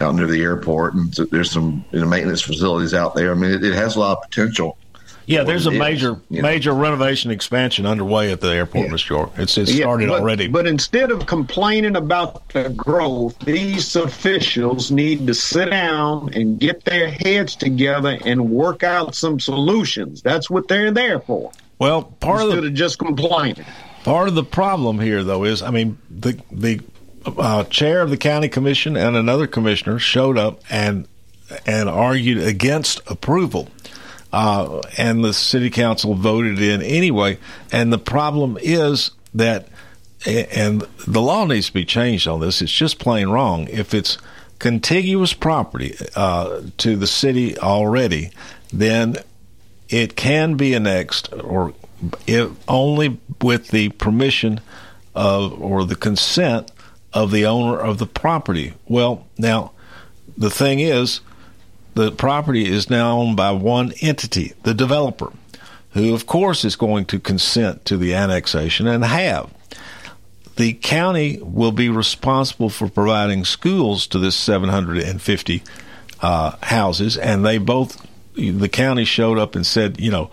out 0.00 0.16
near 0.16 0.26
the 0.26 0.42
airport, 0.42 0.94
and 0.94 1.12
there's 1.30 1.52
some 1.52 1.84
you 1.92 2.00
know, 2.00 2.06
maintenance 2.06 2.42
facilities 2.42 2.92
out 2.92 3.14
there. 3.14 3.30
I 3.30 3.34
mean, 3.34 3.52
it, 3.52 3.64
it 3.64 3.74
has 3.74 3.94
a 3.94 4.00
lot 4.00 4.18
of 4.18 4.22
potential 4.28 4.76
yeah, 5.30 5.44
there's 5.44 5.66
a 5.66 5.70
major 5.70 6.20
major 6.28 6.72
renovation 6.72 7.30
expansion 7.30 7.86
underway 7.86 8.32
at 8.32 8.40
the 8.40 8.48
airport, 8.48 8.88
yeah. 8.88 8.92
Mr. 8.92 9.08
York. 9.10 9.30
It's 9.36 9.56
it's 9.56 9.72
yeah, 9.72 9.84
started 9.84 10.08
but, 10.08 10.20
already. 10.20 10.48
But 10.48 10.66
instead 10.66 11.12
of 11.12 11.26
complaining 11.26 11.94
about 11.94 12.48
the 12.48 12.70
growth, 12.70 13.38
these 13.40 13.94
officials 13.94 14.90
need 14.90 15.28
to 15.28 15.34
sit 15.34 15.70
down 15.70 16.34
and 16.34 16.58
get 16.58 16.84
their 16.84 17.08
heads 17.08 17.54
together 17.54 18.18
and 18.24 18.50
work 18.50 18.82
out 18.82 19.14
some 19.14 19.38
solutions. 19.38 20.20
That's 20.20 20.50
what 20.50 20.66
they're 20.66 20.90
there 20.90 21.20
for. 21.20 21.52
Well, 21.78 22.02
part 22.02 22.42
instead 22.42 22.58
of, 22.58 22.64
the, 22.64 22.68
of 22.70 22.74
just 22.74 22.98
complaining. 22.98 23.64
Part 24.02 24.28
of 24.28 24.34
the 24.34 24.44
problem 24.44 24.98
here, 24.98 25.22
though, 25.22 25.44
is 25.44 25.62
I 25.62 25.70
mean 25.70 25.98
the 26.10 26.40
the 26.50 26.80
uh, 27.24 27.64
chair 27.64 28.02
of 28.02 28.10
the 28.10 28.16
county 28.16 28.48
commission 28.48 28.96
and 28.96 29.16
another 29.16 29.46
commissioner 29.46 30.00
showed 30.00 30.36
up 30.36 30.60
and 30.70 31.06
and 31.66 31.88
argued 31.88 32.38
against 32.42 33.00
approval 33.08 33.68
uh, 34.32 34.80
and 34.96 35.24
the 35.24 35.34
city 35.34 35.70
council 35.70 36.14
voted 36.14 36.60
in 36.60 36.82
anyway. 36.82 37.38
And 37.72 37.92
the 37.92 37.98
problem 37.98 38.58
is 38.60 39.10
that, 39.34 39.68
and 40.26 40.86
the 41.06 41.20
law 41.20 41.44
needs 41.44 41.68
to 41.68 41.72
be 41.72 41.84
changed 41.84 42.28
on 42.28 42.40
this. 42.40 42.62
It's 42.62 42.72
just 42.72 42.98
plain 42.98 43.28
wrong. 43.28 43.68
If 43.68 43.94
it's 43.94 44.18
contiguous 44.58 45.32
property 45.32 45.96
uh, 46.14 46.62
to 46.78 46.96
the 46.96 47.06
city 47.06 47.58
already, 47.58 48.30
then 48.72 49.16
it 49.88 50.16
can 50.16 50.54
be 50.54 50.74
annexed 50.74 51.32
or 51.32 51.74
only 52.68 53.18
with 53.42 53.68
the 53.68 53.88
permission 53.90 54.60
of 55.14 55.60
or 55.60 55.84
the 55.84 55.96
consent 55.96 56.70
of 57.12 57.30
the 57.30 57.44
owner 57.44 57.78
of 57.78 57.98
the 57.98 58.06
property. 58.06 58.74
Well, 58.86 59.26
now 59.36 59.72
the 60.38 60.50
thing 60.50 60.80
is 60.80 61.20
the 61.94 62.12
property 62.12 62.66
is 62.66 62.90
now 62.90 63.18
owned 63.18 63.36
by 63.36 63.52
one 63.52 63.92
entity, 64.00 64.54
the 64.62 64.74
developer, 64.74 65.32
who, 65.90 66.14
of 66.14 66.26
course, 66.26 66.64
is 66.64 66.76
going 66.76 67.04
to 67.06 67.18
consent 67.18 67.84
to 67.86 67.96
the 67.96 68.14
annexation 68.14 68.86
and 68.86 69.04
have. 69.04 69.52
The 70.56 70.74
county 70.74 71.38
will 71.42 71.72
be 71.72 71.88
responsible 71.88 72.70
for 72.70 72.88
providing 72.88 73.44
schools 73.44 74.06
to 74.08 74.18
this 74.18 74.36
750 74.36 75.62
uh, 76.20 76.56
houses, 76.62 77.16
and 77.16 77.44
they 77.44 77.58
both, 77.58 78.06
the 78.34 78.68
county 78.68 79.04
showed 79.04 79.38
up 79.38 79.54
and 79.54 79.66
said, 79.66 79.98
you 80.00 80.10
know, 80.10 80.30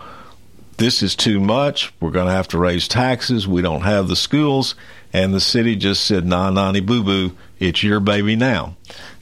this 0.78 1.02
is 1.02 1.16
too 1.16 1.40
much. 1.40 1.92
We're 2.00 2.12
going 2.12 2.26
to 2.26 2.32
have 2.32 2.48
to 2.48 2.58
raise 2.58 2.88
taxes. 2.88 3.48
We 3.48 3.62
don't 3.62 3.82
have 3.82 4.08
the 4.08 4.16
schools. 4.16 4.74
And 5.12 5.34
the 5.34 5.40
city 5.40 5.74
just 5.76 6.04
said, 6.04 6.24
nah, 6.24 6.50
nanny 6.50 6.80
boo 6.80 7.02
boo, 7.02 7.36
it's 7.58 7.82
your 7.82 8.00
baby 8.00 8.36
now. 8.36 8.76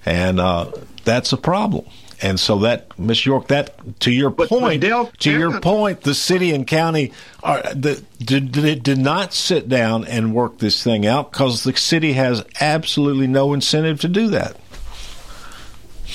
And 0.05 0.39
uh, 0.39 0.73
that's 1.05 1.33
a 1.33 1.37
problem. 1.37 1.87
And 2.23 2.41
so 2.41 2.61
that, 2.61 2.99
Miss 2.99 3.27
York, 3.27 3.49
that 3.49 4.01
to 4.01 4.11
your 4.11 4.31
but 4.31 4.49
point, 4.49 4.83
to 4.83 5.31
your 5.31 5.61
point, 5.61 6.01
the 6.01 6.15
city 6.15 6.53
and 6.53 6.67
county 6.67 7.13
are 7.43 7.63
the, 7.75 8.03
did, 8.19 8.53
did, 8.53 8.83
did 8.83 8.99
not 8.99 9.35
sit 9.35 9.69
down 9.69 10.07
and 10.07 10.35
work 10.35 10.59
this 10.59 10.83
thing 10.83 11.07
out 11.07 11.31
because 11.31 11.65
the 11.65 11.77
city 11.77 12.15
has 12.15 12.45
absolutely 12.61 13.27
no 13.27 13.53
incentive 13.53 14.01
to 14.01 14.09
do 14.09 14.29
that. 14.29 14.57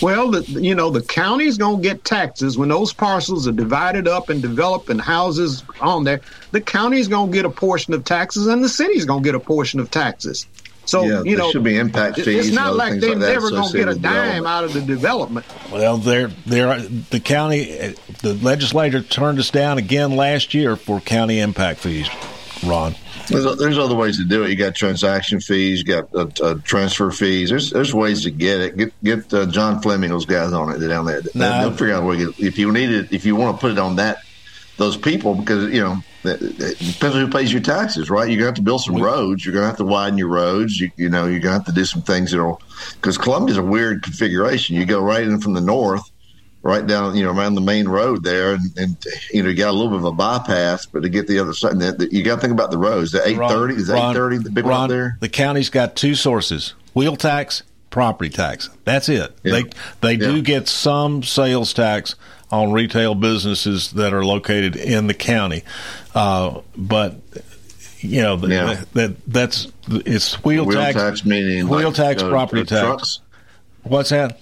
Well, 0.02 0.32
the, 0.32 0.42
you 0.60 0.74
know, 0.74 0.90
the 0.90 1.02
county's 1.02 1.58
going 1.58 1.82
to 1.82 1.88
get 1.88 2.04
taxes 2.04 2.58
when 2.58 2.70
those 2.70 2.94
parcels 2.94 3.48
are 3.48 3.52
divided 3.52 4.08
up 4.08 4.30
and 4.30 4.42
developed 4.42 4.90
and 4.90 5.00
houses 5.00 5.64
on 5.80 6.06
there. 6.06 6.22
The 6.52 6.62
county's 6.62 7.08
going 7.08 7.30
to 7.30 7.36
get 7.36 7.46
a 7.46 7.50
portion 7.50 7.94
of 7.94 8.04
taxes 8.04 8.48
and 8.48 8.64
the 8.64 8.70
city's 8.70 9.06
going 9.06 9.22
to 9.22 9.28
get 9.28 9.36
a 9.36 9.40
portion 9.40 9.80
of 9.80 9.92
taxes. 9.92 10.48
So 10.86 11.04
yeah, 11.04 11.24
you 11.24 11.38
know, 11.38 11.52
should 11.52 11.64
be 11.64 11.78
impact 11.78 12.18
fees. 12.18 12.48
It's 12.48 12.56
not 12.56 12.76
like 12.76 13.00
they're 13.00 13.12
like 13.12 13.20
never 13.20 13.50
going 13.50 13.72
to 13.72 13.78
get 13.78 13.88
a 13.88 13.96
dime 13.96 14.46
out 14.46 14.64
of 14.64 14.74
the 14.74 14.82
development. 14.82 15.46
Well, 15.72 15.98
they're 15.98 16.28
they're 16.46 16.80
the 16.80 17.20
county, 17.20 17.96
the 18.22 18.34
legislature 18.42 19.02
turned 19.02 19.40
us 19.40 19.52
down 19.52 19.78
again 19.78 20.16
last 20.16 20.54
year 20.54 20.76
for 20.76 21.00
county 21.00 21.40
impact 21.40 21.80
fees. 21.82 22.10
Ron. 22.64 22.96
There's, 23.28 23.58
there's 23.58 23.78
other 23.78 23.96
ways 23.96 24.18
to 24.18 24.26
do 24.26 24.44
it. 24.44 24.50
You 24.50 24.56
got 24.56 24.76
transaction 24.76 25.40
fees, 25.40 25.80
you 25.80 25.86
got 25.86 26.14
uh, 26.14 26.28
uh, 26.44 26.56
transfer 26.64 27.12
fees. 27.12 27.50
There's 27.50 27.70
there's 27.70 27.94
ways 27.94 28.24
to 28.24 28.32
get 28.32 28.62
it. 28.62 28.78
Get 28.78 29.04
get 29.04 29.34
uh, 29.34 29.46
John 29.46 29.82
Fleming, 29.82 30.10
those 30.10 30.26
guys 30.26 30.52
on 30.52 30.70
it 30.72 30.86
down 30.86 31.06
there. 31.06 31.22
Nah. 31.34 31.62
They'll 31.62 31.72
figure 31.72 31.94
out 31.94 32.04
where 32.04 32.16
you, 32.16 32.34
if 32.38 32.58
you 32.58 32.72
need 32.72 32.92
it. 32.92 33.14
If 33.14 33.26
you 33.26 33.36
want 33.36 33.56
to 33.56 33.62
put 33.62 33.72
it 33.72 33.80
on 33.80 33.96
that 33.98 34.24
those 34.78 34.98
people 34.98 35.36
because 35.36 35.72
you 35.72 35.82
know 35.82 36.04
it 36.24 36.78
depends 36.80 37.16
on 37.16 37.26
who 37.26 37.28
pays 37.30 37.52
your 37.52 37.62
taxes, 37.62 38.10
right? 38.10 38.30
You're 38.30 38.38
gonna 38.38 38.48
have 38.48 38.56
to 38.56 38.62
build 38.62 38.82
some 38.82 38.98
roads. 38.98 39.46
You're 39.46 39.54
gonna 39.54 39.68
have 39.68 39.78
to 39.78 39.86
widen 39.86 40.18
your 40.18 40.28
roads. 40.28 40.80
You, 40.80 40.92
you 40.96 41.10
know, 41.10 41.26
you're 41.26 41.40
gonna 41.40 41.56
have 41.56 41.66
to 41.66 41.72
do 41.72 41.86
some 41.86 42.02
things 42.02 42.32
that'll 42.32 42.62
because 42.96 43.18
Columbia's 43.18 43.58
a 43.58 43.64
weird 43.64 44.04
configuration. 44.04 44.76
You 44.76 44.86
go 44.86 45.02
right 45.02 45.24
in 45.24 45.42
from 45.42 45.54
the 45.54 45.62
north, 45.62 46.10
right 46.62 46.86
down, 46.86 47.16
you 47.16 47.24
know, 47.24 47.32
around 47.32 47.56
the 47.56 47.62
main 47.62 47.88
road 47.88 48.24
there, 48.24 48.54
and, 48.54 48.78
and 48.78 49.06
you 49.32 49.44
know, 49.44 49.50
you 49.50 49.56
got 49.56 49.70
a 49.70 49.74
little 49.74 49.90
bit 49.90 50.00
of 50.00 50.06
a 50.06 50.12
bypass, 50.12 50.86
but 50.86 51.02
to 51.02 51.10
get 51.10 51.28
the 51.28 51.40
other 51.40 51.54
side, 51.54 51.74
you 52.12 52.24
got 52.24 52.36
to 52.36 52.42
think 52.42 52.54
about 52.54 52.72
the 52.72 52.78
roads. 52.78 53.12
The 53.12 53.28
eight 53.28 53.38
thirty 53.38 53.76
is 53.76 53.90
eight 53.90 54.14
thirty 54.14 54.38
the 54.38 54.52
big 54.52 54.66
Ron, 54.66 54.82
one 54.82 54.90
there. 54.90 55.18
The 55.20 55.30
county's 55.30 55.70
got 55.70 55.96
two 55.96 56.16
sources: 56.16 56.74
wheel 56.94 57.16
tax, 57.16 57.64
property 57.90 58.30
tax. 58.30 58.70
That's 58.84 59.10
it. 59.10 59.36
Yeah. 59.44 59.52
They 59.54 59.64
they 60.02 60.14
yeah. 60.14 60.32
do 60.34 60.42
get 60.42 60.68
some 60.68 61.24
sales 61.24 61.74
tax 61.74 62.16
on 62.52 62.72
retail 62.72 63.16
businesses 63.16 63.92
that 63.92 64.14
are 64.14 64.26
located 64.26 64.76
in 64.76 65.08
the 65.08 65.14
county. 65.14 65.64
Uh, 66.14 66.62
but 66.76 67.16
you 68.00 68.22
know, 68.22 68.36
Yeah. 68.38 68.66
that, 68.74 68.94
that 68.94 69.16
that's 69.28 69.68
it's 69.88 70.34
wheel, 70.44 70.66
Wheel 70.66 70.80
tax, 70.80 70.96
tax 70.98 71.26
meaning 71.26 71.68
wheel 71.70 71.88
like, 71.90 71.96
tax, 71.96 72.24
uh, 72.24 72.30
property 72.30 72.64
tax. 72.66 72.82
trucks? 72.82 73.20
What's 73.84 74.10
that? 74.10 74.40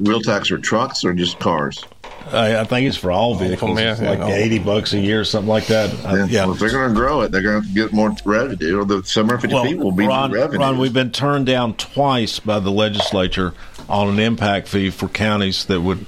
Wheel 0.00 0.20
tax 0.20 0.50
or 0.50 0.58
trucks 0.58 1.04
or 1.04 1.12
just 1.12 1.38
cars? 1.40 1.84
I, 2.30 2.58
I 2.58 2.64
think 2.64 2.86
it's 2.86 2.96
for 2.96 3.10
all 3.10 3.34
vehicles. 3.36 3.78
yeah, 3.80 3.92
it's 3.92 4.00
like 4.02 4.20
all. 4.20 4.30
eighty 4.30 4.58
bucks 4.58 4.92
a 4.92 5.00
year, 5.00 5.20
or 5.20 5.24
something 5.24 5.48
like 5.48 5.66
that. 5.68 5.90
Uh, 6.04 6.26
yeah. 6.28 6.44
Well, 6.44 6.52
if 6.54 6.60
they're 6.60 6.70
going 6.70 6.90
to 6.90 6.94
grow 6.94 7.22
it, 7.22 7.32
they're 7.32 7.42
going 7.42 7.62
to 7.62 7.68
get 7.68 7.92
more 7.92 8.14
revenue. 8.24 8.80
Or 8.80 8.84
the 8.84 9.02
750 9.02 9.68
people 9.70 9.84
will 9.86 9.92
be 9.96 10.06
Ron, 10.06 10.30
revenue. 10.30 10.58
Ron, 10.60 10.78
we've 10.78 10.92
been 10.92 11.10
turned 11.10 11.46
down 11.46 11.74
twice 11.74 12.38
by 12.38 12.60
the 12.60 12.70
legislature 12.70 13.54
on 13.88 14.08
an 14.08 14.18
impact 14.18 14.68
fee 14.68 14.90
for 14.90 15.08
counties 15.08 15.64
that 15.66 15.80
would 15.80 16.04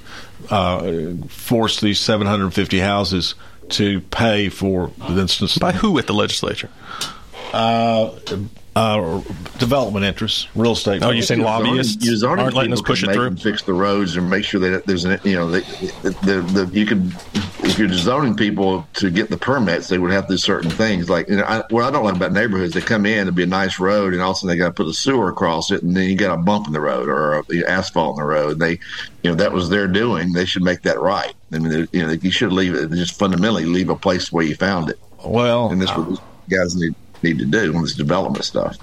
uh, 0.49 1.13
force 1.27 1.79
these 1.81 1.99
750 1.99 2.79
houses 2.79 3.35
to 3.69 4.01
pay 4.01 4.49
for, 4.49 4.89
for 4.89 5.19
instance. 5.19 5.57
By 5.57 5.71
who 5.71 5.97
at 5.99 6.07
the 6.07 6.13
legislature? 6.13 6.69
Uh, 7.53 8.11
uh, 8.75 9.21
development 9.57 10.05
interests, 10.05 10.47
real 10.55 10.71
estate. 10.71 11.03
Oh, 11.03 11.11
you're 11.11 11.23
saying 11.23 11.41
lobbyists 11.41 12.05
Use 12.05 12.19
zoning 12.19 12.45
aren't 12.45 12.55
letting 12.55 12.71
us 12.71 12.79
people 12.79 12.87
push 12.87 13.03
it 13.03 13.07
make 13.07 13.15
through? 13.15 13.25
them 13.25 13.35
Fix 13.35 13.63
the 13.63 13.73
roads 13.73 14.15
and 14.15 14.29
make 14.29 14.45
sure 14.45 14.61
that 14.61 14.85
there's 14.85 15.03
an 15.03 15.19
you 15.25 15.35
know 15.35 15.51
the, 15.51 15.59
the, 16.23 16.41
the, 16.41 16.79
you 16.79 16.85
can 16.85 17.07
if 17.63 17.77
you're 17.77 17.91
zoning 17.91 18.35
people 18.35 18.87
to 18.93 19.09
get 19.09 19.29
the 19.29 19.37
permits 19.37 19.89
they 19.89 19.97
would 19.97 20.11
have 20.11 20.27
to 20.27 20.33
do 20.33 20.37
certain 20.37 20.71
things. 20.71 21.09
Like 21.09 21.27
you 21.27 21.35
know 21.35 21.43
I, 21.43 21.63
what 21.69 21.83
I 21.83 21.91
don't 21.91 22.05
like 22.05 22.15
about 22.15 22.31
neighborhoods 22.31 22.73
they 22.73 22.79
come 22.79 23.05
in 23.05 23.19
it'd 23.19 23.35
be 23.35 23.43
a 23.43 23.47
nice 23.47 23.77
road 23.77 24.13
and 24.13 24.21
all 24.21 24.31
of 24.31 24.37
a 24.37 24.39
sudden 24.39 24.55
they 24.55 24.57
got 24.57 24.67
to 24.67 24.73
put 24.73 24.87
a 24.87 24.93
sewer 24.93 25.29
across 25.29 25.69
it 25.71 25.83
and 25.83 25.95
then 25.95 26.09
you 26.09 26.15
got 26.15 26.33
a 26.33 26.41
bump 26.41 26.67
in 26.67 26.73
the 26.73 26.81
road 26.81 27.09
or 27.09 27.39
a, 27.39 27.43
asphalt 27.67 28.17
in 28.17 28.23
the 28.23 28.27
road. 28.27 28.57
They 28.59 28.79
you 29.21 29.31
know 29.31 29.35
that 29.35 29.51
was 29.51 29.69
their 29.69 29.87
doing 29.87 30.31
they 30.31 30.45
should 30.45 30.63
make 30.63 30.83
that 30.83 30.97
right. 30.99 31.33
I 31.51 31.59
mean 31.59 31.89
you 31.91 32.07
know 32.07 32.13
you 32.13 32.31
should 32.31 32.53
leave 32.53 32.73
it 32.73 32.89
just 32.91 33.19
fundamentally 33.19 33.65
leave 33.65 33.89
a 33.89 33.97
place 33.97 34.31
where 34.31 34.45
you 34.45 34.55
found 34.55 34.89
it. 34.89 34.97
Well 35.25 35.69
and 35.69 35.81
this 35.81 35.89
what 35.89 36.07
these 36.07 36.19
guys 36.49 36.73
need 36.77 36.95
need 37.23 37.39
to 37.39 37.45
do 37.45 37.75
on 37.75 37.81
this 37.81 37.95
development 37.95 38.45
stuff. 38.45 38.77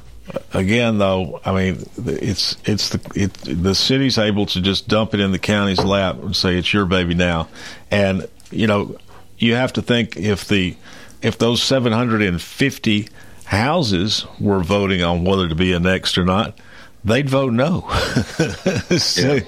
again 0.52 0.98
though 0.98 1.40
i 1.44 1.52
mean 1.52 1.88
it's 2.06 2.56
it's 2.64 2.90
the 2.90 3.00
it, 3.14 3.32
the 3.62 3.74
city's 3.74 4.18
able 4.18 4.44
to 4.44 4.60
just 4.60 4.86
dump 4.88 5.14
it 5.14 5.20
in 5.20 5.32
the 5.32 5.38
county's 5.38 5.82
lap 5.82 6.16
and 6.16 6.36
say 6.36 6.56
it's 6.56 6.72
your 6.72 6.84
baby 6.84 7.14
now 7.14 7.48
and 7.90 8.28
you 8.50 8.66
know 8.66 8.96
you 9.38 9.54
have 9.54 9.72
to 9.72 9.80
think 9.80 10.16
if 10.16 10.46
the 10.46 10.76
if 11.22 11.38
those 11.38 11.62
750 11.62 13.08
houses 13.46 14.26
were 14.38 14.60
voting 14.60 15.02
on 15.02 15.24
whether 15.24 15.48
to 15.48 15.54
be 15.54 15.72
annexed 15.72 16.18
or 16.18 16.24
not 16.24 16.58
they'd 17.04 17.30
vote 17.30 17.52
no 17.54 17.88
so 18.98 19.40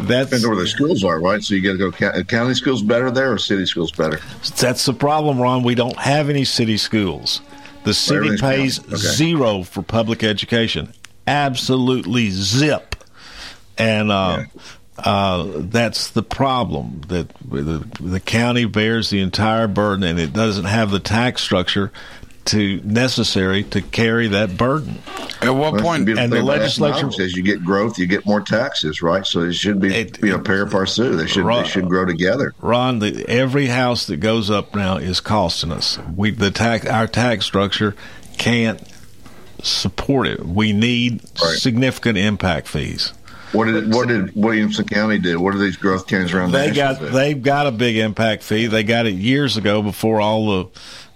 that's 0.00 0.30
Depends 0.30 0.46
where 0.46 0.56
the 0.56 0.66
schools 0.66 1.04
are, 1.04 1.20
right? 1.20 1.42
So 1.42 1.54
you 1.54 1.62
got 1.62 1.78
to 1.78 1.90
go 1.90 2.06
uh, 2.06 2.22
county 2.24 2.54
schools 2.54 2.82
better 2.82 3.10
there 3.10 3.32
or 3.32 3.38
city 3.38 3.66
schools 3.66 3.92
better. 3.92 4.20
That's 4.58 4.86
the 4.86 4.94
problem, 4.94 5.40
Ron. 5.40 5.62
We 5.62 5.74
don't 5.74 5.96
have 5.98 6.30
any 6.30 6.44
city 6.44 6.76
schools. 6.76 7.40
The 7.84 7.94
city 7.94 8.36
pays. 8.36 8.78
Okay. 8.80 8.96
zero 8.96 9.62
for 9.62 9.82
public 9.82 10.22
education. 10.22 10.92
Absolutely 11.26 12.30
zip. 12.30 12.96
And 13.78 14.10
uh, 14.10 14.44
uh, 14.98 15.46
that's 15.56 16.10
the 16.10 16.22
problem 16.22 17.02
that 17.08 17.28
the, 17.40 17.86
the 18.00 18.20
county 18.20 18.66
bears 18.66 19.10
the 19.10 19.20
entire 19.20 19.66
burden, 19.66 20.04
and 20.04 20.18
it 20.18 20.32
doesn't 20.32 20.66
have 20.66 20.90
the 20.90 21.00
tax 21.00 21.42
structure 21.42 21.90
to 22.50 22.80
necessary 22.84 23.62
to 23.64 23.80
carry 23.80 24.28
that 24.28 24.56
burden. 24.56 24.98
At 25.42 25.54
what 25.54 25.72
Well, 25.74 25.82
point? 25.82 26.08
and 26.08 26.32
the 26.32 26.42
legislature- 26.42 27.10
says 27.12 27.34
you 27.36 27.42
get 27.42 27.64
growth, 27.64 27.98
you 27.98 28.06
get 28.06 28.26
more 28.26 28.40
taxes, 28.40 29.00
right? 29.02 29.24
So 29.26 29.40
it 29.42 29.54
should 29.54 29.80
be 29.80 29.88
you 30.22 30.30
know 30.30 30.38
pari 30.38 30.66
passu. 30.66 31.16
They 31.16 31.26
should 31.26 31.44
Right. 31.44 31.64
they 31.64 31.70
should 31.70 31.88
grow 31.88 32.04
together. 32.04 32.52
Ron, 32.60 32.98
the, 32.98 33.24
every 33.28 33.66
house 33.66 34.04
that 34.06 34.18
goes 34.18 34.50
up 34.50 34.74
now 34.74 34.96
is 34.96 35.20
costing 35.20 35.72
us. 35.72 35.98
We 36.16 36.30
the 36.30 36.50
tax 36.50 36.86
our 36.86 37.06
tax 37.06 37.44
structure 37.46 37.94
can't 38.38 38.80
support 39.62 40.26
it. 40.26 40.46
We 40.46 40.72
need 40.72 41.20
significant 41.36 42.18
impact 42.18 42.68
fees. 42.68 43.12
What 43.52 43.64
did 43.66 43.92
what 43.92 44.08
did 44.08 44.30
Williamson 44.36 44.84
County 44.86 45.18
do? 45.18 45.40
What 45.40 45.52
do 45.52 45.58
these 45.58 45.76
growth 45.76 46.06
counties 46.06 46.32
around 46.32 46.52
They 46.52 46.68
Nashville 46.68 46.94
got 46.94 47.00
do? 47.00 47.08
they've 47.10 47.42
got 47.42 47.66
a 47.66 47.72
big 47.72 47.96
impact 47.96 48.42
fee. 48.42 48.66
They 48.66 48.84
got 48.84 49.06
it 49.06 49.14
years 49.14 49.56
ago 49.56 49.82
before 49.82 50.20
all 50.20 50.46
the 50.64 50.68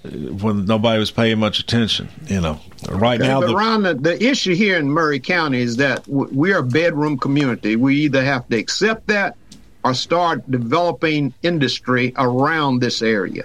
when 0.05 0.67
nobody 0.67 0.99
was 0.99 1.11
paying 1.11 1.39
much 1.39 1.59
attention. 1.59 2.09
You 2.27 2.41
know, 2.41 2.61
right 2.91 3.19
now 3.19 3.41
but 3.41 3.47
the 3.49 3.55
Ron, 3.55 3.83
the, 3.83 3.95
the 3.95 4.23
issue 4.23 4.55
here 4.55 4.77
in 4.77 4.93
Maury 4.93 5.21
County 5.21 5.61
is 5.61 5.77
that 5.77 6.05
w- 6.07 6.29
we're 6.31 6.59
a 6.59 6.63
bedroom 6.63 7.19
community. 7.19 7.77
We 7.77 7.97
either 7.97 8.23
have 8.23 8.47
to 8.49 8.57
accept 8.59 9.07
that 9.09 9.37
or 9.83 9.95
start 9.95 10.51
developing 10.51 11.35
industry 11.43 12.13
around 12.17 12.81
this 12.81 13.03
area. 13.03 13.45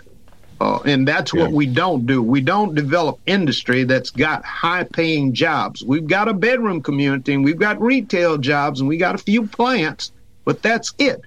Uh, 0.62 0.80
and 0.84 1.08
that's 1.08 1.34
what 1.34 1.54
we 1.54 1.66
don't 1.66 2.06
do. 2.06 2.22
We 2.22 2.42
don't 2.42 2.76
develop 2.76 3.22
industry 3.26 3.86
that's 3.86 4.10
got 4.10 4.44
high 4.44 4.84
paying 4.84 5.34
jobs. 5.34 5.86
We've 5.86 6.08
got 6.08 6.28
a 6.28 6.34
bedroom 6.34 6.82
community 6.84 7.34
and 7.34 7.46
we've 7.46 7.60
got 7.60 7.82
retail 7.82 8.38
jobs 8.38 8.82
and 8.82 8.90
we 8.90 8.98
got 8.98 9.16
a 9.16 9.20
few 9.20 9.48
plants, 9.48 10.12
but 10.44 10.62
that's 10.62 10.94
it. 10.98 11.22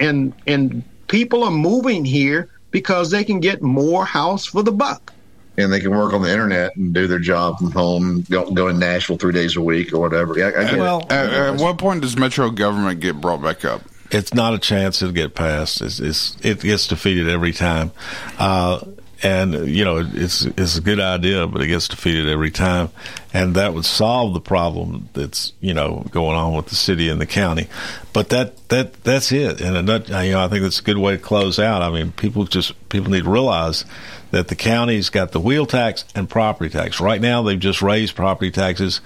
And 0.00 0.34
and 0.48 0.82
people 1.06 1.44
are 1.44 1.52
moving 1.52 2.04
here 2.04 2.48
because 2.72 3.10
they 3.12 3.22
can 3.22 3.38
get 3.38 3.62
more 3.62 4.04
house 4.04 4.44
for 4.46 4.62
the 4.64 4.72
buck. 4.72 5.12
and 5.58 5.70
they 5.72 5.78
can 5.80 5.90
work 5.90 6.12
on 6.14 6.22
the 6.22 6.30
internet 6.32 6.74
and 6.76 6.92
do 6.94 7.06
their 7.06 7.18
job 7.20 7.58
from 7.58 7.70
home. 7.70 8.22
Go, 8.30 8.50
go 8.50 8.68
in 8.68 8.78
Nashville 8.78 9.18
three 9.18 9.34
days 9.34 9.54
a 9.56 9.60
week 9.60 9.92
or 9.92 10.00
whatever. 10.00 10.36
Yeah, 10.36 10.46
I 10.56 10.64
get 10.64 10.78
Well, 10.78 11.02
at, 11.10 11.30
at 11.30 11.60
what 11.60 11.76
point 11.78 12.00
does 12.00 12.16
metro 12.16 12.50
government 12.50 13.00
get 13.00 13.20
brought 13.20 13.42
back 13.42 13.64
up? 13.64 13.82
it's 14.10 14.34
not 14.34 14.52
a 14.52 14.58
chance 14.58 15.00
it'll 15.00 15.14
get 15.14 15.34
passed. 15.34 15.80
It's, 15.80 15.98
it's 15.98 16.36
it 16.42 16.60
gets 16.60 16.86
defeated 16.86 17.28
every 17.30 17.52
time, 17.52 17.92
uh, 18.38 18.84
and 19.22 19.68
you 19.68 19.84
know 19.84 20.04
it's 20.12 20.44
it's 20.44 20.76
a 20.76 20.80
good 20.80 21.00
idea, 21.00 21.46
but 21.46 21.62
it 21.62 21.68
gets 21.68 21.88
defeated 21.88 22.28
every 22.28 22.50
time, 22.50 22.90
and 23.32 23.54
that 23.54 23.72
would 23.72 23.84
solve 23.84 24.34
the 24.34 24.40
problem 24.40 25.08
that's 25.12 25.52
you 25.60 25.74
know 25.74 26.04
going 26.10 26.36
on 26.36 26.54
with 26.54 26.66
the 26.66 26.74
city 26.74 27.08
and 27.08 27.20
the 27.20 27.26
county. 27.26 27.68
But 28.12 28.30
that 28.30 28.68
that 28.68 29.04
that's 29.04 29.30
it, 29.30 29.60
and 29.60 29.76
you 29.88 30.32
know 30.32 30.44
I 30.44 30.48
think 30.48 30.62
that's 30.62 30.80
a 30.80 30.82
good 30.82 30.98
way 30.98 31.16
to 31.16 31.22
close 31.22 31.58
out. 31.58 31.82
I 31.82 31.90
mean, 31.90 32.12
people 32.12 32.44
just 32.44 32.88
people 32.88 33.10
need 33.10 33.24
to 33.24 33.30
realize 33.30 33.84
that 34.32 34.48
the 34.48 34.56
county's 34.56 35.08
got 35.10 35.32
the 35.32 35.40
wheel 35.40 35.66
tax 35.66 36.04
and 36.14 36.28
property 36.28 36.70
tax. 36.70 37.00
Right 37.00 37.20
now, 37.20 37.42
they've 37.42 37.58
just 37.60 37.82
raised 37.82 38.16
property 38.16 38.50
taxes 38.50 39.00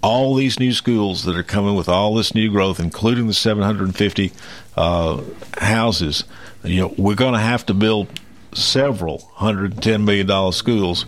all 0.00 0.36
these 0.36 0.60
new 0.60 0.72
schools 0.72 1.24
that 1.24 1.36
are 1.36 1.42
coming 1.42 1.74
with 1.74 1.88
all 1.88 2.14
this 2.14 2.32
new 2.32 2.48
growth, 2.52 2.78
including 2.78 3.26
the 3.26 3.34
750 3.34 4.32
uh, 4.76 5.20
houses, 5.58 6.22
you 6.62 6.80
know, 6.80 6.94
we're 6.96 7.14
going 7.14 7.34
to 7.34 7.40
have 7.40 7.66
to 7.66 7.74
build 7.74 8.08
several 8.54 9.18
hundred 9.34 9.82
ten 9.82 10.04
million 10.04 10.26
dollar 10.26 10.52
schools 10.52 11.06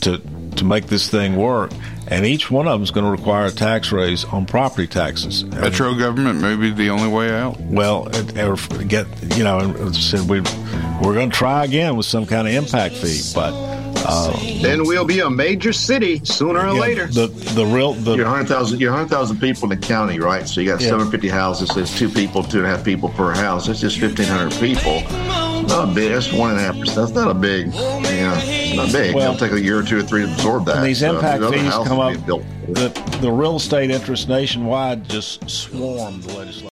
to 0.00 0.18
to 0.56 0.64
make 0.64 0.86
this 0.86 1.08
thing 1.10 1.36
work, 1.36 1.70
and 2.08 2.24
each 2.24 2.50
one 2.50 2.66
of 2.66 2.72
them 2.72 2.82
is 2.82 2.90
going 2.90 3.04
to 3.04 3.10
require 3.10 3.46
a 3.46 3.50
tax 3.50 3.92
raise 3.92 4.24
on 4.24 4.46
property 4.46 4.86
taxes. 4.86 5.44
Metro 5.44 5.94
government 5.94 6.40
may 6.40 6.56
be 6.56 6.70
the 6.70 6.90
only 6.90 7.08
way 7.08 7.30
out. 7.30 7.60
Well, 7.60 8.08
or 8.38 8.56
get 8.84 9.06
you 9.36 9.44
know, 9.44 9.92
said 9.92 10.28
we 10.28 10.40
we're 11.02 11.14
going 11.14 11.30
to 11.30 11.36
try 11.36 11.64
again 11.64 11.96
with 11.96 12.06
some 12.06 12.26
kind 12.26 12.46
of 12.48 12.54
impact 12.54 12.96
fee, 12.96 13.20
but. 13.34 13.75
Uh, 14.08 14.32
Then 14.62 14.84
we'll 14.86 15.04
be 15.04 15.20
a 15.20 15.28
major 15.30 15.72
city 15.72 16.20
sooner 16.24 16.60
or 16.60 16.74
Yeah, 16.74 16.80
later. 16.80 17.06
The 17.06 17.26
the 17.54 17.66
real 17.66 17.92
the 17.94 18.14
You're 18.16 18.26
100,000 18.26 18.80
you're 18.80 18.90
100,000 18.92 19.38
people 19.40 19.64
in 19.72 19.78
the 19.80 19.86
county, 19.86 20.18
right? 20.20 20.46
So 20.48 20.60
you 20.60 20.68
got 20.70 20.80
Yeah. 20.80 20.88
750 20.90 21.28
houses. 21.28 21.70
There's 21.74 21.96
two 21.98 22.08
people, 22.08 22.42
two 22.44 22.58
and 22.58 22.66
a 22.66 22.70
half 22.70 22.84
people 22.84 23.08
per 23.10 23.32
house. 23.32 23.66
That's 23.66 23.80
just 23.80 24.00
1,500 24.00 24.52
people. 24.60 25.02
Not 25.68 25.88
a 25.88 25.92
big. 25.92 26.12
That's 26.12 26.32
one 26.32 26.50
and 26.52 26.60
a 26.60 26.62
half 26.62 26.78
percent. 26.78 26.96
That's 26.96 27.12
not 27.12 27.30
a 27.30 27.34
big. 27.34 27.66
You 27.66 27.72
know, 27.72 28.38
it's 28.42 28.76
not 28.76 28.92
big. 28.92 29.14
Well- 29.14 29.34
It'll 29.34 29.48
take 29.48 29.52
a 29.56 29.60
year 29.60 29.78
or 29.78 29.82
two 29.82 29.98
or 29.98 30.02
three 30.02 30.24
to 30.24 30.30
absorb 30.32 30.66
that. 30.66 30.76
And 30.76 30.86
these 30.86 31.02
impact 31.02 31.42
other 31.42 31.56
fees 31.58 31.72
come 31.72 31.98
up. 31.98 32.24
built. 32.26 32.44
The, 32.68 32.88
the 33.20 33.30
real 33.32 33.56
estate 33.56 33.90
interests 33.90 34.28
nationwide 34.28 35.08
just 35.08 35.48
swarm 35.50 36.20
the 36.20 36.32
legislature. 36.34 36.68